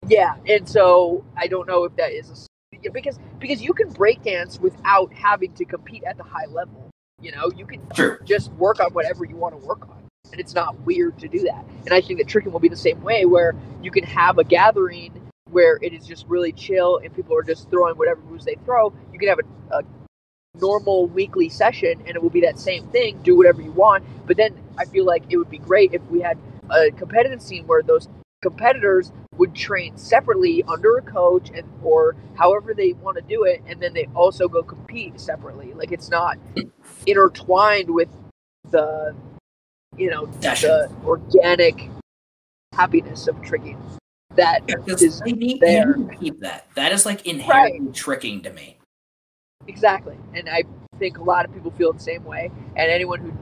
yeah 0.07 0.37
and 0.47 0.69
so 0.69 1.25
i 1.37 1.47
don't 1.47 1.67
know 1.67 1.85
if 1.85 1.95
that 1.97 2.13
is 2.13 2.49
a, 2.83 2.91
because 2.91 3.19
because 3.39 3.61
you 3.61 3.73
can 3.73 3.93
breakdance 3.93 4.61
without 4.61 5.13
having 5.13 5.53
to 5.55 5.65
compete 5.65 6.05
at 6.05 6.17
the 6.17 6.23
high 6.23 6.47
level 6.47 6.89
you 7.21 7.33
know 7.33 7.51
you 7.57 7.67
can 7.67 7.81
True. 7.95 8.19
just 8.25 8.53
work 8.53 8.81
on 8.81 8.93
whatever 8.93 9.25
you 9.25 9.37
want 9.37 9.61
to 9.61 9.67
work 9.67 9.89
on 9.89 9.99
and 10.33 10.41
it's 10.41 10.55
not 10.55 10.79
weird 10.81 11.19
to 11.19 11.29
do 11.29 11.41
that. 11.41 11.65
And 11.85 11.93
I 11.93 12.01
think 12.01 12.19
that 12.19 12.29
tricking 12.29 12.53
will 12.53 12.61
be 12.61 12.69
the 12.69 12.77
same 12.77 13.03
way, 13.03 13.25
where 13.25 13.55
you 13.83 13.91
can 13.91 14.05
have 14.05 14.39
a 14.39 14.45
gathering 14.45 15.18
where 15.51 15.79
it 15.83 15.93
is 15.93 16.07
just 16.07 16.27
really 16.29 16.53
chill 16.53 17.01
and 17.03 17.15
people 17.15 17.37
are 17.37 17.43
just 17.43 17.71
throwing 17.71 17.97
whatever 17.97 18.21
moves 18.23 18.45
they 18.45 18.57
throw. 18.65 18.93
You 19.13 19.19
can 19.19 19.29
have 19.29 19.39
a, 19.39 19.79
a 19.79 19.83
normal 20.59 21.07
weekly 21.07 21.49
session 21.49 22.03
and 22.07 22.17
it 22.17 22.23
will 22.23 22.31
be 22.31 22.41
that 22.43 22.59
same 22.59 22.87
thing. 22.89 23.21
Do 23.23 23.37
whatever 23.37 23.63
you 23.63 23.73
want. 23.73 24.05
But 24.27 24.37
then 24.37 24.55
I 24.79 24.85
feel 24.85 25.05
like 25.05 25.25
it 25.29 25.37
would 25.37 25.51
be 25.51 25.59
great 25.59 25.95
if 25.95 26.03
we 26.11 26.21
had 26.21 26.39
a 26.71 26.91
competitive 26.91 27.43
scene 27.43 27.67
where 27.67 27.83
those 27.83 28.09
competitors 28.43 29.13
would 29.37 29.55
train 29.55 29.97
separately 29.97 30.63
under 30.69 30.97
a 30.97 31.03
coach 31.03 31.51
and 31.55 31.65
or 31.83 32.15
however 32.37 32.75
they 32.75 32.93
want 32.93 33.17
to 33.17 33.23
do 33.23 33.45
it 33.45 33.63
and 33.67 33.81
then 33.81 33.93
they 33.95 34.07
also 34.15 34.49
go 34.49 34.63
compete 34.63 35.19
separately 35.21 35.73
like 35.75 35.91
it's 35.91 36.09
not 36.09 36.39
intertwined 37.07 37.91
with 37.91 38.09
the 38.71 39.15
you 39.97 40.11
know 40.11 40.29
Session. 40.41 40.71
the 40.71 40.91
organic 41.05 41.89
happiness 42.73 43.27
of 43.27 43.41
tricking 43.43 43.81
that 44.39 44.63
is 44.87 45.21
there. 45.61 45.95
to 45.95 46.17
keep 46.19 46.41
that. 46.41 46.67
That 46.75 46.93
is 46.93 47.05
like 47.05 47.27
inherently 47.27 47.93
tricking 47.93 48.43
to 48.43 48.53
me. 48.53 48.79
exactly. 49.67 50.17
And 50.35 50.49
i 50.49 50.63
think 50.99 51.19
a 51.19 51.23
lot 51.23 51.45
of 51.45 51.53
people 51.55 51.71
feel 51.73 51.93
the 51.93 52.01
same 52.01 52.25
way. 52.25 52.51
And 52.77 52.91
anyone 52.91 53.21
who 53.21 53.33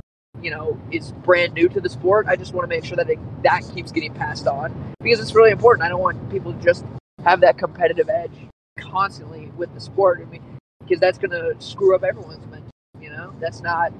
you 0.43 0.51
know 0.51 0.79
is 0.91 1.13
brand 1.13 1.55
new 1.55 1.67
to 1.67 1.81
the 1.81 1.89
sport 1.89 2.27
i 2.29 2.37
just 2.37 2.53
want 2.53 2.63
to 2.63 2.69
make 2.69 2.85
sure 2.85 2.95
that 2.95 3.09
it, 3.09 3.19
that 3.43 3.63
keeps 3.75 3.91
getting 3.91 4.13
passed 4.13 4.47
on 4.47 4.95
because 5.01 5.19
it's 5.21 5.35
really 5.35 5.51
important. 5.51 5.85
I 5.85 5.89
don't 5.89 6.03
want 6.03 6.31
people 6.31 6.53
to 6.53 6.63
just 6.63 6.85
have 7.25 7.41
that 7.41 7.57
competitive 7.57 8.11
edge 8.11 8.37
constantly 8.79 9.47
with 9.57 9.73
the 9.75 9.81
sport. 9.81 10.21
I 10.21 10.25
mean 10.31 10.43
because 10.81 11.01
that's 11.01 11.19
going 11.19 11.31
to 11.33 11.55
screw 11.59 11.95
up 11.97 12.05
everyone's 12.05 12.47
mental 12.47 12.71
you 13.01 13.11
know? 13.11 13.33
That's 13.41 13.63
not 13.63 13.93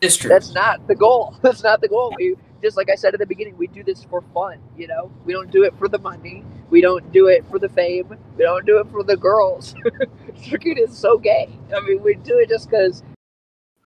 It's 0.00 0.16
true. 0.16 0.28
that's 0.28 0.52
not 0.54 0.86
the 0.88 0.94
goal. 0.94 1.36
That's 1.42 1.62
not 1.62 1.80
the 1.80 1.88
goal. 1.88 2.14
We 2.18 2.36
just 2.62 2.76
like 2.76 2.88
i 2.90 2.94
said 2.94 3.12
at 3.14 3.20
the 3.20 3.26
beginning 3.26 3.56
we 3.56 3.66
do 3.66 3.82
this 3.82 4.04
for 4.04 4.22
fun 4.32 4.58
you 4.76 4.86
know 4.86 5.10
we 5.24 5.32
don't 5.32 5.50
do 5.50 5.64
it 5.64 5.76
for 5.78 5.88
the 5.88 5.98
money 5.98 6.44
we 6.70 6.80
don't 6.80 7.12
do 7.12 7.26
it 7.26 7.44
for 7.50 7.58
the 7.58 7.68
fame 7.68 8.16
we 8.36 8.44
don't 8.44 8.64
do 8.64 8.78
it 8.78 8.86
for 8.90 9.02
the 9.02 9.16
girls 9.16 9.74
tricking 10.44 10.78
is 10.78 10.96
so 10.96 11.18
gay 11.18 11.48
i 11.76 11.80
mean 11.80 12.02
we 12.02 12.14
do 12.14 12.38
it 12.38 12.48
just 12.48 12.70
because 12.70 13.02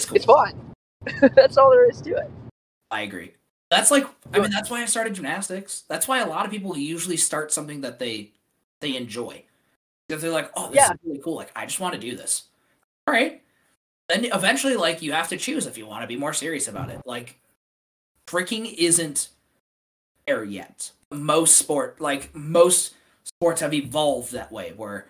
cool. 0.03 0.15
it's 0.15 0.25
fun 0.25 0.73
that's 1.35 1.57
all 1.57 1.69
there 1.71 1.89
is 1.89 2.01
to 2.01 2.15
it 2.15 2.29
I 2.91 3.01
agree. 3.01 3.33
That's 3.69 3.91
like 3.91 4.05
I 4.33 4.39
mean 4.39 4.51
that's 4.51 4.69
why 4.69 4.81
I 4.81 4.85
started 4.85 5.15
gymnastics. 5.15 5.83
That's 5.89 6.07
why 6.07 6.19
a 6.19 6.27
lot 6.27 6.45
of 6.45 6.51
people 6.51 6.77
usually 6.77 7.17
start 7.17 7.51
something 7.51 7.81
that 7.81 7.99
they 7.99 8.31
they 8.79 8.95
enjoy. 8.95 9.43
Because 10.07 10.21
they're 10.21 10.31
like, 10.31 10.51
"Oh, 10.55 10.67
this 10.69 10.77
Yeah. 10.77 10.93
is 10.93 10.99
really 11.03 11.19
cool. 11.19 11.35
Like 11.35 11.51
I 11.55 11.65
just 11.65 11.79
want 11.79 11.93
to 11.95 11.99
do 11.99 12.15
this." 12.15 12.43
All 13.07 13.13
right. 13.13 13.41
Then 14.07 14.25
eventually 14.25 14.75
like 14.75 15.01
you 15.01 15.13
have 15.13 15.29
to 15.29 15.37
choose 15.37 15.65
if 15.65 15.77
you 15.77 15.87
want 15.87 16.03
to 16.03 16.07
be 16.07 16.15
more 16.15 16.31
serious 16.33 16.67
about 16.67 16.89
it. 16.89 17.01
Like 17.05 17.39
tricking 18.27 18.65
isn't 18.65 19.29
there 20.27 20.43
yet. 20.43 20.91
Most 21.11 21.57
sport 21.57 22.01
like 22.01 22.33
most 22.35 22.93
sports 23.23 23.61
have 23.61 23.73
evolved 23.73 24.31
that 24.33 24.51
way 24.51 24.73
where 24.75 25.07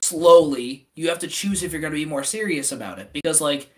slowly 0.00 0.86
you 0.94 1.08
have 1.08 1.18
to 1.20 1.28
choose 1.28 1.62
if 1.62 1.72
you're 1.72 1.80
going 1.80 1.92
to 1.92 1.98
be 1.98 2.04
more 2.04 2.24
serious 2.24 2.72
about 2.72 2.98
it 2.98 3.12
because 3.12 3.40
like 3.40 3.70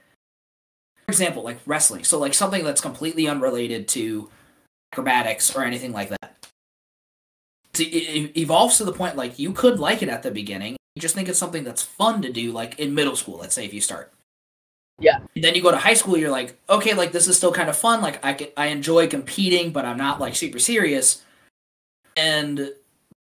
for 1.05 1.13
example, 1.13 1.43
like 1.43 1.59
wrestling. 1.67 2.05
So 2.05 2.19
like 2.19 2.33
something 2.33 2.65
that's 2.65 2.81
completely 2.81 3.29
unrelated 3.29 3.89
to 3.89 4.31
acrobatics 4.93 5.55
or 5.55 5.63
anything 5.63 5.93
like 5.93 6.09
that. 6.09 6.49
See, 7.75 7.85
it 7.85 8.37
evolves 8.39 8.79
to 8.79 8.85
the 8.85 8.93
point 8.93 9.17
like 9.17 9.39
you 9.39 9.53
could 9.53 9.79
like 9.79 10.03
it 10.03 10.09
at 10.09 10.23
the 10.23 10.31
beginning. 10.31 10.77
You 10.95 11.03
just 11.03 11.15
think 11.15 11.29
it's 11.29 11.39
something 11.39 11.65
that's 11.65 11.83
fun 11.83 12.23
to 12.23 12.33
do, 12.33 12.53
like 12.53 12.79
in 12.79 12.95
middle 12.95 13.17
school. 13.17 13.39
Let's 13.39 13.55
say 13.55 13.67
if 13.67 13.75
you 13.75 13.81
start. 13.83 14.14
Yeah. 15.01 15.19
Then 15.35 15.55
you 15.55 15.63
go 15.63 15.71
to 15.71 15.77
high 15.77 15.95
school, 15.95 16.17
you're 16.17 16.31
like, 16.31 16.59
okay, 16.69 16.95
like 16.95 17.13
this 17.13 17.27
is 17.27 17.37
still 17.37 17.53
kind 17.53 17.69
of 17.69 17.77
fun. 17.77 18.01
Like 18.01 18.25
I 18.25 18.35
can, 18.35 18.49
I 18.57 18.67
enjoy 18.67 19.09
competing, 19.09 19.73
but 19.73 19.85
I'm 19.85 19.99
not 19.99 20.21
like 20.21 20.37
super 20.37 20.59
serious. 20.59 21.23
And 22.17 22.73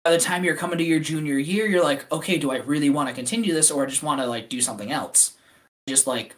by 0.04 0.12
the 0.12 0.18
time 0.18 0.44
you're 0.44 0.56
coming 0.56 0.78
to 0.78 0.84
your 0.84 1.00
junior 1.00 1.38
year, 1.38 1.68
you're 1.68 1.84
like, 1.84 2.10
okay, 2.12 2.38
do 2.38 2.52
I 2.52 2.58
really 2.58 2.90
want 2.90 3.10
to 3.10 3.16
continue 3.16 3.54
this, 3.54 3.70
or 3.70 3.84
I 3.84 3.88
just 3.88 4.04
want 4.04 4.22
to 4.22 4.28
like 4.28 4.48
do 4.48 4.62
something 4.62 4.92
else? 4.92 5.36
Just 5.90 6.08
like 6.08 6.36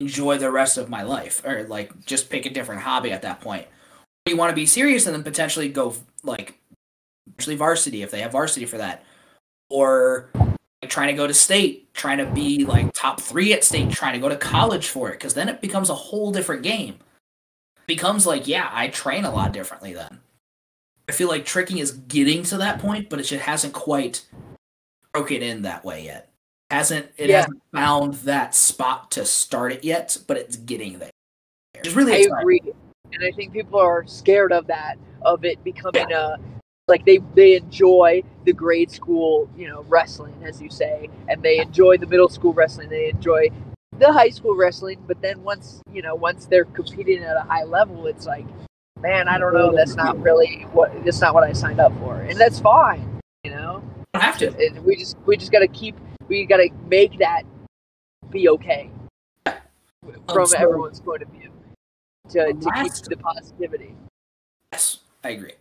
enjoy 0.00 0.38
the 0.38 0.50
rest 0.50 0.76
of 0.76 0.90
my 0.90 1.02
life 1.02 1.42
or 1.44 1.64
like 1.64 2.04
just 2.04 2.28
pick 2.28 2.44
a 2.46 2.50
different 2.50 2.82
hobby 2.82 3.12
at 3.12 3.22
that 3.22 3.40
point 3.40 3.66
you 4.26 4.36
want 4.36 4.50
to 4.50 4.56
be 4.56 4.66
serious 4.66 5.06
and 5.06 5.14
then 5.14 5.22
potentially 5.22 5.68
go 5.68 5.94
like 6.22 6.58
actually 7.36 7.56
varsity 7.56 8.02
if 8.02 8.10
they 8.10 8.20
have 8.20 8.32
varsity 8.32 8.66
for 8.66 8.78
that 8.78 9.04
or 9.70 10.30
trying 10.88 11.08
to 11.08 11.14
go 11.14 11.26
to 11.26 11.34
state 11.34 11.92
trying 11.94 12.18
to 12.18 12.26
be 12.26 12.64
like 12.64 12.92
top 12.92 13.20
three 13.20 13.52
at 13.52 13.64
state 13.64 13.90
trying 13.90 14.12
to 14.14 14.18
go 14.18 14.28
to 14.28 14.36
college 14.36 14.88
for 14.88 15.10
it 15.10 15.12
because 15.14 15.34
then 15.34 15.48
it 15.48 15.60
becomes 15.60 15.90
a 15.90 15.94
whole 15.94 16.30
different 16.32 16.62
game 16.62 16.94
it 17.76 17.86
becomes 17.86 18.26
like 18.26 18.46
yeah 18.48 18.68
i 18.72 18.88
train 18.88 19.24
a 19.24 19.30
lot 19.34 19.52
differently 19.52 19.92
then 19.92 20.20
i 21.08 21.12
feel 21.12 21.28
like 21.28 21.44
tricking 21.44 21.78
is 21.78 21.92
getting 21.92 22.42
to 22.42 22.56
that 22.58 22.78
point 22.78 23.08
but 23.08 23.18
it 23.20 23.24
just 23.24 23.44
hasn't 23.44 23.72
quite 23.72 24.24
broken 25.12 25.42
in 25.42 25.62
that 25.62 25.84
way 25.84 26.04
yet 26.04 26.28
hasn't 26.70 27.06
it 27.16 27.28
Yeah. 27.30 27.38
hasn't 27.42 27.62
found 27.72 28.14
that 28.24 28.54
spot 28.54 29.10
to 29.12 29.24
start 29.24 29.70
it 29.72 29.84
yet, 29.84 30.16
but 30.26 30.36
it's 30.38 30.56
getting 30.56 30.98
there. 30.98 31.10
It's 31.74 31.94
really 31.94 32.12
I 32.14 32.16
exciting. 32.16 32.38
agree, 32.40 32.60
and 33.12 33.22
I 33.22 33.30
think 33.36 33.52
people 33.52 33.78
are 33.78 34.04
scared 34.06 34.50
of 34.50 34.66
that, 34.68 34.96
of 35.22 35.44
it 35.44 35.62
becoming 35.62 36.10
a 36.10 36.36
like 36.88 37.04
they 37.04 37.18
they 37.34 37.56
enjoy 37.56 38.22
the 38.44 38.52
grade 38.52 38.90
school, 38.90 39.48
you 39.56 39.68
know, 39.68 39.84
wrestling 39.88 40.34
as 40.44 40.60
you 40.60 40.70
say, 40.70 41.08
and 41.28 41.42
they 41.42 41.58
enjoy 41.58 41.96
the 41.96 42.06
middle 42.06 42.28
school 42.28 42.52
wrestling. 42.52 42.88
They 42.88 43.08
enjoy 43.08 43.50
the 43.98 44.12
high 44.12 44.28
school 44.28 44.54
wrestling, 44.54 45.02
but 45.06 45.20
then 45.22 45.42
once 45.42 45.80
you 45.92 46.02
know, 46.02 46.14
once 46.14 46.46
they're 46.46 46.66
competing 46.66 47.22
at 47.22 47.36
a 47.36 47.40
high 47.40 47.64
level, 47.64 48.06
it's 48.06 48.26
like, 48.26 48.46
man, 49.00 49.28
I 49.28 49.38
don't 49.38 49.54
know, 49.54 49.74
that's 49.74 49.94
not 49.94 50.20
really 50.20 50.66
what 50.72 50.92
that's 51.04 51.20
not 51.20 51.34
what 51.34 51.44
I 51.44 51.52
signed 51.52 51.80
up 51.80 51.96
for, 51.98 52.20
and 52.20 52.38
that's 52.38 52.60
fine, 52.60 53.20
you 53.44 53.50
know. 53.50 53.82
Don't 54.12 54.22
have 54.22 54.38
to. 54.38 54.54
And 54.56 54.84
we 54.84 54.96
just 54.96 55.16
we 55.26 55.36
just 55.36 55.52
gotta 55.52 55.68
keep 55.68 55.96
we 56.28 56.44
gotta 56.44 56.68
make 56.88 57.18
that 57.18 57.42
be 58.30 58.48
okay 58.48 58.90
from 59.44 60.14
Um, 60.28 60.46
everyone's 60.56 61.00
point 61.00 61.22
of 61.22 61.28
view 61.28 61.50
to, 62.30 62.52
to 62.52 62.72
keep 62.82 62.92
the 63.04 63.16
positivity. 63.16 63.94
Yes, 64.72 64.98
I 65.22 65.30
agree. 65.30 65.52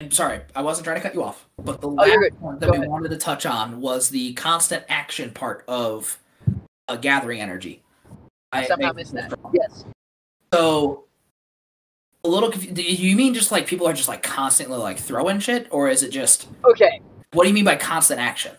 I'm 0.00 0.10
sorry, 0.10 0.40
I 0.54 0.62
wasn't 0.62 0.84
trying 0.84 0.96
to 0.96 1.02
cut 1.02 1.14
you 1.14 1.22
off, 1.22 1.46
but 1.62 1.80
the 1.80 1.88
Oh, 1.88 1.92
last 1.92 2.40
point 2.40 2.60
that 2.60 2.66
Go 2.66 2.72
we 2.72 2.78
ahead. 2.78 2.88
wanted 2.88 3.10
to 3.10 3.16
touch 3.16 3.46
on 3.46 3.80
was 3.80 4.08
the 4.10 4.34
constant 4.34 4.84
action 4.88 5.30
part 5.30 5.64
of 5.68 6.18
a 6.88 6.98
gathering 6.98 7.40
energy. 7.40 7.82
I 8.52 8.64
Somehow 8.66 8.92
missed 8.92 9.14
that. 9.14 9.32
Yes. 9.52 9.84
So 10.52 11.04
a 12.24 12.28
little 12.28 12.50
confused. 12.50 12.74
Do 12.76 12.82
you 12.82 13.16
mean 13.16 13.34
just 13.34 13.50
like 13.52 13.66
people 13.66 13.86
are 13.86 13.92
just 13.92 14.08
like 14.08 14.22
constantly 14.22 14.78
like 14.78 14.98
throwing 14.98 15.38
shit, 15.38 15.68
or 15.70 15.88
is 15.88 16.02
it 16.02 16.10
just 16.10 16.48
Okay. 16.64 17.00
what 17.32 17.44
do 17.44 17.48
you 17.48 17.54
mean 17.54 17.64
by 17.64 17.76
constant 17.76 18.20
action? 18.20 18.52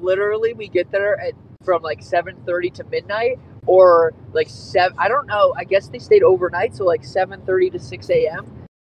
Literally, 0.00 0.52
we 0.54 0.68
get 0.68 0.90
there 0.90 1.18
at 1.20 1.34
from 1.64 1.82
like 1.82 2.02
seven 2.02 2.36
thirty 2.46 2.70
to 2.70 2.84
midnight, 2.84 3.38
or 3.66 4.12
like 4.32 4.48
seven. 4.48 4.96
I 4.98 5.08
don't 5.08 5.26
know. 5.26 5.52
I 5.56 5.64
guess 5.64 5.88
they 5.88 5.98
stayed 5.98 6.22
overnight, 6.22 6.74
so 6.76 6.84
like 6.84 7.04
seven 7.04 7.40
thirty 7.46 7.70
to 7.70 7.78
six 7.78 8.08
a.m. 8.10 8.46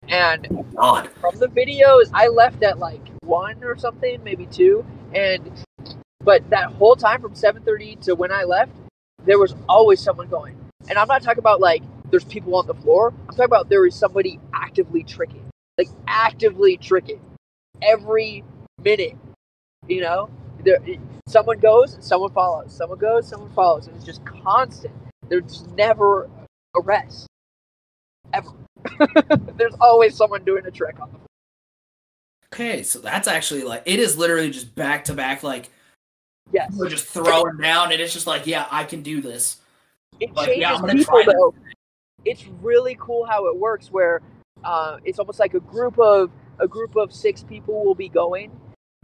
And 0.08 0.46
Oh, 0.50 0.62
God, 0.74 1.10
from 1.20 1.38
the 1.38 1.46
videos, 1.48 2.10
I 2.12 2.28
left 2.28 2.62
at 2.62 2.78
like 2.78 3.00
one 3.22 3.62
or 3.62 3.76
something, 3.76 4.22
maybe 4.24 4.46
two, 4.46 4.84
and 5.14 5.50
but 6.24 6.48
that 6.50 6.72
whole 6.72 6.96
time 6.96 7.20
from 7.20 7.34
seven 7.34 7.62
thirty 7.62 7.96
to 8.02 8.14
when 8.14 8.32
I 8.32 8.44
left, 8.44 8.72
there 9.24 9.38
was 9.38 9.54
always 9.68 10.00
someone 10.00 10.28
going. 10.28 10.56
And 10.88 10.98
I'm 10.98 11.08
not 11.08 11.22
talking 11.22 11.38
about 11.38 11.60
like 11.60 11.82
there's 12.10 12.24
people 12.24 12.56
on 12.56 12.66
the 12.66 12.74
floor. 12.74 13.12
I'm 13.22 13.28
talking 13.28 13.44
about 13.44 13.68
there 13.68 13.86
is 13.86 13.94
somebody 13.94 14.38
actively 14.54 15.02
tricking, 15.04 15.48
like 15.78 15.88
actively 16.06 16.76
tricking 16.76 17.20
every 17.80 18.44
minute. 18.82 19.16
You 19.88 20.02
know, 20.02 20.30
there 20.64 20.78
someone 21.28 21.58
goes, 21.58 21.96
someone 22.00 22.32
follows, 22.32 22.74
someone 22.76 22.98
goes, 22.98 23.28
someone 23.28 23.52
follows, 23.52 23.86
and 23.86 23.96
it's 23.96 24.04
just 24.04 24.24
constant. 24.24 24.94
There's 25.28 25.66
never 25.76 26.28
a 26.76 26.80
rest, 26.82 27.26
ever. 28.32 28.50
there's 29.56 29.74
always 29.80 30.16
someone 30.16 30.44
doing 30.44 30.64
a 30.66 30.70
trick 30.70 31.00
on 31.00 31.08
the 31.10 31.18
floor. 31.18 31.26
Okay, 32.52 32.82
so 32.82 32.98
that's 32.98 33.28
actually 33.28 33.62
like 33.62 33.82
it 33.86 33.98
is 33.98 34.18
literally 34.18 34.50
just 34.50 34.74
back 34.74 35.04
to 35.04 35.14
back 35.14 35.42
like 35.42 35.70
Yes. 36.52 36.74
we're 36.76 36.90
just 36.90 37.06
throwing 37.06 37.56
down 37.56 37.92
and 37.92 38.00
it's 38.00 38.12
just 38.12 38.26
like 38.26 38.46
yeah 38.46 38.66
I 38.70 38.84
can 38.84 39.02
do 39.02 39.22
this. 39.22 39.58
it 40.20 40.34
Like, 40.34 40.48
changes 40.48 40.60
yeah, 40.60 40.92
people 40.92 41.22
though. 41.26 41.54
It's 42.24 42.46
really 42.60 42.96
cool 43.00 43.24
how 43.24 43.46
it 43.46 43.56
works 43.56 43.90
where 43.90 44.20
uh, 44.64 44.98
it's 45.04 45.18
almost 45.18 45.40
like 45.40 45.54
a 45.54 45.60
group 45.60 45.98
of 45.98 46.30
a 46.60 46.68
group 46.68 46.94
of 46.96 47.12
six 47.12 47.42
people 47.42 47.84
will 47.84 47.94
be 47.94 48.08
going 48.08 48.52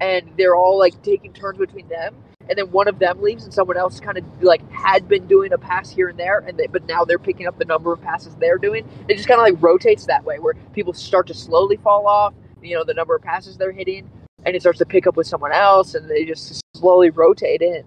and 0.00 0.30
they're 0.36 0.54
all 0.54 0.78
like 0.78 1.00
taking 1.02 1.32
turns 1.32 1.58
between 1.58 1.88
them 1.88 2.14
and 2.48 2.58
then 2.58 2.70
one 2.70 2.88
of 2.88 2.98
them 2.98 3.20
leaves 3.22 3.44
and 3.44 3.52
someone 3.52 3.76
else 3.76 4.00
kind 4.00 4.18
of 4.18 4.24
like 4.42 4.68
had 4.70 5.08
been 5.08 5.26
doing 5.26 5.52
a 5.52 5.58
pass 5.58 5.90
here 5.90 6.08
and 6.08 6.18
there 6.18 6.38
and 6.40 6.58
they, 6.58 6.66
but 6.66 6.86
now 6.86 7.04
they're 7.04 7.18
picking 7.18 7.46
up 7.46 7.58
the 7.58 7.64
number 7.64 7.92
of 7.92 8.00
passes 8.00 8.34
they're 8.36 8.58
doing 8.58 8.88
it 9.08 9.16
just 9.16 9.28
kind 9.28 9.40
of 9.40 9.44
like 9.44 9.62
rotates 9.62 10.06
that 10.06 10.24
way 10.24 10.38
where 10.38 10.54
people 10.72 10.92
start 10.92 11.26
to 11.26 11.34
slowly 11.34 11.76
fall 11.76 12.06
off 12.06 12.34
you 12.62 12.74
know 12.74 12.84
the 12.84 12.94
number 12.94 13.14
of 13.14 13.22
passes 13.22 13.56
they're 13.56 13.72
hitting 13.72 14.10
and 14.46 14.54
it 14.54 14.60
starts 14.60 14.78
to 14.78 14.86
pick 14.86 15.06
up 15.06 15.16
with 15.16 15.26
someone 15.26 15.52
else 15.52 15.94
and 15.94 16.08
they 16.08 16.24
just 16.24 16.60
slowly 16.76 17.10
rotate 17.10 17.62
in 17.62 17.82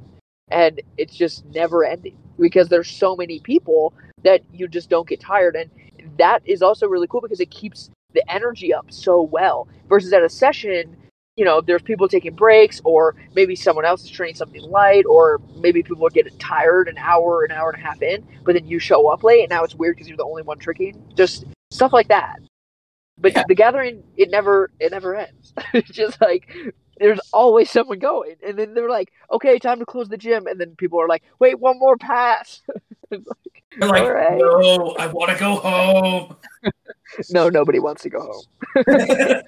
and 0.49 0.81
it's 0.97 1.15
just 1.15 1.45
never 1.45 1.83
ending 1.83 2.17
because 2.39 2.69
there's 2.69 2.89
so 2.89 3.15
many 3.15 3.39
people 3.39 3.93
that 4.23 4.41
you 4.53 4.67
just 4.67 4.89
don't 4.89 5.07
get 5.07 5.19
tired 5.19 5.55
and 5.55 5.69
that 6.17 6.41
is 6.45 6.61
also 6.61 6.87
really 6.87 7.07
cool 7.07 7.21
because 7.21 7.39
it 7.39 7.49
keeps 7.49 7.89
the 8.13 8.31
energy 8.31 8.73
up 8.73 8.91
so 8.91 9.21
well. 9.21 9.67
Versus 9.87 10.13
at 10.13 10.23
a 10.23 10.29
session, 10.29 10.95
you 11.37 11.45
know, 11.45 11.61
there's 11.61 11.81
people 11.81 12.07
taking 12.07 12.35
breaks, 12.35 12.81
or 12.83 13.15
maybe 13.33 13.55
someone 13.55 13.85
else 13.85 14.03
is 14.03 14.09
training 14.09 14.35
something 14.35 14.61
light, 14.63 15.05
or 15.05 15.39
maybe 15.55 15.81
people 15.81 16.05
are 16.05 16.09
getting 16.09 16.37
tired 16.37 16.87
an 16.87 16.97
hour, 16.97 17.43
an 17.43 17.51
hour 17.51 17.69
and 17.71 17.81
a 17.81 17.85
half 17.85 18.01
in, 18.01 18.25
but 18.43 18.53
then 18.53 18.67
you 18.67 18.79
show 18.79 19.07
up 19.07 19.23
late, 19.23 19.41
and 19.41 19.49
now 19.49 19.63
it's 19.63 19.75
weird 19.75 19.95
because 19.95 20.07
you're 20.07 20.17
the 20.17 20.25
only 20.25 20.43
one 20.43 20.59
tricking. 20.59 21.01
Just 21.15 21.45
stuff 21.71 21.93
like 21.93 22.09
that. 22.09 22.39
But 23.17 23.33
Yeah. 23.33 23.43
the 23.47 23.55
gathering, 23.55 24.03
it 24.17 24.29
never, 24.29 24.71
it 24.79 24.91
never 24.91 25.15
ends. 25.15 25.53
it's 25.73 25.89
just 25.89 26.19
like 26.19 26.51
there's 26.99 27.19
always 27.31 27.71
someone 27.71 27.99
going, 27.99 28.35
and 28.45 28.59
then 28.59 28.73
they're 28.73 28.89
like, 28.89 29.11
"Okay, 29.31 29.57
time 29.57 29.79
to 29.79 29.85
close 29.85 30.09
the 30.09 30.17
gym," 30.17 30.47
and 30.47 30.59
then 30.59 30.75
people 30.75 30.99
are 30.99 31.07
like, 31.07 31.23
"Wait, 31.39 31.59
one 31.59 31.79
more 31.79 31.97
pass." 31.97 32.61
Like, 33.09 33.89
like, 33.89 34.09
right. 34.09 34.37
no, 34.37 34.95
I 34.99 35.07
want 35.07 35.31
to 35.31 35.37
go 35.37 35.55
home. 35.55 36.35
no, 37.29 37.49
nobody 37.49 37.79
wants 37.79 38.03
to 38.03 38.09
go 38.09 38.19
home. 38.19 39.43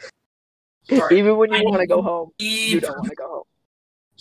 Sorry, 0.89 1.19
Even 1.19 1.37
when 1.37 1.51
you 1.53 1.63
want 1.63 1.81
to 1.81 1.87
go 1.87 2.01
home, 2.01 2.31
you 2.39 2.81
don't 2.81 2.97
want 2.97 3.09
to 3.09 3.15
go 3.15 3.27
home. 3.27 3.43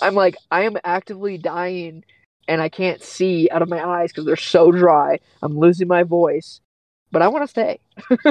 I'm 0.00 0.14
like, 0.14 0.36
I 0.50 0.62
am 0.62 0.76
actively 0.84 1.38
dying 1.38 2.04
and 2.48 2.60
I 2.60 2.68
can't 2.68 3.02
see 3.02 3.48
out 3.50 3.62
of 3.62 3.68
my 3.68 3.84
eyes 3.84 4.10
because 4.10 4.24
they're 4.24 4.36
so 4.36 4.70
dry. 4.70 5.18
I'm 5.42 5.58
losing 5.58 5.88
my 5.88 6.02
voice, 6.02 6.60
but 7.10 7.22
I 7.22 7.28
want 7.28 7.44
to 7.44 7.48
stay. 7.48 7.80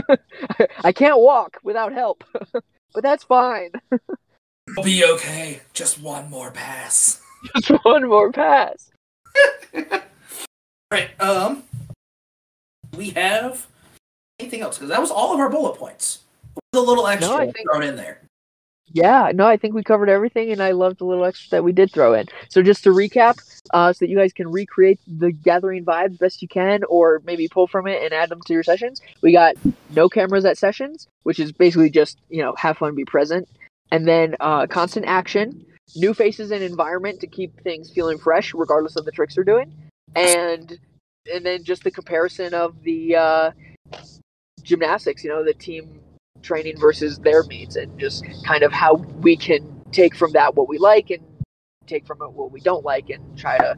I 0.83 0.91
can't 0.91 1.19
walk 1.19 1.57
without 1.63 1.93
help, 1.93 2.23
but 2.93 3.03
that's 3.03 3.23
fine. 3.23 3.71
I'll 4.77 4.83
be 4.83 5.03
okay. 5.05 5.61
Just 5.73 6.01
one 6.01 6.29
more 6.29 6.51
pass. 6.51 7.21
Just 7.61 7.83
one 7.83 8.07
more 8.07 8.31
pass. 8.31 8.91
Right. 10.89 11.09
Um. 11.19 11.63
We 12.95 13.11
have 13.11 13.67
anything 14.39 14.61
else? 14.61 14.77
Because 14.77 14.89
that 14.89 14.99
was 14.99 15.11
all 15.11 15.33
of 15.33 15.39
our 15.39 15.49
bullet 15.49 15.77
points. 15.77 16.19
The 16.73 16.81
little 16.81 17.05
extra 17.05 17.35
I 17.35 17.51
think- 17.51 17.69
thrown 17.69 17.83
in 17.83 17.97
there. 17.97 18.21
Yeah, 18.93 19.31
no, 19.33 19.45
I 19.45 19.55
think 19.55 19.73
we 19.73 19.83
covered 19.83 20.09
everything, 20.09 20.51
and 20.51 20.61
I 20.61 20.71
loved 20.71 20.99
the 20.99 21.05
little 21.05 21.23
extra 21.23 21.49
that 21.51 21.63
we 21.63 21.71
did 21.71 21.93
throw 21.93 22.13
in. 22.13 22.25
So 22.49 22.61
just 22.61 22.83
to 22.83 22.89
recap, 22.89 23.41
uh, 23.73 23.93
so 23.93 24.05
that 24.05 24.09
you 24.09 24.17
guys 24.17 24.33
can 24.33 24.51
recreate 24.51 24.99
the 25.07 25.31
gathering 25.31 25.85
vibe 25.85 26.19
best 26.19 26.41
you 26.41 26.49
can, 26.49 26.83
or 26.89 27.21
maybe 27.25 27.47
pull 27.47 27.67
from 27.67 27.87
it 27.87 28.03
and 28.03 28.13
add 28.13 28.27
them 28.29 28.41
to 28.45 28.53
your 28.53 28.63
sessions. 28.63 29.01
We 29.21 29.31
got 29.31 29.55
no 29.91 30.09
cameras 30.09 30.43
at 30.43 30.57
sessions, 30.57 31.07
which 31.23 31.39
is 31.39 31.53
basically 31.53 31.89
just 31.89 32.17
you 32.29 32.41
know 32.41 32.53
have 32.57 32.77
fun, 32.77 32.95
be 32.95 33.05
present, 33.05 33.47
and 33.91 34.05
then 34.05 34.35
uh, 34.41 34.67
constant 34.67 35.05
action, 35.05 35.65
new 35.95 36.13
faces 36.13 36.51
and 36.51 36.61
environment 36.61 37.21
to 37.21 37.27
keep 37.27 37.61
things 37.61 37.91
feeling 37.91 38.17
fresh, 38.17 38.53
regardless 38.53 38.97
of 38.97 39.05
the 39.05 39.11
tricks 39.11 39.35
they're 39.35 39.45
doing, 39.45 39.73
and 40.15 40.77
and 41.33 41.45
then 41.45 41.63
just 41.63 41.83
the 41.85 41.91
comparison 41.91 42.53
of 42.53 42.81
the 42.83 43.15
uh, 43.15 43.51
gymnastics, 44.63 45.23
you 45.23 45.29
know, 45.29 45.45
the 45.45 45.53
team 45.53 46.01
training 46.41 46.77
versus 46.79 47.19
their 47.19 47.43
meets 47.43 47.75
and 47.75 47.97
just 47.99 48.25
kind 48.45 48.63
of 48.63 48.71
how 48.71 48.95
we 48.95 49.35
can 49.37 49.81
take 49.91 50.15
from 50.15 50.31
that 50.31 50.55
what 50.55 50.67
we 50.69 50.77
like 50.77 51.09
and 51.09 51.21
take 51.87 52.05
from 52.07 52.21
it 52.21 52.31
what 52.31 52.51
we 52.51 52.59
don't 52.61 52.85
like 52.85 53.09
and 53.09 53.37
try 53.37 53.57
to 53.57 53.75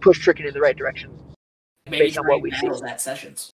push 0.00 0.18
tricking 0.18 0.46
in 0.46 0.52
the 0.52 0.60
right 0.60 0.76
direction. 0.76 1.10
Maybe 1.90 2.06
Based 2.06 2.18
on 2.18 2.26
what 2.26 2.42
we 2.42 2.50
see. 2.50 2.62
battles 2.62 2.82
at 2.82 3.00
sessions. 3.00 3.50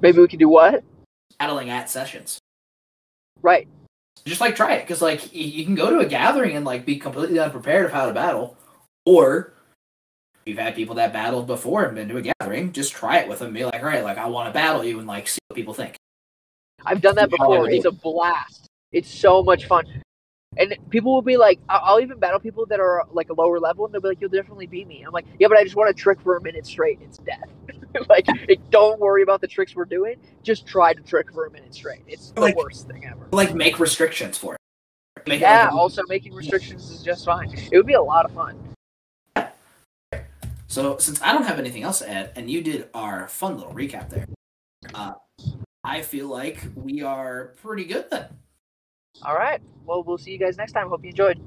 Maybe 0.00 0.18
we 0.18 0.28
can 0.28 0.38
do 0.38 0.48
what? 0.48 0.82
Battling 1.38 1.70
at 1.70 1.90
sessions. 1.90 2.38
Right. 3.42 3.68
Just 4.24 4.40
like 4.40 4.56
try 4.56 4.74
it, 4.74 4.82
because 4.82 5.00
like 5.02 5.32
you 5.34 5.64
can 5.64 5.74
go 5.74 5.90
to 5.90 5.98
a 6.00 6.06
gathering 6.06 6.56
and 6.56 6.64
like 6.64 6.84
be 6.84 6.96
completely 6.96 7.38
unprepared 7.38 7.86
of 7.86 7.92
how 7.92 8.06
to 8.06 8.12
battle, 8.12 8.56
or 9.06 9.52
you've 10.44 10.58
had 10.58 10.74
people 10.74 10.96
that 10.96 11.12
battled 11.12 11.46
before 11.46 11.84
and 11.84 11.94
been 11.94 12.08
to 12.08 12.16
a 12.16 12.22
gathering. 12.22 12.72
Just 12.72 12.92
try 12.92 13.18
it 13.18 13.28
with 13.28 13.38
them. 13.38 13.52
Be 13.52 13.64
like, 13.64 13.80
all 13.82 13.88
right, 13.88 14.02
like 14.02 14.18
I 14.18 14.26
want 14.26 14.48
to 14.48 14.52
battle 14.52 14.82
you, 14.84 14.98
and 14.98 15.06
like 15.06 15.28
see 15.28 15.38
what 15.48 15.56
people 15.56 15.74
think. 15.74 15.97
I've 16.84 17.00
done 17.00 17.16
that 17.16 17.30
before. 17.30 17.68
It's 17.70 17.84
a 17.84 17.90
blast. 17.90 18.66
It's 18.92 19.12
so 19.12 19.42
much 19.42 19.66
fun. 19.66 19.84
And 20.56 20.74
people 20.90 21.12
will 21.12 21.22
be 21.22 21.36
like, 21.36 21.60
I'll 21.68 22.00
even 22.00 22.18
battle 22.18 22.40
people 22.40 22.66
that 22.66 22.80
are 22.80 23.04
like 23.12 23.28
a 23.28 23.34
lower 23.34 23.60
level, 23.60 23.84
and 23.84 23.94
they'll 23.94 24.00
be 24.00 24.08
like, 24.08 24.20
"You'll 24.20 24.30
definitely 24.30 24.66
beat 24.66 24.88
me." 24.88 25.02
I'm 25.06 25.12
like, 25.12 25.26
"Yeah, 25.38 25.46
but 25.46 25.58
I 25.58 25.62
just 25.62 25.76
want 25.76 25.94
to 25.94 26.02
trick 26.02 26.20
for 26.20 26.36
a 26.36 26.42
minute 26.42 26.66
straight. 26.66 26.98
It's 27.02 27.18
death. 27.18 27.48
like, 28.08 28.24
it, 28.48 28.58
don't 28.70 28.98
worry 28.98 29.22
about 29.22 29.40
the 29.40 29.46
tricks 29.46 29.76
we're 29.76 29.84
doing. 29.84 30.16
Just 30.42 30.66
try 30.66 30.94
to 30.94 31.02
trick 31.02 31.32
for 31.32 31.46
a 31.46 31.50
minute 31.50 31.74
straight. 31.74 32.02
It's 32.08 32.30
the 32.30 32.40
Like- 32.40 32.56
worst 32.56 32.88
thing 32.88 33.04
ever." 33.04 33.28
Like 33.30 33.54
make 33.54 33.78
restrictions 33.78 34.36
for 34.38 34.54
it. 34.54 34.60
Make 35.28 35.40
it 35.40 35.42
Yeah. 35.42 35.64
like 35.66 35.72
a- 35.72 35.76
Also, 35.76 36.02
making 36.08 36.34
restrictions 36.34 36.90
is 36.90 37.02
just 37.02 37.26
fine. 37.26 37.52
It 37.70 37.76
would 37.76 37.86
be 37.86 37.92
a 37.92 38.02
lot 38.02 38.24
of 38.24 38.32
fun. 38.32 38.58
So 40.66 40.98
since 40.98 41.20
I 41.22 41.32
don't 41.32 41.44
have 41.44 41.58
anything 41.58 41.82
else 41.82 42.00
to 42.00 42.10
add, 42.10 42.32
and 42.36 42.50
you 42.50 42.62
did 42.62 42.88
our 42.94 43.28
fun 43.28 43.56
little 43.58 43.72
recap 43.74 44.10
there, 44.10 44.26
uh, 44.94 45.12
I 45.88 46.02
feel 46.02 46.28
like 46.28 46.58
we 46.76 47.02
are 47.02 47.54
pretty 47.62 47.84
good 47.84 48.10
then. 48.10 48.26
All 49.22 49.34
right. 49.34 49.60
Well, 49.86 50.04
we'll 50.04 50.18
see 50.18 50.32
you 50.32 50.38
guys 50.38 50.58
next 50.58 50.72
time. 50.72 50.88
Hope 50.88 51.02
you 51.02 51.10
enjoyed. 51.10 51.40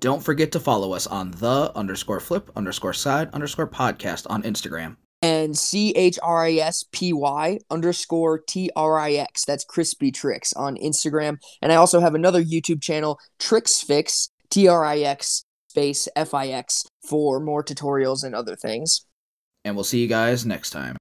Don't 0.00 0.22
forget 0.22 0.50
to 0.52 0.60
follow 0.60 0.92
us 0.92 1.06
on 1.06 1.30
the 1.30 1.72
underscore 1.74 2.20
flip 2.20 2.50
underscore 2.56 2.92
side 2.92 3.30
underscore 3.32 3.68
podcast 3.68 4.26
on 4.28 4.42
Instagram. 4.42 4.96
and 5.22 5.56
C 5.56 5.92
H 5.92 6.18
R 6.22 6.44
I 6.44 6.54
S 6.54 6.84
P 6.92 7.12
Y 7.12 7.58
underscore 7.70 8.38
T 8.38 8.70
R 8.76 8.98
I 8.98 9.12
X. 9.12 9.44
That's 9.44 9.64
Chrispy 9.64 10.12
Trix 10.12 10.52
on 10.52 10.76
Instagram. 10.76 11.38
And 11.62 11.72
I 11.72 11.76
also 11.76 12.00
have 12.00 12.14
another 12.14 12.42
YouTube 12.42 12.82
channel, 12.82 13.18
Trix 13.38 13.80
Fix, 13.80 14.30
T 14.50 14.68
R 14.68 14.84
I 14.84 14.98
X 14.98 15.44
space 15.68 16.08
F 16.16 16.34
I 16.34 16.48
X, 16.48 16.84
for 17.08 17.40
more 17.40 17.64
tutorials 17.64 18.24
and 18.24 18.34
other 18.34 18.56
things. 18.56 19.06
And 19.64 19.74
we'll 19.74 19.84
see 19.84 20.00
you 20.00 20.08
guys 20.08 20.44
next 20.44 20.70
time. 20.70 20.96